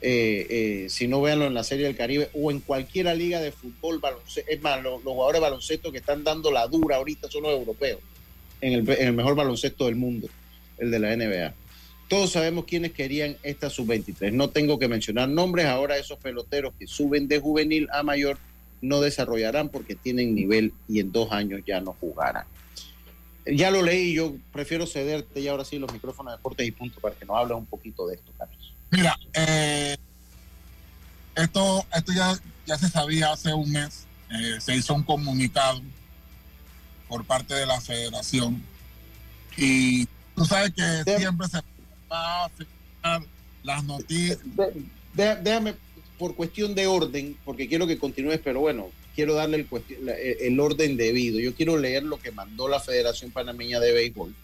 Eh, 0.01 0.86
si 0.90 1.07
no 1.07 1.22
véanlo 1.22 1.47
en 1.47 1.55
la 1.55 1.62
Serie 1.62 1.86
del 1.86 1.97
Caribe 1.97 2.28
o 2.34 2.51
en 2.51 2.59
cualquiera 2.59 3.14
liga 3.14 3.40
de 3.40 3.53
fútbol, 3.53 4.01
baloncesto, 4.01 4.51
es 4.51 4.61
más, 4.62 4.82
los, 4.82 5.01
jugadores 5.01 5.40
de 5.40 5.44
baloncesto 5.44 5.92
que 5.92 5.99
están 5.99 6.24
dando 6.24 6.51
la 6.51 6.66
dura 6.66 6.97
ahorita 6.97 7.30
son 7.30 7.44
los 7.44 7.53
europeos, 7.53 8.01
en 8.61 8.88
el 8.88 9.12
mejor 9.12 9.36
baloncesto 9.36 9.84
del 9.84 9.94
mundo, 9.94 10.28
el 10.79 10.91
de 10.91 10.99
la 10.99 11.16
NBA. 11.16 11.55
Todos 12.09 12.33
sabemos 12.33 12.66
quiénes 12.66 12.93
querían 12.93 13.37
esta 13.43 13.68
sub-23. 13.68 14.33
No 14.33 14.51
tengo 14.51 14.79
que 14.79 14.87
mencionar 14.87 15.29
nombres. 15.29 15.66
Ahora 15.66 15.97
esos 15.97 16.18
peloteros 16.18 16.72
que 16.79 16.87
suben 16.87 17.27
de 17.27 17.41
juvenil 17.41 17.89
a 17.93 18.03
mayor 18.03 18.39
no 18.81 19.01
desarrollarán 19.01 19.70
porque 19.70 19.95
tienen 19.95 20.35
nivel 20.35 20.72
y 20.89 21.01
en 21.01 21.11
dos 21.11 21.33
años 21.33 21.62
ya 21.66 21.81
no 21.81 21.97
jugarán. 21.99 22.45
Ya 23.47 23.70
lo 23.70 23.83
leí, 23.83 24.14
yo 24.14 24.35
prefiero 24.53 24.87
cederte 24.87 25.41
y 25.41 25.49
ahora 25.49 25.64
sí 25.64 25.79
los 25.79 25.93
micrófonos 25.93 26.33
de 26.33 26.37
deportes 26.37 26.66
y 26.66 26.72
punto 26.72 27.01
para 27.01 27.14
que 27.14 27.24
nos 27.24 27.37
hables 27.37 27.57
un 27.57 27.66
poquito 27.66 28.07
de 28.07 28.16
esto, 28.16 28.33
Carlos. 28.37 28.74
Mira, 28.91 29.16
eh, 29.35 29.97
esto, 31.35 31.85
esto 31.95 32.12
ya, 32.12 32.37
ya 32.66 32.79
se 32.79 32.89
sabía 32.89 33.33
hace 33.33 33.53
un 33.53 33.70
mes. 33.70 34.07
Eh, 34.31 34.61
se 34.61 34.74
hizo 34.74 34.95
un 34.95 35.05
comunicado 35.05 35.81
por 37.09 37.24
parte 37.24 37.55
de 37.55 37.66
la 37.66 37.81
federación 37.81 38.62
y 39.57 40.09
tú 40.37 40.45
sabes 40.45 40.72
que 40.72 41.16
siempre 41.18 41.49
se 41.49 41.59
va 42.11 42.43
a 42.43 42.45
afectar 42.45 43.22
las 43.62 43.84
noticias. 43.84 44.39
déjame, 45.14 45.74
por 46.18 46.37
cuestión 46.37 46.74
de 46.74 46.87
orden, 46.87 47.37
porque 47.45 47.68
quiero 47.68 47.87
que 47.87 47.99
continúes, 47.99 48.41
pero 48.43 48.61
bueno, 48.61 48.91
quiero 49.14 49.34
darle 49.34 49.57
el, 49.57 50.09
el, 50.41 50.61
orden 50.61 50.97
debido. 50.97 51.41
Yo 51.41 51.55
quiero 51.55 51.76
leer 51.78 52.05
lo 52.05 52.18
que 52.18 52.30
mandó 52.30 52.68
la 52.68 52.80
Federación 52.80 53.30
Panameña 53.32 53.80
de 53.80 53.93
Béisbol. 53.93 54.34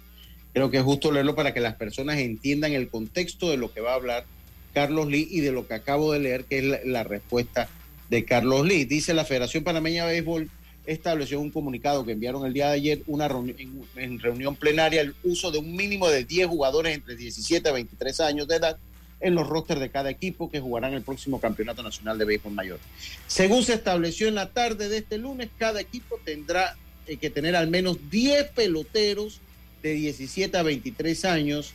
Creo 0.53 0.71
que 0.71 0.79
es 0.79 0.83
justo 0.83 1.13
leerlo 1.13 1.35
para 1.35 1.55
que 1.55 1.61
las 1.61 1.77
personas 1.77 2.19
entiendan 2.19 2.73
el 2.73 2.89
contexto 2.89 3.51
de 3.51 3.57
lo 3.57 3.73
que 3.73 3.81
va 3.81 3.93
a 3.93 3.97
hablar 3.97 4.27
Carlos 4.75 5.07
Lee 5.07 5.29
y 5.31 5.41
de 5.41 5.53
lo 5.53 5.67
que 5.67 5.75
acabo 5.75 6.13
de 6.13 6.21
leer, 6.21 6.45
que 6.45 6.59
es 6.59 6.87
la, 6.87 7.05
respuesta 7.05 7.69
de 8.09 8.25
Carlos 8.25 8.67
Lee. 8.67 8.85
Dice 8.85 9.15
la 9.15 9.25
Federación 9.25 9.65
Panameña 9.65 10.07
de 10.07 10.13
Béisbol 10.13 10.51
estableció 10.87 11.41
un 11.41 11.51
comunicado 11.51 12.05
que 12.05 12.13
enviaron 12.13 12.45
el 12.45 12.53
día 12.53 12.69
de 12.69 12.75
ayer 12.75 13.03
una 13.07 13.27
en, 13.27 13.85
en, 13.97 14.19
reunión 14.19 14.57
plenaria 14.57 15.01
el 15.01 15.15
uso 15.23 15.51
de 15.51 15.59
un 15.59 15.77
mínimo 15.77 16.09
de 16.09 16.25
10 16.25 16.49
jugadores 16.49 16.95
entre 16.95 17.17
17 17.17 17.69
a 17.69 17.73
23 17.73 18.21
años 18.21 18.49
de 18.49 18.57
edad 18.57 18.79
en 19.21 19.35
los 19.35 19.47
rosters 19.47 19.81
de 19.81 19.91
cada 19.91 20.11
equipo 20.11 20.51
que 20.51 20.61
jugarán 20.61 20.95
el 20.95 21.03
próximo 21.03 21.41
Campeonato 21.41 21.83
Nacional 21.83 22.19
de 22.19 22.25
Béisbol 22.25 22.53
Mayor. 22.53 22.81
Según 23.29 23.63
se 23.63 23.75
estableció 23.75 24.27
en 24.27 24.35
la 24.35 24.51
tarde 24.51 24.89
de 24.89 24.99
este 24.99 25.17
lunes, 25.17 25.49
cada 25.57 25.81
equipo 25.81 26.19
tendrá 26.25 26.77
eh, 27.07 27.17
que 27.17 27.31
tener 27.31 27.55
al 27.55 27.69
menos 27.69 27.99
10 28.11 28.51
peloteros 28.51 29.41
de 29.83 29.93
17 29.95 30.57
a 30.57 30.63
23 30.63 31.25
años 31.25 31.73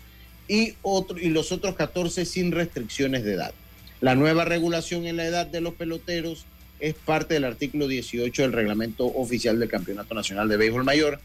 y, 0.47 0.75
otro, 0.81 1.17
y 1.17 1.29
los 1.29 1.51
otros 1.51 1.75
14 1.75 2.25
sin 2.25 2.51
restricciones 2.51 3.23
de 3.23 3.33
edad. 3.33 3.53
La 4.01 4.15
nueva 4.15 4.45
regulación 4.45 5.05
en 5.07 5.17
la 5.17 5.25
edad 5.25 5.47
de 5.47 5.61
los 5.61 5.73
peloteros 5.73 6.45
es 6.79 6.93
parte 6.93 7.33
del 7.33 7.45
artículo 7.45 7.87
18 7.87 8.41
del 8.41 8.53
reglamento 8.53 9.05
oficial 9.05 9.59
del 9.59 9.69
Campeonato 9.69 10.13
Nacional 10.13 10.47
de 10.47 10.57
Béisbol 10.57 10.83
Mayor. 10.83 11.19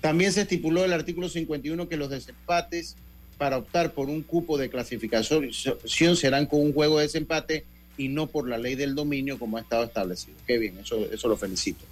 También 0.00 0.32
se 0.32 0.42
estipuló 0.42 0.84
el 0.84 0.92
artículo 0.92 1.28
51 1.28 1.88
que 1.88 1.96
los 1.96 2.10
desempates 2.10 2.96
para 3.38 3.58
optar 3.58 3.92
por 3.92 4.08
un 4.08 4.22
cupo 4.22 4.58
de 4.58 4.70
clasificación 4.70 5.50
serán 6.16 6.46
con 6.46 6.60
un 6.60 6.72
juego 6.72 6.98
de 6.98 7.04
desempate 7.04 7.64
y 7.96 8.08
no 8.08 8.26
por 8.26 8.48
la 8.48 8.58
ley 8.58 8.74
del 8.74 8.94
dominio 8.94 9.38
como 9.38 9.56
ha 9.56 9.60
estado 9.60 9.84
establecido. 9.84 10.36
Qué 10.46 10.58
bien, 10.58 10.78
eso, 10.78 11.06
eso 11.12 11.28
lo 11.28 11.36
felicito. 11.36 11.84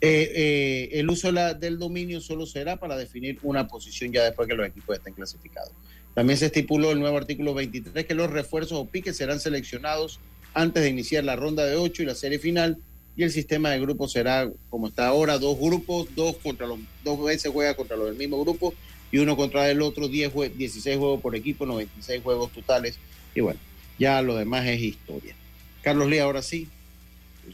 Eh, 0.00 0.32
eh, 0.34 0.88
el 0.98 1.08
uso 1.08 1.30
del 1.30 1.78
dominio 1.78 2.20
solo 2.20 2.44
será 2.44 2.76
para 2.76 2.96
definir 2.96 3.38
una 3.42 3.68
posición 3.68 4.12
ya 4.12 4.24
después 4.24 4.48
que 4.48 4.54
los 4.54 4.66
equipos 4.66 4.96
estén 4.96 5.14
clasificados. 5.14 5.72
También 6.14 6.38
se 6.38 6.46
estipuló 6.46 6.90
el 6.90 6.98
nuevo 6.98 7.16
artículo 7.16 7.54
23 7.54 8.04
que 8.04 8.14
los 8.14 8.28
refuerzos 8.28 8.78
o 8.78 8.84
piques 8.84 9.16
serán 9.16 9.38
seleccionados 9.38 10.18
antes 10.54 10.82
de 10.82 10.90
iniciar 10.90 11.24
la 11.24 11.36
ronda 11.36 11.64
de 11.64 11.76
8 11.76 12.02
y 12.02 12.06
la 12.06 12.14
serie 12.14 12.38
final 12.38 12.78
y 13.16 13.24
el 13.24 13.30
sistema 13.30 13.70
de 13.70 13.80
grupos 13.80 14.12
será 14.12 14.50
como 14.70 14.88
está 14.88 15.08
ahora, 15.08 15.38
dos 15.38 15.58
grupos, 15.58 16.08
dos 16.14 16.36
contra 16.36 16.66
los 16.66 16.78
dos 17.04 17.22
veces 17.22 17.52
juega 17.52 17.74
contra 17.74 17.96
los 17.96 18.06
del 18.06 18.16
mismo 18.16 18.40
grupo 18.40 18.74
y 19.10 19.18
uno 19.18 19.36
contra 19.36 19.70
el 19.70 19.82
otro, 19.82 20.08
10 20.08 20.32
16 20.56 20.96
juegos 20.98 21.20
por 21.20 21.36
equipo, 21.36 21.66
96 21.66 22.22
juegos 22.22 22.50
totales 22.52 22.98
y 23.34 23.40
bueno, 23.40 23.60
ya 23.98 24.22
lo 24.22 24.36
demás 24.36 24.66
es 24.66 24.80
historia. 24.80 25.34
Carlos 25.82 26.08
Lee, 26.08 26.18
ahora 26.18 26.42
sí, 26.42 26.68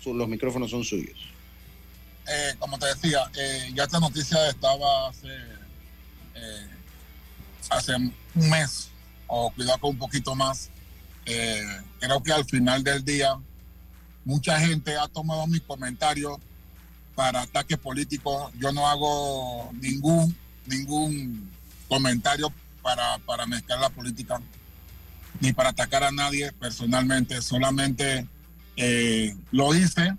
los 0.05 0.29
micrófonos 0.29 0.71
son 0.71 0.85
suyos. 0.85 1.19
Eh, 2.29 2.55
como 2.59 2.79
te 2.79 2.87
decía, 2.87 3.21
eh, 3.39 3.71
ya 3.75 3.85
esta 3.85 3.99
noticia 3.99 4.49
estaba 4.49 5.09
hace, 5.09 5.29
eh, 6.35 6.67
hace 7.71 7.95
un 7.95 8.13
mes, 8.35 8.91
o 9.27 9.51
cuidado 9.51 9.79
con 9.79 9.91
un 9.91 9.99
poquito 9.99 10.35
más. 10.35 10.71
Creo 11.99 12.23
que 12.23 12.33
al 12.33 12.45
final 12.45 12.83
del 12.83 13.05
día, 13.05 13.39
mucha 14.25 14.59
gente 14.61 14.97
ha 14.97 15.09
tomado 15.09 15.47
mi 15.47 15.61
comentario 15.61 16.41
para 17.15 17.43
ataque 17.43 17.77
político. 17.77 18.51
Yo 18.59 18.73
no 18.73 18.89
hago 18.89 19.71
ningún, 19.81 20.37
ningún 20.67 21.51
comentario 21.89 22.53
para, 22.83 23.19
para 23.19 23.47
mezclar 23.47 23.81
la 23.81 23.91
política, 23.91 24.41
ni 25.41 25.53
para 25.53 25.71
atacar 25.71 26.05
a 26.05 26.13
nadie 26.13 26.53
personalmente. 26.53 27.43
Solamente 27.43 28.27
lo 29.51 29.75
hice 29.75 30.15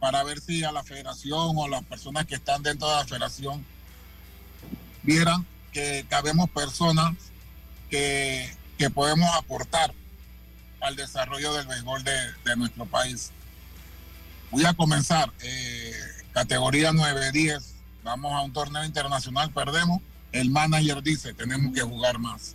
para 0.00 0.22
ver 0.24 0.40
si 0.40 0.64
a 0.64 0.72
la 0.72 0.82
federación 0.82 1.56
o 1.56 1.68
las 1.68 1.84
personas 1.84 2.26
que 2.26 2.34
están 2.34 2.62
dentro 2.62 2.88
de 2.88 2.94
la 2.94 3.06
federación 3.06 3.64
vieran 5.02 5.46
que 5.72 6.04
cabemos 6.08 6.50
personas 6.50 7.14
que, 7.88 8.50
podemos 8.90 9.28
aportar 9.34 9.94
al 10.80 10.96
desarrollo 10.96 11.54
del 11.54 11.66
béisbol 11.66 12.04
de, 12.04 12.56
nuestro 12.56 12.86
país. 12.86 13.30
Voy 14.50 14.64
a 14.64 14.74
comenzar. 14.74 15.32
Eh, 15.40 15.92
categoría 16.32 16.92
9-10. 16.92 17.62
Vamos 18.02 18.32
a 18.32 18.40
un 18.42 18.52
torneo 18.52 18.84
internacional, 18.84 19.50
perdemos. 19.50 20.02
El 20.32 20.50
manager 20.50 21.02
dice, 21.02 21.32
tenemos 21.32 21.72
que 21.74 21.80
jugar 21.80 22.18
más. 22.18 22.54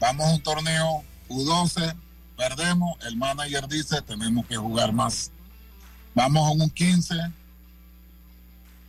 Vamos 0.00 0.26
a 0.26 0.30
un 0.34 0.42
torneo 0.42 1.04
U12, 1.28 1.94
perdemos. 2.36 2.98
El 3.04 3.16
manager 3.16 3.68
dice, 3.68 4.02
tenemos 4.02 4.46
que 4.46 4.56
jugar 4.56 4.92
más. 4.92 5.30
Vamos 6.14 6.48
a 6.48 6.50
un 6.50 6.70
15. 6.70 7.14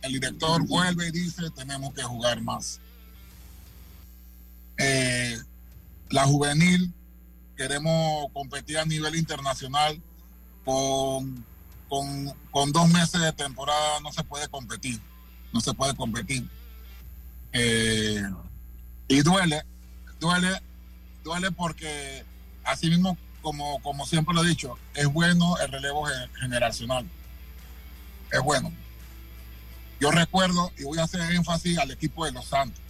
El 0.02 0.12
director 0.12 0.66
vuelve 0.66 1.08
y 1.08 1.10
dice, 1.12 1.50
tenemos 1.50 1.92
que 1.94 2.02
jugar 2.02 2.40
más. 2.40 2.80
Eh, 4.78 5.38
la 6.10 6.24
juvenil, 6.26 6.92
queremos 7.56 8.30
competir 8.32 8.78
a 8.78 8.84
nivel 8.84 9.16
internacional. 9.16 10.00
Con, 10.64 11.44
con, 11.88 12.72
dos 12.72 12.88
meses 12.90 13.20
de 13.20 13.32
temporada 13.32 14.00
no 14.00 14.12
se 14.12 14.22
puede 14.22 14.48
competir. 14.48 15.00
No 15.52 15.60
se 15.60 15.72
puede 15.72 15.96
competir. 15.96 16.48
Eh, 17.52 18.22
y 19.08 19.22
duele, 19.22 19.64
duele, 20.20 20.62
duele 21.24 21.50
porque 21.50 22.24
así 22.62 22.88
mismo, 22.88 23.16
como, 23.42 23.80
como 23.82 24.06
siempre 24.06 24.34
lo 24.34 24.44
he 24.44 24.48
dicho, 24.48 24.78
es 24.94 25.06
bueno 25.06 25.58
el 25.58 25.72
relevo 25.72 26.06
generacional 26.38 27.06
es 28.32 28.40
bueno. 28.40 28.72
Yo 30.00 30.10
recuerdo, 30.10 30.72
y 30.78 30.84
voy 30.84 30.98
a 30.98 31.04
hacer 31.04 31.20
énfasis 31.32 31.78
al 31.78 31.90
equipo 31.90 32.24
de 32.24 32.32
Los 32.32 32.46
Santos. 32.46 32.80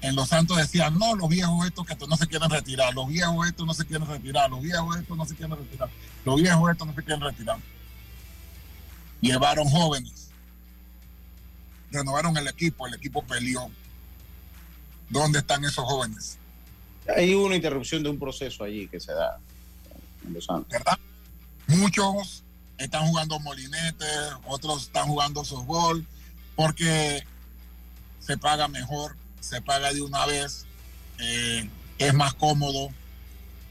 En 0.00 0.14
Los 0.14 0.28
Santos 0.28 0.56
decían, 0.56 0.96
no, 0.98 1.16
los 1.16 1.28
viejos 1.28 1.66
estos 1.66 1.84
que 1.86 1.96
no 2.06 2.16
se 2.16 2.26
quieren 2.28 2.48
retirar, 2.48 2.94
los 2.94 3.08
viejos 3.08 3.48
estos 3.48 3.66
no 3.66 3.74
se 3.74 3.84
quieren 3.84 4.06
retirar, 4.06 4.48
los 4.48 4.62
viejos 4.62 4.96
estos 4.96 5.16
no 5.16 5.26
se 5.26 5.34
quieren 5.34 5.58
retirar, 5.58 5.90
los 6.24 6.40
viejos 6.40 6.70
estos 6.70 6.86
no 6.86 6.94
se 6.94 7.04
quieren 7.04 7.20
retirar. 7.20 7.58
Llevaron 9.20 9.68
jóvenes, 9.68 10.30
renovaron 11.90 12.36
el 12.36 12.46
equipo, 12.46 12.86
el 12.86 12.94
equipo 12.94 13.22
peleó. 13.24 13.70
¿Dónde 15.08 15.40
están 15.40 15.64
esos 15.64 15.84
jóvenes? 15.84 16.38
Hay 17.16 17.34
una 17.34 17.56
interrupción 17.56 18.02
de 18.02 18.10
un 18.10 18.18
proceso 18.18 18.62
allí 18.62 18.86
que 18.86 19.00
se 19.00 19.12
da 19.12 19.40
en 20.26 20.34
Los 20.34 20.44
Santos. 20.44 20.68
¿Verdad? 20.70 20.98
Muchos 21.66 22.44
están 22.76 23.06
jugando 23.06 23.40
molinete, 23.40 24.06
otros 24.46 24.84
están 24.84 25.06
jugando 25.06 25.44
softball, 25.44 26.06
porque 26.54 27.24
se 28.20 28.38
paga 28.38 28.68
mejor, 28.68 29.16
se 29.48 29.62
paga 29.62 29.92
de 29.92 30.02
una 30.02 30.26
vez, 30.26 30.66
eh, 31.18 31.68
es 31.98 32.14
más 32.14 32.34
cómodo, 32.34 32.90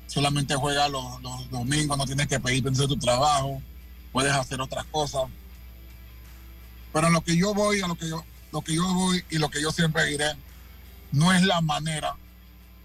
solamente 0.07 0.55
juega 0.55 0.89
los, 0.89 1.21
domingos, 1.51 1.97
no 1.97 2.05
tienes 2.05 2.27
que 2.27 2.39
pedir 2.39 2.63
de 2.63 2.87
tu 2.87 2.97
trabajo, 2.97 3.61
puedes 4.11 4.33
hacer 4.33 4.59
otras 4.59 4.85
cosas. 4.85 5.23
Pero 6.91 7.09
lo 7.09 7.21
que 7.21 7.37
yo 7.37 7.53
voy, 7.53 7.81
a 7.81 7.87
lo 7.87 7.95
que 7.95 8.09
yo, 8.09 8.23
lo 8.51 8.61
que 8.61 8.75
yo 8.75 8.93
voy 8.93 9.23
y 9.29 9.37
lo 9.37 9.49
que 9.49 9.61
yo 9.61 9.71
siempre 9.71 10.05
diré, 10.05 10.33
no 11.11 11.31
es 11.31 11.43
la 11.43 11.61
manera 11.61 12.15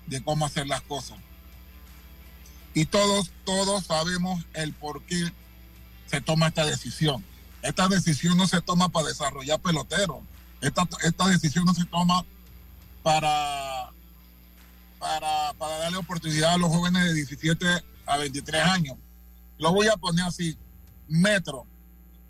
de 0.07 0.23
cómo 0.23 0.45
hacer 0.45 0.67
las 0.67 0.83
cosas. 0.83 1.19
Y 2.75 2.87
todos, 2.87 3.31
todos 3.45 3.87
sabemos 3.87 4.45
el 4.55 4.73
por 4.73 5.03
qué 5.05 5.33
se 6.07 6.21
toma 6.21 6.49
esta 6.49 6.67
decisión. 6.67 7.25
Esta 7.63 7.89
decisión 7.89 8.37
no 8.37 8.47
se 8.47 8.61
toma 8.61 8.89
para 8.89 9.09
desarrollar 9.09 9.61
peloteros. 9.61 10.19
Esta, 10.61 10.89
esta 11.03 11.29
decisión 11.29 11.65
no 11.65 11.75
se 11.75 11.85
toma 11.85 12.25
para, 13.03 13.91
para, 14.99 15.53
para 15.55 15.79
darle 15.79 15.99
oportunidad 15.99 16.55
a 16.55 16.59
los 16.59 16.71
jóvenes 16.71 17.05
de 17.05 17.15
17 17.15 17.67
a 18.07 18.17
23 18.17 18.63
años. 18.63 18.97
Lo 19.59 19.73
voy 19.73 19.89
a 19.89 19.97
poner 19.97 20.25
así. 20.25 20.57
Metro, 21.09 21.67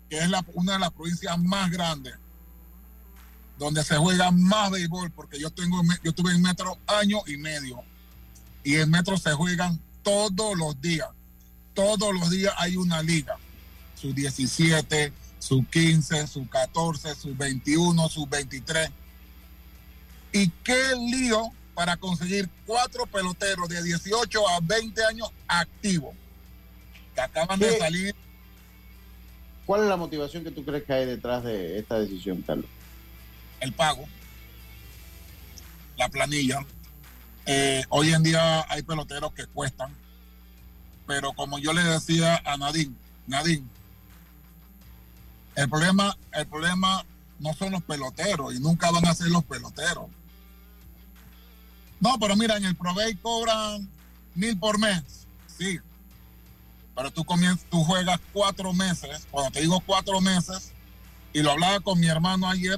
que 0.09 0.17
es 0.17 0.29
una 0.53 0.73
de 0.73 0.79
las 0.79 0.91
provincias 0.91 1.37
más 1.39 1.71
grandes 1.71 2.15
donde 3.57 3.83
se 3.83 3.95
juega 3.97 4.31
más 4.31 4.71
béisbol, 4.71 5.11
porque 5.11 5.39
yo 5.39 5.49
tengo 5.49 5.81
yo 6.03 6.09
estuve 6.09 6.31
en 6.33 6.41
metro 6.41 6.77
año 6.87 7.19
y 7.27 7.37
medio. 7.37 7.81
Y 8.63 8.75
en 8.75 8.89
metro 8.89 9.17
se 9.17 9.31
juegan 9.33 9.79
todos 10.03 10.57
los 10.57 10.79
días. 10.81 11.07
Todos 11.73 12.13
los 12.13 12.29
días 12.29 12.53
hay 12.57 12.77
una 12.77 13.01
liga. 13.01 13.37
Su 13.95 14.13
17, 14.13 15.13
su 15.39 15.65
15, 15.65 16.27
su 16.27 16.47
14, 16.47 17.15
su 17.15 17.35
21, 17.35 18.09
su 18.09 18.25
23. 18.25 18.89
Y 20.33 20.49
qué 20.63 20.95
lío 20.99 21.51
para 21.73 21.95
conseguir 21.97 22.49
cuatro 22.65 23.05
peloteros 23.05 23.69
de 23.69 23.81
18 23.81 24.49
a 24.49 24.59
20 24.61 25.05
años 25.05 25.31
activos 25.47 26.15
que 27.15 27.21
acaban 27.21 27.59
de 27.59 27.77
salir. 27.77 28.15
¿Cuál 29.65 29.83
es 29.83 29.87
la 29.87 29.97
motivación 29.97 30.43
que 30.43 30.51
tú 30.51 30.65
crees 30.65 30.83
que 30.83 30.93
hay 30.93 31.05
detrás 31.05 31.43
de 31.43 31.79
esta 31.79 31.99
decisión, 31.99 32.41
Carlos? 32.41 32.65
el 33.63 33.71
pago, 33.71 34.05
la 35.97 36.09
planilla. 36.09 36.65
Eh, 37.45 37.83
hoy 37.89 38.13
en 38.13 38.23
día 38.23 38.65
hay 38.69 38.83
peloteros 38.83 39.33
que 39.33 39.45
cuestan, 39.47 39.95
pero 41.07 41.31
como 41.33 41.59
yo 41.59 41.71
le 41.73 41.81
decía 41.81 42.41
a 42.45 42.57
Nadine, 42.57 42.93
Nadine, 43.25 43.65
el 45.55 45.69
problema, 45.69 46.17
el 46.33 46.45
problema 46.45 47.05
no 47.39 47.53
son 47.53 47.71
los 47.71 47.83
peloteros 47.83 48.53
y 48.53 48.59
nunca 48.59 48.91
van 48.91 49.05
a 49.05 49.13
ser 49.13 49.29
los 49.29 49.45
peloteros. 49.45 50.07
No, 52.03 52.19
pero 52.19 52.35
mira, 52.35 52.57
en 52.57 52.65
el 52.65 52.75
Provey 52.75 53.15
cobran 53.15 53.89
mil 54.35 54.59
por 54.59 54.77
mes, 54.77 55.25
sí. 55.57 55.79
Pero 56.93 57.11
tú 57.11 57.23
comienzas, 57.23 57.65
tú 57.69 57.81
juegas 57.81 58.19
cuatro 58.33 58.73
meses, 58.73 59.25
cuando 59.31 59.51
te 59.51 59.61
digo 59.61 59.81
cuatro 59.85 60.19
meses, 60.19 60.73
y 61.31 61.41
lo 61.41 61.51
hablaba 61.51 61.79
con 61.79 61.97
mi 61.97 62.07
hermano 62.07 62.49
ayer, 62.49 62.77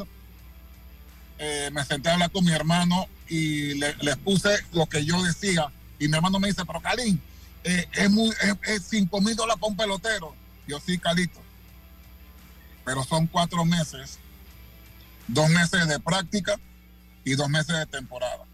eh, 1.40 1.72
me 1.74 1.84
senté 1.84 2.10
a 2.10 2.14
hablar 2.14 2.30
con 2.30 2.46
mi 2.46 2.52
hermano 2.52 3.08
y 3.28 3.74
le, 3.74 3.96
puse 4.18 4.60
lo 4.74 4.86
que 4.86 5.04
yo 5.04 5.20
decía. 5.24 5.72
Y 5.98 6.08
mi 6.08 6.18
hermano 6.18 6.40
me 6.40 6.50
dice, 6.50 6.64
pero 6.64 6.80
Calín, 6.80 7.20
eh, 7.64 7.88
es, 7.94 8.12
muy, 8.12 8.30
es, 8.30 8.56
es 8.62 8.84
5 8.92 9.22
mil 9.22 9.36
dólares 9.36 9.60
para 9.60 9.72
un 9.72 9.76
pelotero. 9.76 10.36
Yo 10.68 10.80
sí, 10.80 11.00
Calito. 11.00 11.42
Pero 12.86 13.04
son 13.04 13.26
cuatro 13.26 13.66
meses, 13.66 14.20
dos 15.28 15.50
meses 15.50 15.88
de 15.88 16.00
práctica 16.00 16.60
y 17.24 17.34
dos 17.34 17.50
meses 17.50 17.76
de 17.76 17.88
temporada. 17.88 18.46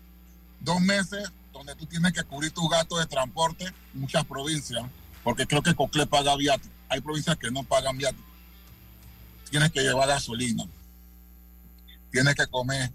Dos 0.62 0.80
meses 0.82 1.32
donde 1.52 1.76
tú 1.76 1.86
tienes 1.86 2.14
que 2.14 2.24
cubrir 2.24 2.52
tus 2.52 2.70
gastos 2.70 3.00
de 3.00 3.06
transporte, 3.06 3.74
muchas 3.94 4.26
provincias, 4.26 4.84
porque 5.24 5.46
creo 5.46 5.62
que 5.62 5.76
Cocle 5.76 6.08
paga 6.08 6.36
viático. 6.36 6.74
Hay 6.90 7.02
provincias 7.02 7.38
que 7.38 7.52
no 7.52 7.64
pagan 7.64 7.98
viático. 7.98 8.24
Tienes 9.50 9.72
que 9.72 9.82
llevar 9.82 10.08
gasolina 10.08 10.66
tienes 12.12 12.36
que 12.36 12.46
comer. 12.48 12.92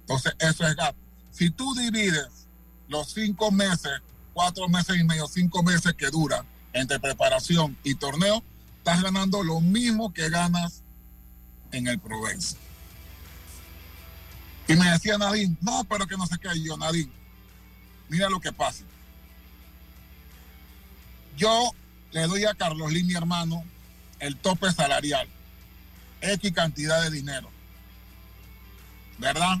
Entonces, 0.00 0.34
eso 0.38 0.66
es 0.66 0.74
gasto. 0.74 0.98
Si 1.30 1.50
tú 1.50 1.74
divides 1.74 2.46
los 2.88 3.12
cinco 3.12 3.52
meses, 3.52 4.00
cuatro 4.32 4.68
meses 4.68 4.96
y 4.98 5.04
medio, 5.04 5.28
cinco 5.28 5.62
meses 5.62 5.94
que 5.94 6.08
dura 6.08 6.44
entre 6.72 6.98
preparación 6.98 7.76
y 7.84 7.94
torneo, 7.94 8.42
estás 8.78 9.02
ganando 9.02 9.44
lo 9.44 9.60
mismo 9.60 10.12
que 10.12 10.30
ganas 10.30 10.82
en 11.70 11.86
el 11.86 11.98
Provence. 11.98 12.56
Y 14.68 14.76
me 14.76 14.90
decía 14.90 15.18
Nadine, 15.18 15.56
no, 15.60 15.84
pero 15.84 16.06
que 16.06 16.16
no 16.16 16.26
sé 16.26 16.38
qué. 16.38 16.48
Yo, 16.62 16.76
Nadine, 16.76 17.10
mira 18.08 18.28
lo 18.28 18.38
que 18.40 18.52
pasa. 18.52 18.84
Yo 21.36 21.72
le 22.12 22.26
doy 22.26 22.44
a 22.44 22.54
Carlos 22.54 22.92
Lee, 22.92 23.04
mi 23.04 23.14
hermano, 23.14 23.64
el 24.18 24.36
tope 24.36 24.70
salarial, 24.72 25.28
X 26.20 26.52
cantidad 26.52 27.02
de 27.02 27.10
dinero. 27.10 27.50
¿verdad? 29.18 29.58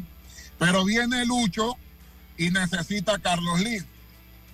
Pero 0.58 0.84
viene 0.84 1.26
Lucho 1.26 1.76
y 2.36 2.50
necesita 2.50 3.18
Carlos 3.18 3.60
Lee. 3.60 3.84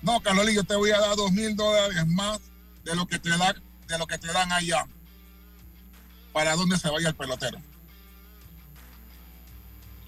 No, 0.02 0.20
Carlos 0.20 0.44
Lee, 0.44 0.54
yo 0.54 0.64
te 0.64 0.74
voy 0.74 0.90
a 0.90 0.98
dar 0.98 1.16
dos 1.16 1.32
mil 1.32 1.54
dólares 1.56 2.06
más 2.08 2.40
de 2.84 2.94
lo 2.96 3.06
que 3.06 3.18
te 3.18 3.30
da, 3.30 3.54
de 3.86 3.98
lo 3.98 4.06
que 4.06 4.18
te 4.18 4.32
dan 4.32 4.50
allá. 4.52 4.86
¿Para 6.32 6.56
dónde 6.56 6.78
se 6.78 6.90
vaya 6.90 7.08
el 7.08 7.14
pelotero? 7.14 7.58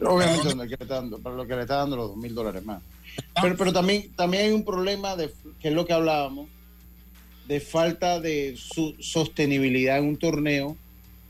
Obviamente, 0.00 0.48
donde 0.48 0.66
le 0.66 0.74
está 0.74 0.86
dando, 0.96 1.18
para 1.18 1.36
lo 1.36 1.46
que 1.46 1.54
le 1.54 1.62
está 1.62 1.76
dando 1.76 1.96
los 1.96 2.08
dos 2.08 2.16
mil 2.16 2.34
dólares 2.34 2.64
más. 2.64 2.82
Pero, 3.40 3.56
pero 3.56 3.72
también, 3.72 4.12
también 4.14 4.44
hay 4.46 4.52
un 4.52 4.64
problema 4.64 5.16
de 5.16 5.32
que 5.60 5.68
es 5.68 5.74
lo 5.74 5.86
que 5.86 5.92
hablábamos, 5.94 6.48
de 7.48 7.60
falta 7.60 8.20
de 8.20 8.56
su 8.58 8.94
sostenibilidad 9.00 9.98
en 9.98 10.04
un 10.08 10.16
torneo. 10.18 10.76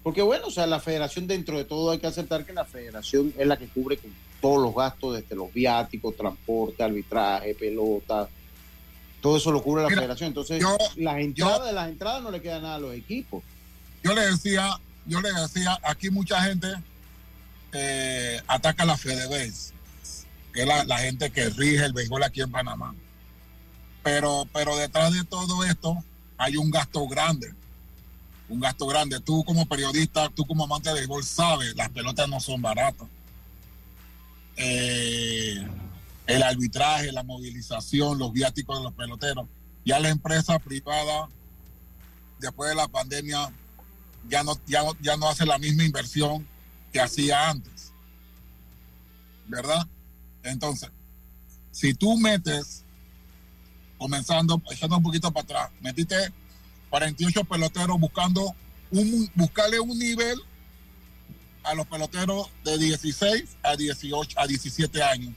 Porque 0.02 0.22
bueno, 0.22 0.46
o 0.46 0.50
sea, 0.50 0.66
la 0.66 0.80
federación 0.80 1.26
dentro 1.26 1.58
de 1.58 1.64
todo 1.64 1.90
hay 1.90 1.98
que 1.98 2.06
aceptar 2.06 2.44
que 2.44 2.52
la 2.52 2.64
federación 2.64 3.32
es 3.36 3.46
la 3.46 3.56
que 3.56 3.66
cubre 3.68 3.98
con 3.98 4.10
todos 4.40 4.62
los 4.62 4.74
gastos, 4.74 5.14
desde 5.16 5.34
los 5.34 5.52
viáticos, 5.52 6.16
transporte, 6.16 6.82
arbitraje, 6.82 7.54
pelota, 7.54 8.28
todo 9.20 9.36
eso 9.38 9.50
lo 9.50 9.62
cubre 9.62 9.82
la 9.82 9.88
Mira, 9.88 10.02
federación. 10.02 10.28
Entonces, 10.28 10.60
yo- 10.60 10.76
las 10.96 11.18
entradas 11.18 11.66
de 11.66 11.72
las 11.72 11.88
entradas 11.88 12.22
no 12.22 12.30
le 12.30 12.40
queda 12.40 12.60
nada 12.60 12.76
a 12.76 12.80
los 12.80 12.94
equipos. 12.94 13.42
Yo 14.04 14.14
le 14.14 14.22
decía, 14.26 14.78
yo 15.06 15.20
le 15.20 15.32
decía, 15.32 15.78
aquí 15.82 16.10
mucha 16.10 16.40
gente 16.42 16.68
ataca 18.46 18.84
la 18.84 18.96
FedeBase, 18.96 19.72
que 20.52 20.62
es 20.62 20.66
la, 20.66 20.98
gente 20.98 21.30
que 21.30 21.48
rige 21.50 21.84
el 21.84 21.92
béisbol 21.92 22.22
aquí 22.22 22.40
en 22.40 22.50
Panamá. 22.50 22.94
Pero, 24.02 24.48
pero 24.52 24.76
detrás 24.76 25.12
de 25.12 25.24
todo 25.24 25.64
esto 25.64 26.02
hay 26.38 26.56
un 26.56 26.70
gasto 26.70 27.06
grande. 27.06 27.52
Un 28.48 28.60
gasto 28.60 28.86
grande. 28.86 29.20
Tú 29.20 29.44
como 29.44 29.66
periodista, 29.66 30.28
tú 30.28 30.46
como 30.46 30.64
amante 30.64 30.90
de 30.90 30.96
béisbol 30.96 31.24
sabes, 31.24 31.74
las 31.76 31.90
pelotas 31.90 32.28
no 32.28 32.40
son 32.40 32.62
baratas. 32.62 33.08
Eh, 34.56 35.66
el 36.26 36.42
arbitraje, 36.42 37.12
la 37.12 37.22
movilización, 37.22 38.18
los 38.18 38.32
viáticos 38.32 38.78
de 38.78 38.84
los 38.84 38.92
peloteros. 38.92 39.46
Ya 39.84 39.98
la 40.00 40.08
empresa 40.08 40.58
privada, 40.58 41.28
después 42.38 42.70
de 42.70 42.76
la 42.76 42.88
pandemia, 42.88 43.50
ya 44.28 44.42
no, 44.42 44.58
ya, 44.66 44.82
ya 45.00 45.16
no 45.16 45.28
hace 45.28 45.46
la 45.46 45.58
misma 45.58 45.84
inversión 45.84 46.46
hacía 47.00 47.50
antes. 47.50 47.92
¿Verdad? 49.48 49.86
Entonces, 50.42 50.90
si 51.70 51.94
tú 51.94 52.16
metes, 52.18 52.84
comenzando, 53.98 54.60
echando 54.70 54.96
un 54.96 55.02
poquito 55.02 55.30
para 55.30 55.44
atrás, 55.44 55.70
metiste 55.80 56.32
48 56.90 57.44
peloteros 57.44 57.98
buscando 57.98 58.54
un, 58.90 59.30
buscarle 59.34 59.80
un 59.80 59.98
nivel 59.98 60.38
a 61.64 61.74
los 61.74 61.86
peloteros 61.86 62.48
de 62.64 62.78
16 62.78 63.56
a 63.62 63.76
18 63.76 64.40
a 64.40 64.46
17 64.46 65.02
años. 65.02 65.34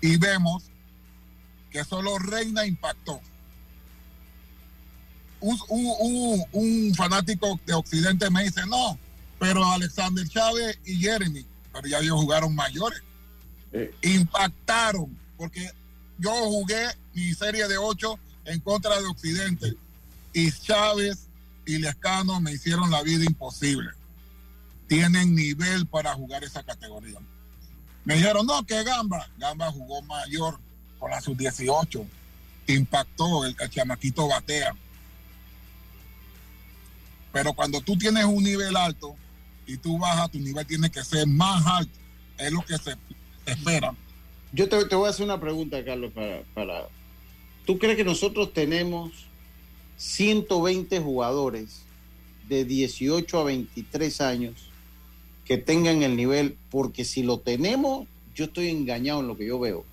Y 0.00 0.16
vemos 0.16 0.64
que 1.70 1.84
solo 1.84 2.18
Reina 2.18 2.66
impactó. 2.66 3.20
Un 5.40 6.94
fanático 6.94 7.58
de 7.64 7.72
Occidente 7.72 8.28
me 8.28 8.44
dice, 8.44 8.66
no, 8.66 8.98
pero 9.40 9.64
Alexander 9.64 10.28
Chávez 10.28 10.78
y 10.84 10.96
Jeremy, 10.96 11.46
pero 11.72 11.88
ya 11.88 11.98
ellos 12.00 12.20
jugaron 12.20 12.54
mayores, 12.54 13.02
impactaron, 14.02 15.18
porque 15.38 15.66
yo 16.18 16.30
jugué 16.30 16.86
mi 17.14 17.32
serie 17.32 17.66
de 17.66 17.78
8 17.78 18.18
en 18.44 18.60
contra 18.60 19.00
de 19.00 19.06
Occidente 19.06 19.74
y 20.34 20.52
Chávez 20.52 21.28
y 21.64 21.78
Lescano 21.78 22.38
me 22.38 22.52
hicieron 22.52 22.90
la 22.90 23.02
vida 23.02 23.24
imposible. 23.24 23.88
Tienen 24.86 25.34
nivel 25.34 25.86
para 25.86 26.12
jugar 26.12 26.44
esa 26.44 26.62
categoría. 26.62 27.18
Me 28.04 28.16
dijeron, 28.16 28.44
no, 28.44 28.62
que 28.66 28.82
Gamba. 28.84 29.26
Gamba 29.38 29.72
jugó 29.72 30.02
mayor 30.02 30.58
con 30.98 31.10
la 31.10 31.20
sub-18. 31.20 32.06
Impactó, 32.66 33.46
el, 33.46 33.56
el 33.58 33.70
chamaquito 33.70 34.28
batea. 34.28 34.74
Pero 37.32 37.54
cuando 37.54 37.80
tú 37.80 37.96
tienes 37.96 38.24
un 38.24 38.42
nivel 38.42 38.76
alto 38.76 39.16
y 39.70 39.76
tú 39.78 39.98
bajas, 39.98 40.30
tu 40.30 40.38
nivel 40.38 40.66
tiene 40.66 40.90
que 40.90 41.04
ser 41.04 41.26
más 41.26 41.64
alto. 41.64 41.98
Es 42.38 42.52
lo 42.52 42.62
que 42.62 42.76
se 42.76 42.96
espera. 43.46 43.94
Yo 44.52 44.68
te, 44.68 44.84
te 44.86 44.96
voy 44.96 45.06
a 45.06 45.10
hacer 45.10 45.24
una 45.24 45.40
pregunta, 45.40 45.84
Carlos, 45.84 46.12
para, 46.12 46.42
para... 46.54 46.88
¿Tú 47.64 47.78
crees 47.78 47.96
que 47.96 48.04
nosotros 48.04 48.52
tenemos 48.52 49.12
120 49.96 50.98
jugadores 51.00 51.82
de 52.48 52.64
18 52.64 53.38
a 53.38 53.44
23 53.44 54.20
años 54.22 54.70
que 55.44 55.56
tengan 55.56 56.02
el 56.02 56.16
nivel? 56.16 56.56
Porque 56.70 57.04
si 57.04 57.22
lo 57.22 57.38
tenemos, 57.38 58.08
yo 58.34 58.46
estoy 58.46 58.70
engañado 58.70 59.20
en 59.20 59.28
lo 59.28 59.36
que 59.36 59.46
yo 59.46 59.60
veo. 59.60 59.84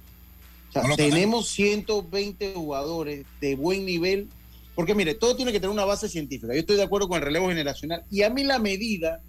O 0.69 0.71
sea, 0.71 0.84
No 0.84 0.95
tenemos 0.95 1.49
120 1.49 2.53
jugadores 2.55 3.25
de 3.41 3.55
buen 3.55 3.86
nivel. 3.86 4.28
Porque 4.73 4.95
mire, 4.95 5.13
todo 5.13 5.36
tiene 5.36 5.51
que 5.51 5.59
tener 5.59 5.73
una 5.73 5.86
base 5.86 6.09
científica. 6.09 6.53
Yo 6.53 6.59
estoy 6.59 6.78
de 6.78 6.84
acuerdo 6.84 7.07
con 7.07 7.17
el 7.17 7.23
relevo 7.23 7.49
generacional. 7.49 8.03
Y 8.09 8.23
a 8.23 8.30
mí 8.32 8.43
la 8.43 8.57
medida 8.57 9.21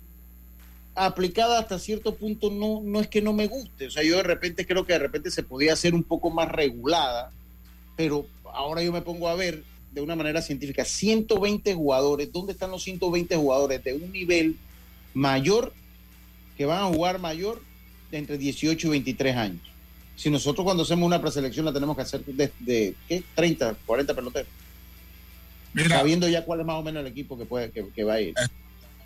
aplicada 1.05 1.59
hasta 1.59 1.78
cierto 1.78 2.14
punto 2.14 2.51
no, 2.51 2.80
no 2.82 3.01
es 3.01 3.09
que 3.09 3.22
no 3.22 3.32
me 3.32 3.46
guste. 3.46 3.86
O 3.86 3.90
sea, 3.90 4.03
yo 4.03 4.16
de 4.16 4.22
repente 4.22 4.66
creo 4.66 4.84
que 4.84 4.92
de 4.92 4.99
repente 4.99 5.30
se 5.30 5.42
podía 5.42 5.72
hacer 5.72 5.94
un 5.94 6.03
poco 6.03 6.30
más 6.30 6.49
regulada, 6.49 7.30
pero 7.96 8.26
ahora 8.53 8.82
yo 8.82 8.92
me 8.92 9.03
pongo 9.03 9.28
a 9.28 9.34
ver 9.34 9.64
de 9.92 10.01
una 10.01 10.16
manera 10.16 10.42
científica 10.42 10.84
120 10.84 11.74
jugadores. 11.74 12.32
¿Dónde 12.32 12.53
están 12.53 12.70
los 12.70 12.82
120 12.82 13.36
jugadores 13.36 13.82
de 13.82 13.94
un 13.94 14.12
nivel 14.12 14.57
mayor 15.14 15.72
que 16.57 16.66
van 16.66 16.82
a 16.82 16.86
jugar 16.86 17.18
mayor 17.18 17.62
de 18.11 18.18
entre 18.18 18.38
18 18.38 18.86
y 18.86 18.90
23 18.90 19.36
años. 19.36 19.62
Si 20.16 20.30
nosotros 20.30 20.64
cuando 20.64 20.82
hacemos 20.82 21.07
una 21.07 21.20
preselección 21.20 21.64
la 21.64 21.72
tenemos 21.72 21.94
que 21.94 22.03
hacer 22.03 22.24
de, 22.24 22.51
de 22.59 22.94
¿qué? 23.09 23.22
30, 23.34 23.76
40 23.86 24.14
peloteros. 24.14 24.49
Sabiendo 25.88 26.28
ya 26.28 26.44
cuál 26.44 26.61
es 26.61 26.66
más 26.66 26.76
o 26.76 26.82
menos 26.82 27.03
el 27.03 27.07
equipo 27.07 27.38
que, 27.38 27.44
puede, 27.44 27.70
que, 27.70 27.88
que 27.90 28.05
va 28.05 28.14
a 28.14 28.20
ir. 28.20 28.34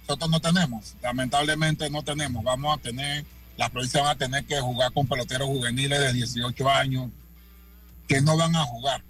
Nosotros 0.03 0.31
no 0.31 0.41
tenemos, 0.41 0.95
lamentablemente 1.03 1.89
no 1.91 2.03
tenemos. 2.03 2.43
Vamos 2.43 2.77
a 2.77 2.81
tener, 2.81 3.25
las 3.57 3.71
provincias 3.71 4.03
van 4.03 4.13
a 4.13 4.19
tener 4.19 4.45
que 4.45 4.61
jugar 4.61 4.93
con 4.93 5.07
peloteros 5.07 5.49
juveniles 5.49 5.99
de 6.01 6.13
18 6.13 6.71
años 6.71 7.11
que 8.09 8.21
no 8.21 8.37
van 8.37 8.55
a 8.57 8.65
jugar, 8.65 9.03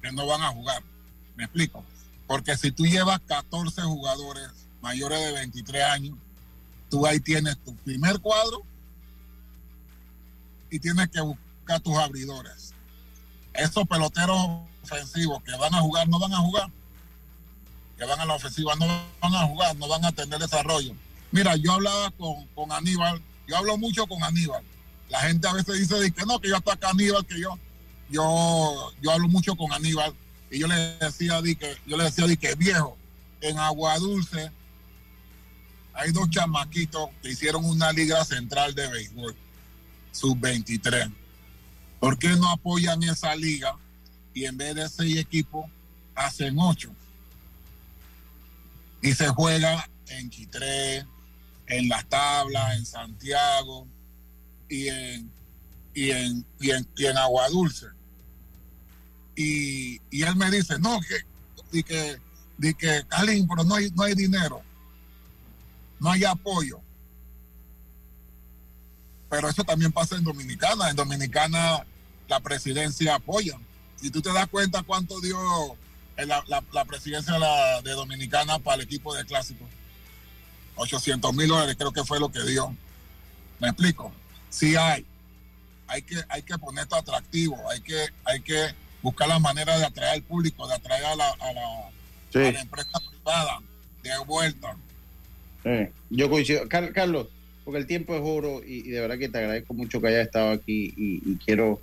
que 0.00 0.12
no 0.12 0.26
van 0.26 0.42
a 0.42 0.48
jugar. 0.48 0.82
¿Me 1.36 1.44
explico? 1.44 1.84
Porque 2.26 2.56
si 2.56 2.70
tú 2.70 2.86
llevas 2.86 3.20
14 3.26 3.82
jugadores 3.82 4.48
mayores 4.80 5.20
de 5.20 5.32
23 5.32 5.82
años, 5.84 6.16
tú 6.88 7.06
ahí 7.06 7.20
tienes 7.20 7.58
tu 7.58 7.74
primer 7.76 8.20
cuadro 8.20 8.62
y 10.70 10.78
tienes 10.78 11.08
que 11.08 11.20
buscar 11.20 11.80
tus 11.80 11.96
abridores. 11.96 12.74
Esos 13.54 13.86
peloteros 13.88 14.38
ofensivos 14.82 15.42
que 15.42 15.56
van 15.56 15.74
a 15.74 15.80
jugar, 15.80 16.08
no 16.08 16.18
van 16.18 16.32
a 16.32 16.38
jugar. 16.38 16.70
Que 17.98 18.04
van 18.04 18.20
a 18.20 18.24
la 18.24 18.34
ofensiva, 18.34 18.74
no 18.76 18.86
van 19.20 19.34
a 19.34 19.46
jugar, 19.46 19.76
no 19.76 19.88
van 19.88 20.04
a 20.04 20.12
tener 20.12 20.38
desarrollo. 20.38 20.94
Mira, 21.32 21.56
yo 21.56 21.72
hablaba 21.72 22.10
con, 22.12 22.46
con 22.54 22.70
Aníbal, 22.72 23.20
yo 23.46 23.56
hablo 23.56 23.76
mucho 23.76 24.06
con 24.06 24.22
Aníbal. 24.22 24.62
La 25.08 25.20
gente 25.20 25.48
a 25.48 25.52
veces 25.52 25.78
dice 25.80 26.12
que 26.12 26.24
no, 26.24 26.38
que 26.38 26.48
yo 26.48 26.56
estoy 26.56 26.74
acá 26.74 26.90
Aníbal, 26.90 27.26
que 27.26 27.40
yo, 27.40 27.58
yo, 28.08 28.92
yo 29.02 29.10
hablo 29.10 29.28
mucho 29.28 29.56
con 29.56 29.72
Aníbal 29.72 30.14
y 30.50 30.60
yo 30.60 30.66
le 30.66 30.74
decía 30.98 31.42
di 31.42 31.56
que, 31.56 31.76
yo 31.86 31.96
le 31.96 32.04
decía 32.04 32.26
di 32.26 32.36
que 32.36 32.54
viejo, 32.54 32.96
en 33.40 33.58
Agua 33.58 33.98
Dulce 33.98 34.50
hay 35.94 36.12
dos 36.12 36.30
chamaquitos 36.30 37.10
que 37.22 37.30
hicieron 37.30 37.64
una 37.64 37.92
liga 37.92 38.24
central 38.24 38.74
de 38.74 38.86
béisbol, 38.88 39.34
sub-23. 40.12 41.12
¿Por 41.98 42.18
qué 42.18 42.28
no 42.36 42.50
apoyan 42.50 43.02
esa 43.02 43.34
liga 43.34 43.76
y 44.32 44.44
en 44.44 44.56
vez 44.56 44.76
de 44.76 44.88
seis 44.88 45.16
equipos 45.16 45.66
hacen 46.14 46.56
ocho? 46.58 46.94
Y 49.00 49.12
se 49.14 49.28
juega 49.28 49.88
en 50.08 50.30
Quitré, 50.30 51.06
en 51.66 51.88
Las 51.88 52.08
Tablas, 52.08 52.76
en 52.76 52.86
Santiago 52.86 53.86
y 54.68 54.88
en, 54.88 55.30
y 55.94 56.10
en, 56.10 56.46
y 56.60 56.70
en, 56.70 56.88
y 56.96 57.06
en 57.06 57.18
Agua 57.18 57.48
Dulce. 57.48 57.86
Y, 59.36 60.00
y, 60.10 60.22
él 60.22 60.34
me 60.34 60.50
dice, 60.50 60.78
no, 60.80 60.98
que, 61.00 61.16
di 61.70 61.82
que, 61.82 62.18
di 62.56 62.74
que, 62.74 63.04
Calín, 63.08 63.46
pero 63.46 63.62
no 63.62 63.76
hay, 63.76 63.90
no 63.92 64.02
hay 64.02 64.14
dinero, 64.14 64.62
no 66.00 66.10
hay 66.10 66.24
apoyo. 66.24 66.80
Pero 69.30 69.48
eso 69.48 69.62
también 69.62 69.92
pasa 69.92 70.16
en 70.16 70.24
Dominicana. 70.24 70.90
En 70.90 70.96
Dominicana 70.96 71.86
la 72.28 72.40
presidencia 72.40 73.16
apoya. 73.16 73.58
Si 73.96 74.10
tú 74.10 74.22
te 74.22 74.32
das 74.32 74.48
cuenta 74.48 74.82
cuánto 74.82 75.20
dio 75.20 75.38
la, 76.26 76.42
la, 76.48 76.62
la 76.72 76.84
presidencia 76.84 77.34
de, 77.34 77.38
la, 77.40 77.82
de 77.82 77.92
Dominicana 77.92 78.58
para 78.58 78.76
el 78.76 78.82
equipo 78.82 79.14
de 79.14 79.24
clásico. 79.24 79.64
800 80.76 81.34
mil 81.34 81.48
dólares 81.48 81.76
creo 81.78 81.92
que 81.92 82.04
fue 82.04 82.20
lo 82.20 82.30
que 82.30 82.42
dio. 82.44 82.74
¿Me 83.60 83.68
explico? 83.68 84.12
Sí 84.50 84.76
hay. 84.76 85.04
Hay 85.86 86.02
que, 86.02 86.16
hay 86.28 86.42
que 86.42 86.56
poner 86.58 86.82
esto 86.84 86.96
atractivo. 86.96 87.58
Hay 87.70 87.80
que, 87.80 87.96
hay 88.24 88.40
que 88.40 88.68
buscar 89.02 89.28
la 89.28 89.38
manera 89.38 89.78
de 89.78 89.84
atraer 89.86 90.14
al 90.14 90.22
público, 90.22 90.66
de 90.68 90.74
atraer 90.74 91.04
a 91.06 91.16
la, 91.16 91.28
a 91.30 91.52
la, 91.52 91.90
Sí. 92.32 92.38
a 92.40 92.52
la 92.52 92.60
empresa 92.60 92.90
privada 93.10 93.58
de 94.02 94.10
vuelta. 94.26 94.76
Eh, 95.64 95.90
yo 96.10 96.28
coincido. 96.30 96.68
Car- 96.68 96.92
Carlos, 96.92 97.28
porque 97.64 97.78
el 97.80 97.86
tiempo 97.86 98.14
es 98.14 98.20
oro 98.22 98.60
y, 98.64 98.86
y 98.86 98.90
de 98.90 99.00
verdad 99.00 99.18
que 99.18 99.28
te 99.28 99.38
agradezco 99.38 99.72
mucho 99.74 100.00
que 100.00 100.08
hayas 100.08 100.26
estado 100.26 100.50
aquí 100.50 100.92
y, 100.96 101.22
y 101.24 101.36
quiero, 101.44 101.80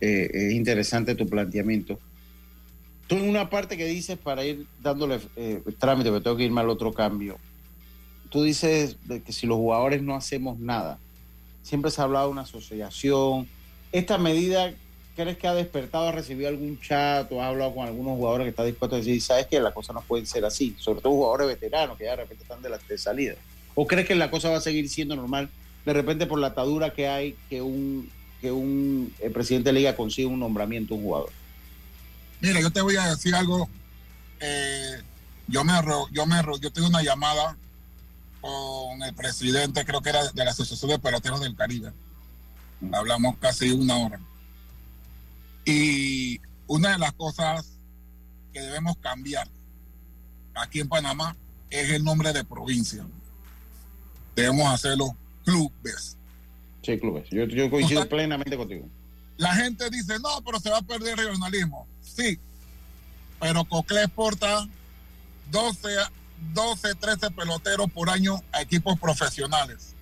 eh, 0.00 0.30
es 0.32 0.52
interesante 0.54 1.14
tu 1.14 1.26
planteamiento. 1.28 2.00
Tú 3.06 3.16
en 3.16 3.28
una 3.28 3.50
parte 3.50 3.76
que 3.76 3.86
dices 3.86 4.18
para 4.18 4.44
ir 4.44 4.66
dándole 4.80 5.20
eh, 5.36 5.62
trámite, 5.78 6.10
pero 6.10 6.22
tengo 6.22 6.36
que 6.36 6.44
irme 6.44 6.60
al 6.60 6.70
otro 6.70 6.92
cambio. 6.92 7.38
Tú 8.30 8.42
dices 8.42 8.96
que 9.24 9.32
si 9.32 9.46
los 9.46 9.56
jugadores 9.56 10.02
no 10.02 10.14
hacemos 10.14 10.58
nada, 10.58 10.98
siempre 11.62 11.90
se 11.90 12.00
ha 12.00 12.04
hablado 12.04 12.26
de 12.26 12.32
una 12.32 12.42
asociación. 12.42 13.46
¿Esta 13.92 14.18
medida 14.18 14.72
crees 15.14 15.38
que 15.38 15.46
ha 15.46 15.54
despertado, 15.54 16.08
ha 16.08 16.12
recibido 16.12 16.48
algún 16.48 16.80
chat 16.80 17.30
o 17.30 17.40
ha 17.40 17.48
hablado 17.48 17.74
con 17.74 17.86
algunos 17.86 18.16
jugadores 18.16 18.46
que 18.46 18.50
están 18.50 18.66
dispuestos 18.66 18.96
a 18.96 19.00
decir, 19.00 19.20
sabes 19.20 19.46
que 19.46 19.60
las 19.60 19.72
cosas 19.72 19.94
no 19.94 20.02
pueden 20.02 20.26
ser 20.26 20.44
así? 20.44 20.74
Sobre 20.78 21.00
todo 21.00 21.12
jugadores 21.12 21.46
veteranos 21.46 21.96
que 21.96 22.04
ya 22.04 22.10
de 22.10 22.16
repente 22.16 22.42
están 22.42 22.62
de 22.62 22.70
la 22.70 22.78
de 22.78 22.98
salida. 22.98 23.34
¿O 23.74 23.86
crees 23.86 24.06
que 24.06 24.14
la 24.14 24.30
cosa 24.30 24.50
va 24.50 24.58
a 24.58 24.60
seguir 24.60 24.88
siendo 24.88 25.16
normal 25.16 25.48
de 25.84 25.92
repente 25.92 26.26
por 26.26 26.38
la 26.38 26.48
atadura 26.48 26.92
que 26.92 27.08
hay 27.08 27.36
que 27.48 27.60
un, 27.60 28.10
que 28.40 28.50
un 28.50 29.12
eh, 29.20 29.30
presidente 29.30 29.70
de 29.70 29.74
liga 29.74 29.96
consiga 29.96 30.28
un 30.28 30.40
nombramiento 30.40 30.94
a 30.94 30.96
un 30.96 31.04
jugador? 31.04 31.30
Mira, 32.44 32.60
yo 32.60 32.70
te 32.70 32.82
voy 32.82 32.94
a 32.96 33.08
decir 33.08 33.34
algo. 33.34 33.70
Eh, 34.38 35.00
yo 35.48 35.64
me 35.64 35.72
yo 36.12 36.26
me 36.26 36.36
yo 36.60 36.70
tuve 36.70 36.86
una 36.86 37.02
llamada 37.02 37.56
con 38.42 39.02
el 39.02 39.14
presidente, 39.14 39.86
creo 39.86 40.02
que 40.02 40.10
era 40.10 40.30
de 40.30 40.44
la 40.44 40.50
Asociación 40.50 40.90
de 40.90 40.98
Peloteros 40.98 41.40
del 41.40 41.56
Caribe. 41.56 41.90
Hablamos 42.92 43.38
casi 43.38 43.70
una 43.70 43.96
hora. 43.96 44.20
Y 45.64 46.38
una 46.66 46.90
de 46.90 46.98
las 46.98 47.14
cosas 47.14 47.78
que 48.52 48.60
debemos 48.60 48.98
cambiar 48.98 49.48
aquí 50.54 50.80
en 50.80 50.88
Panamá 50.90 51.34
es 51.70 51.92
el 51.92 52.04
nombre 52.04 52.34
de 52.34 52.44
provincia. 52.44 53.06
Debemos 54.36 54.66
hacerlo 54.70 55.16
clubes. 55.46 56.18
Sí, 56.82 56.98
clubes. 56.98 57.26
Yo, 57.30 57.46
yo 57.46 57.70
coincido 57.70 58.06
plenamente 58.06 58.54
contigo. 58.54 58.86
La 59.38 59.54
gente 59.54 59.88
dice, 59.88 60.18
no, 60.18 60.42
pero 60.44 60.60
se 60.60 60.68
va 60.68 60.78
a 60.78 60.82
perder 60.82 61.18
el 61.18 61.26
regionalismo. 61.26 61.88
Sí, 62.14 62.38
pero 63.40 63.64
Cocle 63.64 64.04
exporta 64.04 64.68
12, 65.50 65.88
12, 66.52 66.94
13 66.94 67.30
peloteros 67.30 67.90
por 67.90 68.10
año 68.10 68.42
a 68.52 68.62
equipos 68.62 68.98
profesionales. 68.98 69.94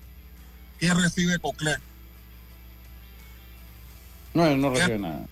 ¿Quién 0.79 0.99
recibe 0.99 1.39
Cocle? 1.39 1.77
No, 4.33 4.45
él 4.45 4.61
no 4.61 4.69
recibe 4.69 4.99
nada. 4.99 5.25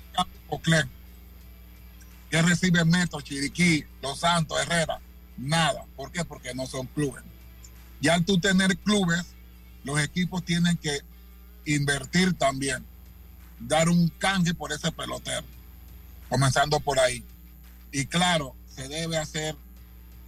Cocle. 0.47 0.85
¿Quién 2.29 2.47
recibe 2.47 2.85
Metro, 2.85 3.21
Chiriquí, 3.21 3.85
Los 4.01 4.19
Santos, 4.19 4.57
Herrera? 4.61 4.99
Nada. 5.37 5.85
¿Por 5.95 6.11
qué? 6.11 6.23
Porque 6.23 6.53
no 6.53 6.65
son 6.65 6.87
clubes. 6.87 7.23
Ya 7.99 8.15
al 8.15 8.25
tú 8.25 8.39
tener 8.39 8.77
clubes, 8.77 9.25
los 9.83 9.99
equipos 9.99 10.43
tienen 10.43 10.77
que 10.77 10.99
invertir 11.65 12.33
también, 12.33 12.85
dar 13.59 13.89
un 13.89 14.09
canje 14.09 14.53
por 14.53 14.71
ese 14.71 14.91
pelotero, 14.91 15.45
comenzando 16.31 16.79
por 16.79 16.97
ahí. 16.97 17.23
Y 17.91 18.05
claro, 18.05 18.55
se 18.73 18.87
debe 18.87 19.17
hacer 19.17 19.53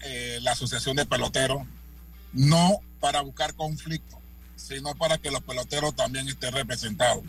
eh, 0.01 0.37
la 0.41 0.51
asociación 0.51 0.97
de 0.97 1.05
peloteros, 1.05 1.63
no 2.33 2.79
para 2.99 3.21
buscar 3.21 3.53
conflicto, 3.53 4.19
sino 4.57 4.93
para 4.95 5.17
que 5.17 5.31
los 5.31 5.41
peloteros 5.41 5.95
también 5.95 6.27
estén 6.27 6.53
representados. 6.53 7.23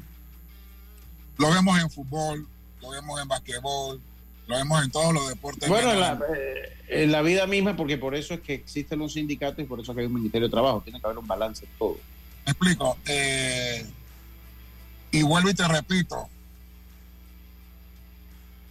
Lo 1.38 1.52
vemos 1.52 1.78
en 1.78 1.88
fútbol, 1.88 2.48
lo 2.82 2.90
vemos 2.90 3.22
en 3.22 3.28
basquetbol, 3.28 4.00
lo 4.48 4.56
vemos 4.56 4.84
en 4.84 4.90
todos 4.90 5.14
los 5.14 5.28
deportes. 5.28 5.68
Bueno, 5.68 5.92
en 5.92 6.00
la, 6.00 6.20
eh, 6.36 6.76
en 6.88 7.12
la 7.12 7.22
vida 7.22 7.46
misma, 7.46 7.76
porque 7.76 7.96
por 7.96 8.16
eso 8.16 8.34
es 8.34 8.40
que 8.40 8.54
existen 8.54 8.98
los 8.98 9.12
sindicatos 9.12 9.60
y 9.60 9.68
por 9.68 9.78
eso 9.78 9.92
es 9.92 9.94
que 9.94 10.00
hay 10.00 10.08
un 10.08 10.14
Ministerio 10.14 10.48
de 10.48 10.52
Trabajo. 10.52 10.80
Tiene 10.80 11.00
que 11.00 11.06
haber 11.06 11.18
un 11.18 11.28
balance 11.28 11.64
en 11.64 11.70
todo. 11.78 11.96
Me 12.44 12.50
explico. 12.50 12.98
eh, 13.06 13.86
y 15.12 15.22
vuelvo 15.22 15.48
y 15.48 15.54
te 15.54 15.68
repito. 15.68 16.28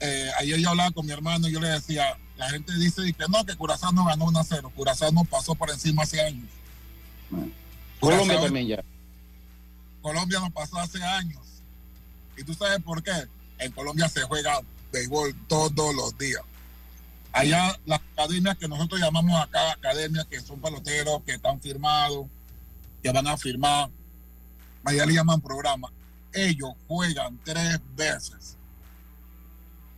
Eh, 0.05 0.29
ayer 0.37 0.59
yo 0.59 0.69
hablaba 0.69 0.91
con 0.91 1.05
mi 1.05 1.13
hermano 1.13 1.47
y 1.47 1.53
yo 1.53 1.61
le 1.61 1.69
decía, 1.69 2.17
la 2.35 2.49
gente 2.49 2.73
dice 2.73 3.01
que 3.13 3.25
no, 3.29 3.45
que 3.45 3.55
Curazao 3.55 3.93
no 3.93 4.03
ganó 4.03 4.25
1 4.25 4.37
a 4.37 4.43
0. 4.43 4.71
Curazao 4.75 5.13
no 5.13 5.23
pasó 5.23 5.55
por 5.55 5.69
encima 5.69 6.03
hace 6.03 6.19
años. 6.19 6.49
Colombia 8.01 8.41
también 8.41 8.67
ya. 8.67 8.83
Colombia 10.01 10.41
nos 10.41 10.51
pasó 10.51 10.77
hace 10.77 11.01
años. 11.01 11.41
¿Y 12.35 12.43
tú 12.43 12.53
sabes 12.53 12.83
por 12.83 13.01
qué? 13.01 13.13
En 13.59 13.71
Colombia 13.71 14.09
se 14.09 14.23
juega 14.23 14.59
béisbol 14.91 15.33
todos 15.47 15.95
los 15.95 16.17
días. 16.17 16.41
Allá 17.31 17.79
las 17.85 18.01
academias 18.11 18.57
que 18.57 18.67
nosotros 18.67 18.99
llamamos 18.99 19.41
acá 19.41 19.71
academias 19.71 20.25
que 20.25 20.41
son 20.41 20.59
peloteros, 20.59 21.23
que 21.23 21.35
están 21.35 21.61
firmados, 21.61 22.27
que 23.01 23.09
van 23.09 23.25
a 23.25 23.37
firmar, 23.37 23.89
allá 24.83 25.05
le 25.05 25.13
llaman 25.13 25.39
programa. 25.39 25.89
Ellos 26.33 26.73
juegan 26.89 27.39
tres 27.45 27.79
veces 27.95 28.57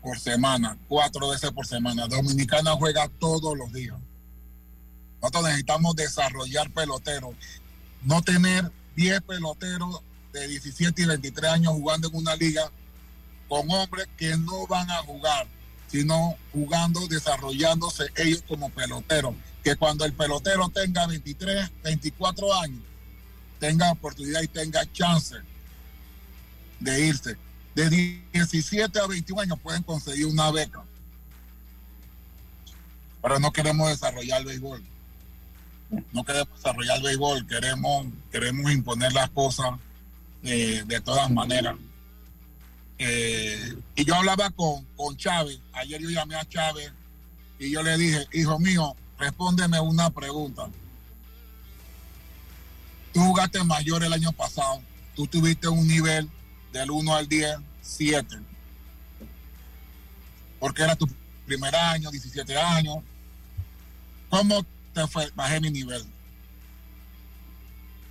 por 0.06 0.20
semana, 0.20 0.78
cuatro 0.88 1.30
veces 1.30 1.49
por 1.49 1.66
semana. 1.66 2.08
Dominicana 2.08 2.74
juega 2.74 3.10
todos 3.20 3.58
los 3.58 3.74
días. 3.74 3.97
Nosotros 5.20 5.45
necesitamos 5.45 5.95
desarrollar 5.95 6.70
peloteros, 6.70 7.34
no 8.03 8.22
tener 8.22 8.72
10 8.95 9.22
peloteros 9.22 10.01
de 10.32 10.47
17 10.47 11.01
y 11.01 11.06
23 11.06 11.51
años 11.51 11.74
jugando 11.74 12.08
en 12.10 12.16
una 12.18 12.36
liga 12.36 12.70
con 13.49 13.68
hombres 13.72 14.08
que 14.16 14.38
no 14.38 14.68
van 14.68 14.91
a 14.91 14.97
jugar, 14.97 15.47
sino 15.88 16.36
jugando, 16.53 17.08
desarrollándose 17.08 18.06
ellos 18.16 18.43
como 18.47 18.70
peloteros. 18.70 19.34
Que 19.64 19.76
cuando 19.76 20.06
el 20.06 20.14
pelotero 20.14 20.70
tenga 20.70 21.08
23, 21.08 21.72
24 21.84 22.53
años, 22.62 22.84
tenga 23.60 23.91
oportunidad 23.91 24.43
y 24.43 24.47
tenga 24.49 24.86
chance 24.93 25.36
de 26.80 27.08
irse. 27.08 27.45
De 27.76 27.89
17 28.32 28.99
a 28.99 29.05
21 29.05 29.41
años 29.41 29.59
pueden 29.59 29.84
conseguir 29.84 30.26
una 30.28 30.49
beca. 30.49 30.82
Pero 33.21 33.39
no 33.39 33.51
queremos 33.51 33.89
desarrollar 33.89 34.45
béisbol. 34.45 34.82
No 36.13 36.23
queremos 36.23 36.55
desarrollar 36.55 36.97
el 36.97 37.03
béisbol, 37.03 37.47
queremos, 37.47 38.07
queremos 38.32 38.71
imponer 38.71 39.11
las 39.11 39.30
cosas 39.30 39.71
eh, 40.43 40.84
de 40.86 41.01
todas 41.01 41.30
maneras. 41.30 41.76
Eh, 42.97 43.76
y 43.95 44.05
yo 44.05 44.15
hablaba 44.15 44.49
con, 44.51 44.86
con 44.95 45.17
Chávez, 45.17 45.59
ayer 45.73 46.01
yo 46.01 46.09
llamé 46.09 46.36
a 46.36 46.47
Chávez 46.47 46.91
y 47.59 47.71
yo 47.71 47.84
le 47.84 47.97
dije, 47.97 48.26
hijo 48.32 48.57
mío, 48.57 48.95
respóndeme 49.19 49.80
una 49.82 50.09
pregunta. 50.09 50.69
Tú 53.13 53.19
jugaste 53.19 53.63
mayor 53.63 54.03
el 54.03 54.13
año 54.13 54.32
pasado, 54.32 54.82
tú 55.13 55.28
tuviste 55.28 55.67
un 55.67 55.88
nivel 55.88 56.30
del 56.80 56.91
1 56.91 57.15
al 57.15 57.28
10, 57.28 57.57
7. 57.82 58.38
Porque 60.59 60.84
era 60.84 60.95
tu 60.95 61.07
primer 61.45 61.76
año, 61.76 62.11
17 62.11 62.57
años. 62.57 62.97
¿Cómo 64.30 64.65
te 64.93 65.07
fue? 65.07 65.30
Bajé 65.36 65.61
mi 65.61 65.71
nivel. 65.71 66.03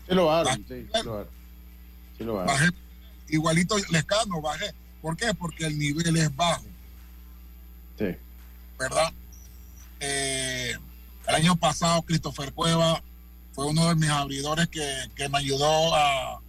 Sí 0.08 0.14
lo 0.14 0.30
hago, 0.30 0.50
sí, 0.54 0.64
sí 0.68 1.02
lo. 1.04 1.28
Sí 2.16 2.24
lo. 2.24 2.34
Bajé, 2.36 2.70
igualito 3.28 3.76
Lescano, 3.90 4.40
bajé. 4.40 4.74
¿Por 5.02 5.16
qué? 5.16 5.34
Porque 5.34 5.66
el 5.66 5.78
nivel 5.78 6.16
es 6.16 6.34
bajo. 6.34 6.64
Sí. 7.98 8.16
¿Verdad? 8.78 9.12
Eh, 10.00 10.74
el 11.28 11.34
año 11.34 11.56
pasado, 11.56 12.02
Christopher 12.02 12.52
Cueva 12.52 13.02
fue 13.52 13.66
uno 13.66 13.88
de 13.88 13.94
mis 13.94 14.10
abridores 14.10 14.68
que, 14.68 15.10
que 15.14 15.28
me 15.28 15.38
ayudó 15.38 15.94
a, 15.94 16.40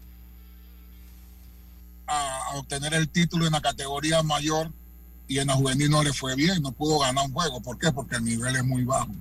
a, 2.07 2.51
a 2.51 2.55
obtener 2.55 2.93
el 2.93 3.09
título 3.09 3.45
en 3.45 3.53
la 3.53 3.61
categoría 3.61 4.23
mayor 4.23 4.71
y 5.27 5.39
en 5.39 5.47
la 5.47 5.55
juvenil 5.55 5.89
no 5.89 6.03
le 6.03 6.13
fue 6.13 6.35
bien, 6.35 6.61
no 6.61 6.71
pudo 6.71 6.99
ganar 6.99 7.25
un 7.25 7.33
juego. 7.33 7.61
¿Por 7.61 7.77
qué? 7.79 7.91
Porque 7.91 8.15
el 8.15 8.23
nivel 8.23 8.55
es 8.55 8.63
muy 8.63 8.83
bajo. 8.83 9.11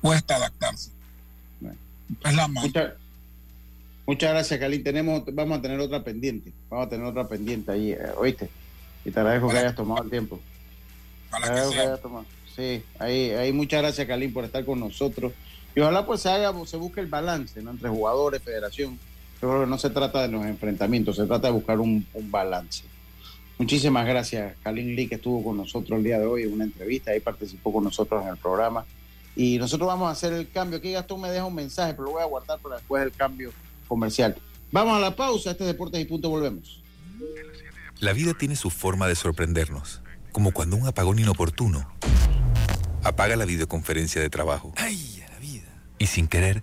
Cuesta 0.00 0.36
adaptarse. 0.36 0.90
Es 2.24 2.34
la. 2.34 2.48
Muchas, 2.48 2.92
muchas 4.06 4.30
gracias, 4.30 4.60
Cali. 4.60 4.80
Tenemos, 4.80 5.22
vamos 5.32 5.58
a 5.58 5.62
tener 5.62 5.80
otra 5.80 6.04
pendiente. 6.04 6.52
Vamos 6.68 6.86
a 6.86 6.90
tener 6.90 7.06
otra 7.06 7.26
pendiente 7.26 7.72
ahí, 7.72 7.92
eh, 7.92 8.12
¿oíste? 8.16 8.50
Y 9.04 9.10
te 9.10 9.20
agradezco 9.20 9.48
que 9.48 9.58
hayas 9.58 9.74
tomado 9.74 10.04
el 10.04 10.10
tiempo. 10.10 10.40
Te 11.30 11.36
agradezco 11.36 11.72
que 11.72 11.80
hayas 11.80 12.00
tomado. 12.00 12.26
Sí, 12.54 12.82
ahí, 12.98 13.30
ahí 13.30 13.52
muchas 13.52 13.80
gracias, 13.80 14.06
Calín, 14.06 14.32
por 14.32 14.44
estar 14.44 14.64
con 14.64 14.78
nosotros. 14.78 15.32
Y 15.74 15.80
ojalá 15.80 16.04
pues 16.04 16.20
se 16.20 16.28
haga, 16.28 16.52
se 16.66 16.76
busque 16.76 17.00
el 17.00 17.06
balance 17.06 17.62
¿no? 17.62 17.70
entre 17.70 17.88
jugadores, 17.88 18.42
federación. 18.42 18.98
Que 19.42 19.48
no 19.48 19.76
se 19.76 19.90
trata 19.90 20.22
de 20.22 20.28
los 20.28 20.46
enfrentamientos, 20.46 21.16
se 21.16 21.26
trata 21.26 21.48
de 21.48 21.52
buscar 21.52 21.80
un, 21.80 22.06
un 22.14 22.30
balance. 22.30 22.84
Muchísimas 23.58 24.06
gracias, 24.06 24.54
Kalin 24.62 24.94
Lee, 24.94 25.08
que 25.08 25.16
estuvo 25.16 25.42
con 25.42 25.56
nosotros 25.56 25.98
el 25.98 26.04
día 26.04 26.20
de 26.20 26.26
hoy 26.26 26.44
en 26.44 26.52
una 26.52 26.62
entrevista, 26.62 27.10
ahí 27.10 27.18
participó 27.18 27.72
con 27.72 27.82
nosotros 27.82 28.22
en 28.22 28.28
el 28.28 28.36
programa. 28.36 28.86
Y 29.34 29.58
nosotros 29.58 29.88
vamos 29.88 30.06
a 30.06 30.12
hacer 30.12 30.32
el 30.32 30.48
cambio. 30.48 30.78
Aquí 30.78 30.92
Gastón 30.92 31.22
me 31.22 31.28
deja 31.28 31.44
un 31.44 31.56
mensaje, 31.56 31.92
pero 31.92 32.04
lo 32.04 32.10
voy 32.12 32.22
a 32.22 32.26
guardar 32.26 32.60
para 32.60 32.76
después 32.76 33.02
del 33.02 33.10
cambio 33.10 33.52
comercial. 33.88 34.36
Vamos 34.70 34.96
a 34.96 35.00
la 35.00 35.16
pausa, 35.16 35.50
este 35.50 35.64
es 35.64 35.72
Deportes 35.72 36.00
y 36.00 36.04
Punto, 36.04 36.30
volvemos. 36.30 36.80
La 37.98 38.12
vida 38.12 38.34
tiene 38.34 38.54
su 38.54 38.70
forma 38.70 39.08
de 39.08 39.16
sorprendernos, 39.16 40.02
como 40.30 40.52
cuando 40.52 40.76
un 40.76 40.86
apagón 40.86 41.18
inoportuno 41.18 41.92
apaga 43.02 43.34
la 43.34 43.44
videoconferencia 43.44 44.22
de 44.22 44.30
trabajo. 44.30 44.72
¡Ay, 44.76 45.20
a 45.26 45.32
la 45.32 45.38
vida! 45.40 45.82
Y 45.98 46.06
sin 46.06 46.28
querer, 46.28 46.62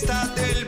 Majestad 0.00 0.34
del 0.36 0.67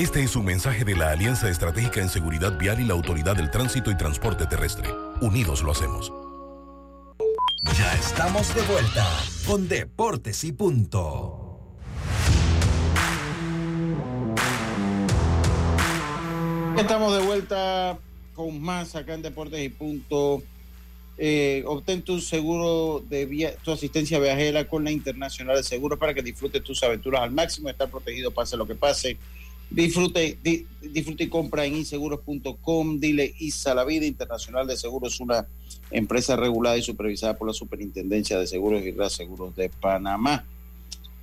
Este 0.00 0.22
es 0.22 0.34
un 0.34 0.46
mensaje 0.46 0.82
de 0.82 0.96
la 0.96 1.10
Alianza 1.10 1.50
Estratégica 1.50 2.00
en 2.00 2.08
Seguridad 2.08 2.56
Vial 2.56 2.80
y 2.80 2.86
la 2.86 2.94
Autoridad 2.94 3.36
del 3.36 3.50
Tránsito 3.50 3.90
y 3.90 3.98
Transporte 3.98 4.46
Terrestre. 4.46 4.88
Unidos 5.20 5.62
lo 5.62 5.72
hacemos. 5.72 6.10
Ya 7.76 7.94
estamos 7.96 8.54
de 8.54 8.62
vuelta 8.62 9.06
con 9.46 9.68
Deportes 9.68 10.42
y 10.44 10.52
Punto. 10.52 11.76
Estamos 16.78 17.18
de 17.18 17.22
vuelta 17.22 17.98
con 18.34 18.58
más 18.58 18.96
acá 18.96 19.12
en 19.12 19.20
Deportes 19.20 19.62
y 19.62 19.68
Punto. 19.68 20.42
Eh, 21.18 21.62
obtén 21.66 22.00
tu 22.00 22.22
seguro 22.22 23.04
de 23.06 23.26
via 23.26 23.54
tu 23.56 23.70
asistencia 23.70 24.18
viajera 24.18 24.66
con 24.66 24.82
la 24.82 24.92
Internacional 24.92 25.56
de 25.56 25.62
Seguros 25.62 25.98
para 25.98 26.14
que 26.14 26.22
disfrutes 26.22 26.64
tus 26.64 26.82
aventuras 26.82 27.20
al 27.20 27.32
máximo, 27.32 27.68
estar 27.68 27.90
protegido 27.90 28.30
pase 28.30 28.56
lo 28.56 28.66
que 28.66 28.74
pase. 28.74 29.18
Disfrute, 29.70 30.36
di, 30.42 30.66
disfrute 30.82 31.24
y 31.24 31.28
compra 31.28 31.64
en 31.64 31.76
inseguros.com. 31.76 32.98
Dile 32.98 33.34
ISA 33.38 33.74
la 33.74 33.84
vida 33.84 34.04
Internacional 34.04 34.66
de 34.66 34.76
Seguros, 34.76 35.20
una 35.20 35.46
empresa 35.90 36.36
regulada 36.36 36.76
y 36.76 36.82
supervisada 36.82 37.36
por 37.36 37.48
la 37.48 37.54
Superintendencia 37.54 38.38
de 38.38 38.46
Seguros 38.46 38.82
y 38.82 38.94
Seguros 39.10 39.54
de 39.54 39.68
Panamá. 39.68 40.44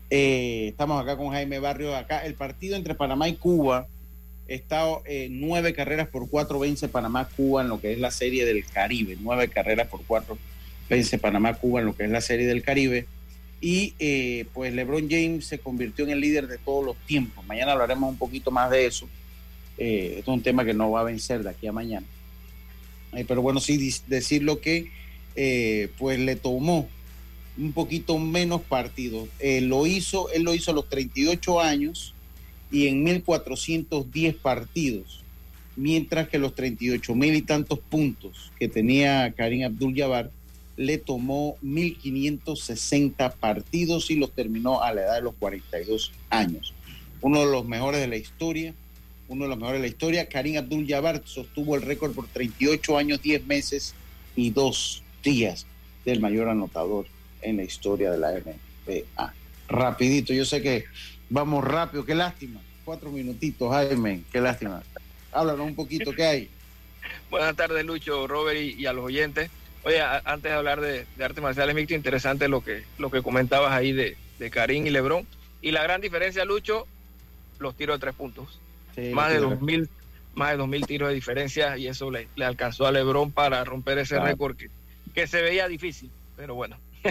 Eh, 0.09 0.67
estamos 0.69 1.01
acá 1.01 1.17
con 1.17 1.29
Jaime 1.29 1.59
Barrio. 1.59 1.95
Acá 1.95 2.25
el 2.25 2.35
partido 2.35 2.75
entre 2.77 2.95
Panamá 2.95 3.27
y 3.27 3.35
Cuba 3.35 3.87
está 4.47 4.85
eh, 5.05 5.27
nueve 5.29 5.73
carreras 5.73 6.07
por 6.07 6.29
cuatro 6.29 6.59
vence 6.59 6.87
Panamá-Cuba 6.87 7.63
en 7.63 7.69
lo 7.69 7.81
que 7.81 7.91
es 7.91 7.99
la 7.99 8.11
serie 8.11 8.45
del 8.45 8.65
Caribe. 8.65 9.17
Nueve 9.19 9.49
carreras 9.49 9.87
por 9.87 10.01
cuatro 10.05 10.37
vence 10.89 11.17
Panamá-Cuba 11.17 11.81
en 11.81 11.87
lo 11.87 11.95
que 11.95 12.05
es 12.05 12.09
la 12.09 12.21
serie 12.21 12.47
del 12.47 12.63
Caribe. 12.63 13.05
Y 13.59 13.93
eh, 13.99 14.45
pues 14.53 14.73
LeBron 14.73 15.09
James 15.09 15.45
se 15.45 15.59
convirtió 15.59 16.05
en 16.05 16.11
el 16.11 16.19
líder 16.19 16.47
de 16.47 16.57
todos 16.57 16.85
los 16.85 16.97
tiempos. 17.05 17.45
Mañana 17.45 17.71
hablaremos 17.71 18.09
un 18.09 18.17
poquito 18.17 18.51
más 18.51 18.69
de 18.69 18.85
eso. 18.85 19.07
Eh, 19.77 20.17
es 20.19 20.27
un 20.27 20.41
tema 20.41 20.65
que 20.65 20.73
no 20.73 20.91
va 20.91 21.01
a 21.01 21.03
vencer 21.03 21.43
de 21.43 21.49
aquí 21.49 21.67
a 21.67 21.71
mañana. 21.71 22.05
Eh, 23.13 23.25
pero 23.27 23.41
bueno, 23.41 23.59
sí 23.59 23.77
decirlo 24.07 24.59
que 24.59 24.91
eh, 25.35 25.89
pues 25.97 26.19
le 26.19 26.35
tomó 26.35 26.89
un 27.57 27.71
poquito 27.73 28.17
menos 28.17 28.61
partidos. 28.61 29.29
lo 29.41 29.87
hizo, 29.87 30.29
él 30.31 30.43
lo 30.43 30.53
hizo 30.53 30.71
a 30.71 30.73
los 30.73 30.89
38 30.89 31.59
años 31.61 32.13
y 32.71 32.87
en 32.87 33.03
1410 33.03 34.35
partidos, 34.35 35.23
mientras 35.75 36.27
que 36.27 36.37
los 36.37 36.53
38 36.53 37.15
mil 37.15 37.35
y 37.35 37.41
tantos 37.41 37.79
puntos 37.79 38.51
que 38.59 38.67
tenía 38.67 39.31
Karim 39.31 39.63
Abdul 39.63 39.95
Jabbar 39.95 40.31
le 40.77 40.99
tomó 40.99 41.57
1560 41.61 43.31
partidos 43.31 44.09
y 44.11 44.15
los 44.15 44.31
terminó 44.31 44.81
a 44.81 44.93
la 44.93 45.01
edad 45.01 45.15
de 45.15 45.21
los 45.23 45.33
42 45.35 46.11
años. 46.29 46.73
Uno 47.19 47.39
de 47.39 47.51
los 47.51 47.65
mejores 47.65 47.99
de 47.99 48.07
la 48.07 48.15
historia, 48.15 48.75
uno 49.27 49.45
de 49.45 49.49
los 49.49 49.57
mejores 49.57 49.81
de 49.81 49.87
la 49.87 49.91
historia. 49.91 50.29
Karim 50.29 50.57
Abdul 50.57 50.87
Jabbar 50.87 51.23
sostuvo 51.25 51.75
el 51.75 51.81
récord 51.81 52.13
por 52.13 52.27
38 52.27 52.97
años, 52.97 53.21
10 53.21 53.47
meses 53.47 53.95
y 54.35 54.51
2 54.51 55.03
días 55.23 55.65
del 56.05 56.21
mayor 56.21 56.47
anotador 56.47 57.07
en 57.41 57.57
la 57.57 57.63
historia 57.63 58.11
de 58.11 58.19
la 58.19 58.31
NBA. 58.31 59.33
Rapidito, 59.67 60.31
yo 60.31 60.45
sé 60.45 60.61
que 60.61 60.85
vamos 61.29 61.63
rápido, 61.63 62.05
qué 62.05 62.15
lástima. 62.15 62.61
Cuatro 62.85 63.11
minutitos, 63.11 63.69
Jaime, 63.69 64.21
qué 64.31 64.39
lástima. 64.39 64.83
Háblanos 65.31 65.67
un 65.67 65.75
poquito, 65.75 66.13
¿qué 66.13 66.23
hay? 66.23 66.49
Buenas 67.29 67.55
tardes, 67.55 67.83
Lucho, 67.83 68.27
Robert 68.27 68.59
y, 68.59 68.81
y 68.81 68.85
a 68.85 68.93
los 68.93 69.03
oyentes. 69.03 69.49
Oye, 69.87 70.01
a, 70.01 70.21
antes 70.25 70.51
de 70.51 70.57
hablar 70.57 70.81
de, 70.81 71.05
de 71.15 71.23
artes 71.23 71.41
marciales 71.41 71.73
mixtas, 71.73 71.95
interesante 71.95 72.49
lo 72.49 72.61
que, 72.61 72.83
lo 72.97 73.09
que 73.09 73.21
comentabas 73.21 73.71
ahí 73.71 73.93
de, 73.93 74.17
de 74.37 74.49
Karim 74.49 74.85
y 74.85 74.89
Lebron. 74.89 75.25
Y 75.61 75.71
la 75.71 75.81
gran 75.81 76.01
diferencia, 76.01 76.43
Lucho, 76.43 76.85
los 77.59 77.73
tiros 77.73 77.95
de 77.95 78.01
tres 78.01 78.13
puntos. 78.13 78.59
Sí, 78.95 79.11
más, 79.13 79.31
de 79.31 79.39
los 79.39 79.51
dos 79.51 79.61
mil, 79.61 79.87
más 80.35 80.51
de 80.51 80.57
dos 80.57 80.67
mil 80.67 80.85
tiros 80.85 81.07
de 81.07 81.15
diferencia 81.15 81.77
y 81.77 81.87
eso 81.87 82.11
le, 82.11 82.27
le 82.35 82.43
alcanzó 82.43 82.85
a 82.85 82.91
Lebron 82.91 83.31
para 83.31 83.63
romper 83.63 83.97
ese 83.99 84.15
Claro. 84.15 84.25
récord 84.29 84.57
que, 84.57 84.69
que 85.15 85.25
se 85.25 85.41
veía 85.41 85.69
difícil, 85.69 86.11
pero 86.35 86.53
bueno. 86.55 86.77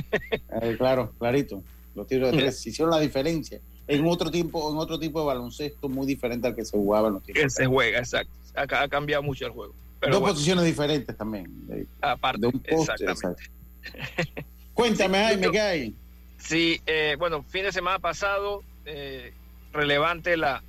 Eh, 0.60 0.74
claro, 0.76 1.12
clarito. 1.18 1.62
Los 1.94 2.06
tiros 2.06 2.30
de 2.30 2.36
tres 2.36 2.66
hicieron 2.66 2.90
la 2.90 3.00
diferencia. 3.00 3.58
En 3.88 4.06
otro 4.06 4.30
tiempo, 4.30 4.70
en 4.70 4.76
otro 4.76 4.98
tipo 4.98 5.20
de 5.20 5.26
baloncesto 5.28 5.88
muy 5.88 6.06
diferente 6.06 6.46
al 6.46 6.54
que 6.54 6.64
se 6.66 6.76
jugaba 6.76 7.08
en 7.08 7.14
los 7.14 7.22
tiros. 7.22 7.42
Que 7.42 7.48
se 7.48 7.64
juega, 7.64 8.00
exacto. 8.00 8.32
Ha, 8.54 8.62
ha 8.82 8.88
cambiado 8.88 9.22
mucho 9.22 9.46
el 9.46 9.52
juego. 9.52 9.72
Pero 10.06 10.14
Dos 10.14 10.20
bueno, 10.20 10.34
posiciones 10.34 10.64
diferentes 10.64 11.16
también. 11.16 11.46
de- 11.68 11.86
aparte, 12.00 12.40
de 12.40 12.46
un 12.48 12.62
exactamente. 12.64 13.12
exacto. 13.12 13.42
Cuéntame, 14.74 15.18
Jaime, 15.18 15.50
¿qué 15.50 15.60
hay? 15.60 15.94
Sí, 16.38 16.80
eh, 16.86 17.16
bueno, 17.18 17.44
fin 17.48 17.62
de 17.64 17.72
semana 17.72 17.98
pasado, 17.98 18.62
eh, 18.84 19.32
relevante 19.72 20.36
la, 20.36 20.62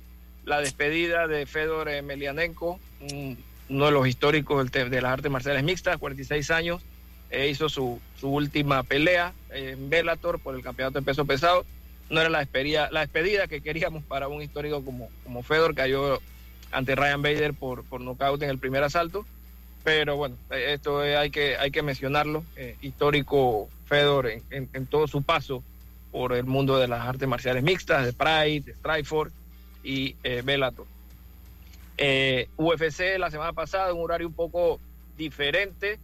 la 0.44 0.60
despedida 0.60 1.26
de 1.26 1.46
Fedor 1.46 1.88
Emelianenko, 1.88 2.80
un- 3.00 3.38
uno 3.68 3.84
de 3.86 3.92
los 3.92 4.08
históricos 4.08 4.70
de 4.72 5.00
las 5.02 5.12
artes 5.12 5.30
marciales 5.30 5.62
mixtas, 5.62 5.98
46 5.98 6.50
años, 6.50 6.80
eh, 7.30 7.48
hizo 7.50 7.68
su, 7.68 8.00
su 8.18 8.30
última 8.30 8.82
pelea 8.82 9.34
en 9.50 9.90
Bellator 9.90 10.40
por 10.40 10.54
el 10.54 10.62
campeonato 10.62 10.98
de 10.98 11.04
peso 11.04 11.26
pesado. 11.26 11.66
No 12.08 12.20
era 12.22 12.30
la 12.30 12.38
despedida, 12.38 12.88
la 12.90 13.00
despedida 13.00 13.46
que 13.46 13.60
queríamos 13.60 14.02
para 14.04 14.28
un 14.28 14.40
histórico 14.40 14.82
como, 14.82 15.10
como 15.24 15.42
Fedor, 15.42 15.74
cayó 15.74 16.22
ante 16.72 16.94
Ryan 16.94 17.22
Bader 17.22 17.54
por, 17.54 17.84
por 17.84 18.00
nocaut 18.00 18.42
en 18.42 18.50
el 18.50 18.58
primer 18.58 18.82
asalto. 18.82 19.24
Pero 19.84 20.16
bueno, 20.16 20.36
eh, 20.50 20.72
esto 20.74 21.00
hay, 21.00 21.30
que, 21.30 21.56
hay 21.56 21.70
que 21.70 21.82
mencionarlo. 21.82 22.44
eh, 22.56 22.76
histórico 22.82 23.68
Fedor 23.86 24.26
en, 24.26 24.42
en- 24.50 24.86
todo 24.86 25.06
su 25.06 25.22
paso 25.22 25.62
por 26.12 26.32
el 26.34 26.44
mundo 26.44 26.78
de 26.78 26.88
las 26.88 27.06
artes 27.06 27.28
marciales 27.28 27.62
mixtas, 27.62 28.04
de 28.04 28.12
Pride, 28.12 28.60
de 28.66 28.74
Strikeforce 28.74 29.34
y 29.82 30.14
eh, 30.24 30.42
Bellator. 30.44 30.86
Eh, 31.96 32.48
UFC 32.56 33.18
la 33.18 33.30
semana 33.30 33.52
pasada, 33.52 33.92
un 33.92 34.02
horario 34.02 34.26
un 34.28 34.34
poco 34.34 34.78
diferente. 35.16 35.98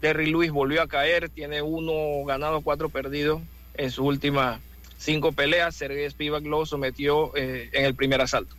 Terry 0.00 0.26
Lewis 0.26 0.50
volvió 0.50 0.82
a 0.82 0.86
caer, 0.88 1.28
tiene 1.30 1.62
uno 1.62 2.24
ganado, 2.26 2.60
cuatro 2.60 2.88
perdidos 2.88 3.40
en 3.74 3.90
sus 3.90 4.04
últimas 4.04 4.60
cinco 4.98 5.32
peleas. 5.32 5.74
Sergey 5.76 6.08
Spivak 6.10 6.44
lo 6.44 6.66
sometió 6.66 7.34
en 7.36 7.84
el 7.84 7.94
primer 7.94 8.20
asalto. 8.20 8.54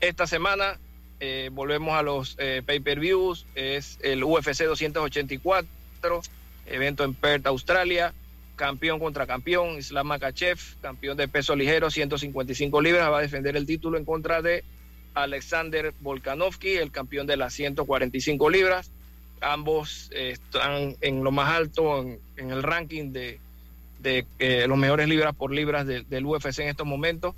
Esta 0.00 0.26
semana 0.26 0.78
eh, 1.20 1.50
volvemos 1.52 1.94
a 1.94 2.02
los 2.02 2.36
eh, 2.38 2.62
pay-per-views, 2.64 3.46
es 3.54 3.98
el 4.02 4.24
UFC 4.24 4.64
284, 4.64 6.22
evento 6.66 7.04
en 7.04 7.14
Perth, 7.14 7.46
Australia, 7.46 8.14
campeón 8.56 8.98
contra 8.98 9.26
campeón, 9.26 9.76
Islam 9.78 10.06
Makachev, 10.08 10.58
campeón 10.80 11.16
de 11.16 11.28
peso 11.28 11.54
ligero, 11.54 11.90
155 11.90 12.80
libras, 12.80 13.10
va 13.10 13.18
a 13.18 13.22
defender 13.22 13.56
el 13.56 13.66
título 13.66 13.98
en 13.98 14.04
contra 14.04 14.40
de 14.40 14.64
Alexander 15.14 15.92
Volkanovski, 16.00 16.76
el 16.76 16.90
campeón 16.90 17.26
de 17.26 17.36
las 17.36 17.52
145 17.54 18.48
libras. 18.48 18.90
Ambos 19.42 20.10
eh, 20.14 20.30
están 20.32 20.96
en 21.00 21.24
lo 21.24 21.30
más 21.30 21.48
alto 21.54 22.00
en, 22.02 22.18
en 22.36 22.50
el 22.50 22.62
ranking 22.62 23.12
de, 23.12 23.38
los 24.66 24.78
mejores 24.78 25.08
libras 25.08 25.34
por 25.34 25.52
libras 25.52 25.86
de- 25.86 26.02
del 26.02 26.24
UFC 26.26 26.60
en 26.60 26.68
estos 26.68 26.86
momentos. 26.86 27.34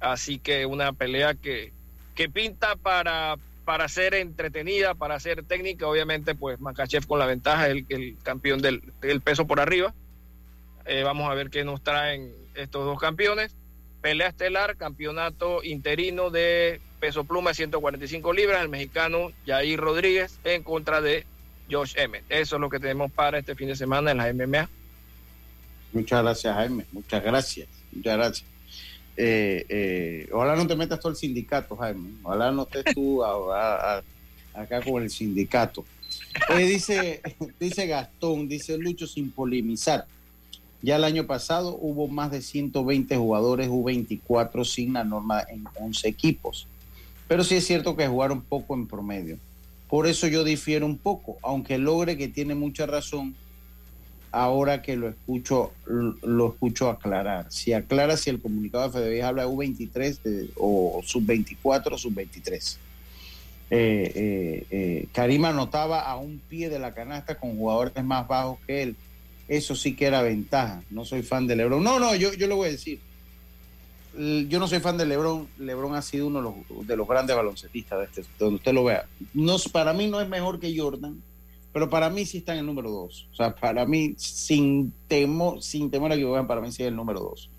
Así 0.00 0.38
que 0.38 0.66
una 0.66 0.92
pelea 0.92 1.34
que, 1.34 1.72
que 2.14 2.28
pinta 2.28 2.76
para, 2.76 3.36
para 3.64 3.88
ser 3.88 4.14
entretenida, 4.14 4.94
para 4.94 5.18
ser 5.20 5.44
técnica. 5.44 5.86
Obviamente, 5.86 6.34
pues 6.34 6.60
Makachev 6.60 7.06
con 7.06 7.18
la 7.18 7.26
ventaja, 7.26 7.68
el, 7.68 7.86
el 7.88 8.16
campeón 8.22 8.60
del, 8.60 8.82
peso 9.22 9.46
por 9.46 9.60
arriba. 9.60 9.94
Eh, 10.84 11.02
vamos 11.02 11.30
a 11.30 11.34
ver 11.34 11.50
qué 11.50 11.64
nos 11.64 11.82
traen 11.82 12.32
estos 12.54 12.84
dos 12.84 12.98
campeones. 12.98 13.54
Pelea 14.00 14.28
estelar, 14.28 14.76
campeonato 14.76 15.62
interino 15.62 16.30
de 16.30 16.80
peso 16.98 17.24
pluma 17.24 17.50
de 17.50 17.54
145 17.54 18.32
libras, 18.32 18.62
el 18.62 18.68
mexicano 18.68 19.30
Jair 19.46 19.78
Rodríguez 19.78 20.38
en 20.44 20.62
contra 20.62 21.00
de 21.00 21.24
Josh 21.70 21.94
Emmett. 21.96 22.24
Eso 22.28 22.56
es 22.56 22.60
lo 22.60 22.68
que 22.68 22.80
tenemos 22.80 23.10
para 23.12 23.38
este 23.38 23.54
fin 23.54 23.68
de 23.68 23.76
semana 23.76 24.10
en 24.10 24.18
la 24.18 24.32
MMA. 24.32 24.68
Muchas 25.92 26.22
gracias, 26.22 26.54
Jaime. 26.54 26.84
Muchas 26.92 27.22
gracias. 27.22 27.68
Muchas 27.92 28.16
gracias. 28.16 28.51
Eh, 29.16 29.66
eh, 29.68 30.28
ojalá 30.32 30.56
no 30.56 30.66
te 30.66 30.76
metas 30.76 31.00
tú 31.00 31.08
al 31.08 31.16
sindicato, 31.16 31.76
Jaime. 31.76 32.10
Ojalá 32.22 32.50
no 32.50 32.62
estés 32.62 32.94
tú 32.94 33.22
acá 33.22 34.82
con 34.84 35.02
el 35.02 35.10
sindicato. 35.10 35.84
Eh, 36.50 36.64
dice, 36.66 37.22
dice 37.60 37.86
Gastón, 37.86 38.48
dice 38.48 38.76
Lucho 38.78 39.06
sin 39.06 39.30
polemizar. 39.30 40.06
Ya 40.80 40.96
el 40.96 41.04
año 41.04 41.26
pasado 41.26 41.78
hubo 41.80 42.08
más 42.08 42.32
de 42.32 42.42
120 42.42 43.16
jugadores 43.16 43.68
U24 43.68 44.64
sin 44.64 44.94
la 44.94 45.04
norma 45.04 45.44
en 45.48 45.64
11 45.78 46.08
equipos. 46.08 46.66
Pero 47.28 47.44
sí 47.44 47.54
es 47.56 47.66
cierto 47.66 47.96
que 47.96 48.08
jugaron 48.08 48.42
poco 48.42 48.74
en 48.74 48.88
promedio. 48.88 49.38
Por 49.88 50.06
eso 50.06 50.26
yo 50.26 50.42
difiero 50.42 50.86
un 50.86 50.98
poco, 50.98 51.36
aunque 51.42 51.78
logre 51.78 52.16
que 52.16 52.26
tiene 52.26 52.54
mucha 52.54 52.86
razón 52.86 53.36
ahora 54.32 54.82
que 54.82 54.96
lo 54.96 55.08
escucho, 55.08 55.72
lo 55.86 56.48
escucho 56.48 56.88
aclarar. 56.88 57.46
Si 57.50 57.72
aclara 57.72 58.16
si 58.16 58.30
el 58.30 58.40
comunicado 58.40 58.84
de 58.84 58.90
Fede 58.90 59.22
habla 59.22 59.42
de 59.42 59.48
U23 59.48 60.22
de- 60.22 60.50
o 60.56 61.00
sub-24 61.04 61.92
o 61.94 61.98
sub-23. 61.98 62.78
Eh, 63.74 64.12
eh, 64.14 64.66
eh, 64.70 65.06
Karim 65.12 65.44
anotaba 65.46 66.00
a 66.00 66.16
un 66.16 66.40
pie 66.48 66.68
de 66.68 66.78
la 66.78 66.92
canasta 66.92 67.36
con 67.38 67.56
jugadores 67.56 68.04
más 68.04 68.26
bajos 68.26 68.58
que 68.66 68.82
él. 68.82 68.96
Eso 69.48 69.74
sí 69.74 69.94
que 69.94 70.06
era 70.06 70.22
ventaja. 70.22 70.82
No 70.90 71.04
soy 71.04 71.22
fan 71.22 71.46
de 71.46 71.56
LeBron. 71.56 71.82
No, 71.82 71.98
no, 71.98 72.14
yo, 72.14 72.32
yo 72.34 72.46
le 72.48 72.54
voy 72.54 72.68
a 72.68 72.72
decir. 72.72 73.00
Yo 74.14 74.58
no 74.58 74.68
soy 74.68 74.80
fan 74.80 74.98
de 74.98 75.06
LeBron. 75.06 75.48
LeBron 75.58 75.94
ha 75.94 76.02
sido 76.02 76.26
uno 76.26 76.38
de 76.40 76.44
los, 76.44 76.86
de 76.86 76.96
los 76.96 77.08
grandes 77.08 77.34
baloncetistas 77.34 77.98
de 77.98 78.04
este, 78.04 78.24
donde 78.38 78.56
usted 78.56 78.72
lo 78.74 78.84
vea. 78.84 79.06
No, 79.32 79.56
para 79.72 79.92
mí 79.94 80.06
no 80.06 80.20
es 80.20 80.28
mejor 80.28 80.60
que 80.60 80.76
Jordan, 80.78 81.22
pero 81.72 81.88
para 81.88 82.10
mí 82.10 82.26
sí 82.26 82.38
está 82.38 82.52
en 82.52 82.60
el 82.60 82.66
número 82.66 82.90
dos. 82.90 83.28
O 83.32 83.34
sea, 83.34 83.54
para 83.54 83.86
mí, 83.86 84.14
sin 84.16 84.92
temor, 85.08 85.62
sin 85.62 85.90
temor 85.90 86.12
a 86.12 86.14
equivocar, 86.14 86.46
para 86.46 86.60
mí 86.60 86.70
sí 86.70 86.82
es 86.82 86.88
el 86.88 86.96
número 86.96 87.20
dos. 87.20 87.50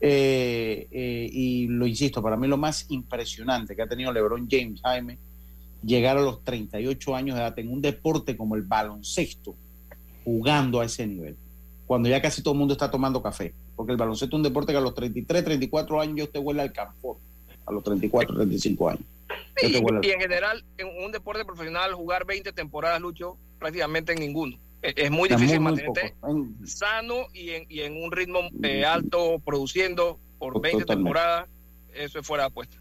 Eh, 0.00 0.88
eh, 0.90 1.28
y 1.30 1.66
lo 1.66 1.86
insisto, 1.86 2.22
para 2.22 2.36
mí 2.36 2.48
lo 2.48 2.56
más 2.56 2.86
impresionante 2.90 3.76
que 3.76 3.82
ha 3.82 3.88
tenido 3.88 4.12
LeBron 4.12 4.48
James, 4.50 4.80
Jaime, 4.82 5.18
llegar 5.82 6.16
a 6.16 6.22
los 6.22 6.42
38 6.42 7.14
años 7.14 7.36
de 7.36 7.42
edad 7.42 7.58
en 7.58 7.70
un 7.70 7.82
deporte 7.82 8.36
como 8.36 8.56
el 8.56 8.62
baloncesto, 8.62 9.54
jugando 10.24 10.80
a 10.80 10.86
ese 10.86 11.06
nivel, 11.06 11.36
cuando 11.86 12.08
ya 12.08 12.22
casi 12.22 12.42
todo 12.42 12.54
el 12.54 12.58
mundo 12.60 12.72
está 12.72 12.90
tomando 12.90 13.22
café, 13.22 13.52
porque 13.76 13.92
el 13.92 13.98
baloncesto 13.98 14.36
es 14.36 14.38
un 14.38 14.42
deporte 14.42 14.72
que 14.72 14.78
a 14.78 14.82
los 14.82 14.94
33, 14.94 15.44
34 15.44 16.00
años 16.00 16.26
usted 16.28 16.40
huele 16.40 16.62
al 16.62 16.72
confort, 16.72 17.18
a 17.70 17.74
los 17.74 17.84
34, 17.84 18.34
35 18.36 18.88
años. 18.88 19.02
Ya 19.62 19.68
Y, 19.68 19.76
y 19.76 20.10
en 20.10 20.20
general, 20.20 20.64
en 20.78 20.88
un 21.04 21.12
deporte 21.12 21.44
profesional, 21.44 21.94
jugar 21.94 22.26
20 22.26 22.52
temporadas, 22.52 23.00
Lucho, 23.00 23.36
prácticamente 23.58 24.12
en 24.12 24.20
ninguno. 24.20 24.56
Es, 24.82 25.10
muy 25.10 25.28
difícil 25.28 25.60
muy 25.60 25.72
mantenerte 25.72 26.14
sano 26.64 27.26
y 27.34 27.50
en, 27.50 27.66
y 27.68 27.80
en 27.80 28.02
un 28.02 28.10
ritmo 28.10 28.40
eh, 28.62 28.84
alto, 28.86 29.38
produciendo 29.44 30.18
por 30.38 30.54
20 30.54 30.80
Totalmente. 30.80 30.94
temporadas. 30.94 31.48
Eso 31.94 32.20
es 32.20 32.26
fuera 32.26 32.44
de 32.44 32.48
apuesta. 32.48 32.76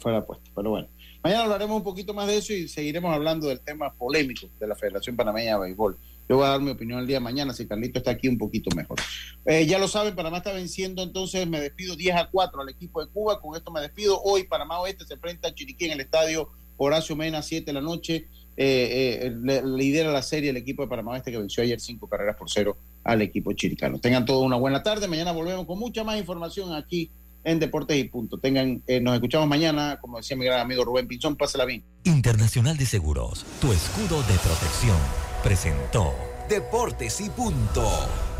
fuera 0.00 0.24
puesto. 0.26 0.50
Pero 0.54 0.70
bueno, 0.70 0.88
mañana 1.22 1.44
hablaremos 1.44 1.76
un 1.78 1.84
poquito 1.84 2.12
más 2.12 2.26
de 2.26 2.36
eso 2.36 2.52
y 2.52 2.68
seguiremos 2.68 3.14
hablando 3.14 3.48
del 3.48 3.60
tema 3.60 3.90
polémico 3.94 4.48
de 4.60 4.66
la 4.66 4.74
Federación 4.74 5.16
Panameña 5.16 5.54
de 5.54 5.60
Béisbol. 5.60 5.96
Yo 6.28 6.36
voy 6.36 6.44
a 6.46 6.50
dar 6.50 6.60
mi 6.60 6.70
opinión 6.70 7.00
el 7.00 7.06
día 7.06 7.16
de 7.16 7.20
mañana 7.20 7.52
si 7.54 7.66
Carlito 7.66 7.98
está 7.98 8.10
aquí 8.10 8.28
un 8.28 8.36
poquito 8.36 8.74
mejor. 8.76 8.98
Eh, 9.46 9.66
ya 9.66 9.78
lo 9.78 9.88
saben, 9.88 10.14
Panamá 10.14 10.38
está 10.38 10.52
venciendo, 10.52 11.02
entonces 11.02 11.46
me 11.46 11.60
despido 11.60 11.96
10 11.96 12.16
a 12.16 12.28
4 12.30 12.60
al 12.60 12.68
equipo 12.68 13.00
de 13.04 13.10
Cuba. 13.10 13.40
Con 13.40 13.56
esto 13.56 13.70
me 13.70 13.80
despido. 13.80 14.20
Hoy 14.22 14.44
Panamá 14.44 14.78
Oeste 14.80 15.04
se 15.06 15.14
enfrenta 15.14 15.48
a 15.48 15.54
Chiriquí 15.54 15.86
en 15.86 15.92
el 15.92 16.00
estadio 16.00 16.50
Horacio 16.76 17.16
Mena, 17.16 17.40
7 17.42 17.64
de 17.66 17.72
la 17.72 17.80
noche. 17.80 18.28
Eh, 18.60 19.20
eh, 19.22 19.32
le- 19.40 19.62
lidera 19.64 20.10
la 20.12 20.20
serie 20.22 20.50
el 20.50 20.56
equipo 20.56 20.82
de 20.82 20.88
Panamá 20.88 21.12
Oeste 21.12 21.30
que 21.30 21.38
venció 21.38 21.62
ayer 21.62 21.80
cinco 21.80 22.08
carreras 22.08 22.36
por 22.36 22.50
cero 22.50 22.76
al 23.04 23.22
equipo 23.22 23.52
chiricano. 23.52 23.98
Tengan 24.00 24.26
todos 24.26 24.44
una 24.44 24.56
buena 24.56 24.82
tarde. 24.82 25.06
Mañana 25.08 25.30
volvemos 25.32 25.64
con 25.64 25.78
mucha 25.78 26.02
más 26.04 26.18
información 26.18 26.74
aquí 26.74 27.10
en 27.48 27.58
Deportes 27.58 27.96
y 27.96 28.04
Punto. 28.04 28.38
Tengan, 28.38 28.82
eh, 28.86 29.00
nos 29.00 29.14
escuchamos 29.14 29.48
mañana, 29.48 29.98
como 30.00 30.18
decía 30.18 30.36
mi 30.36 30.44
gran 30.44 30.60
amigo 30.60 30.84
Rubén 30.84 31.08
Pinzón, 31.08 31.36
pásala 31.36 31.64
bien. 31.64 31.84
Internacional 32.04 32.76
de 32.76 32.86
Seguros, 32.86 33.44
tu 33.60 33.72
escudo 33.72 34.22
de 34.22 34.38
protección, 34.38 34.98
presentó 35.42 36.14
Deportes 36.48 37.20
y 37.20 37.28
punto. 37.30 38.37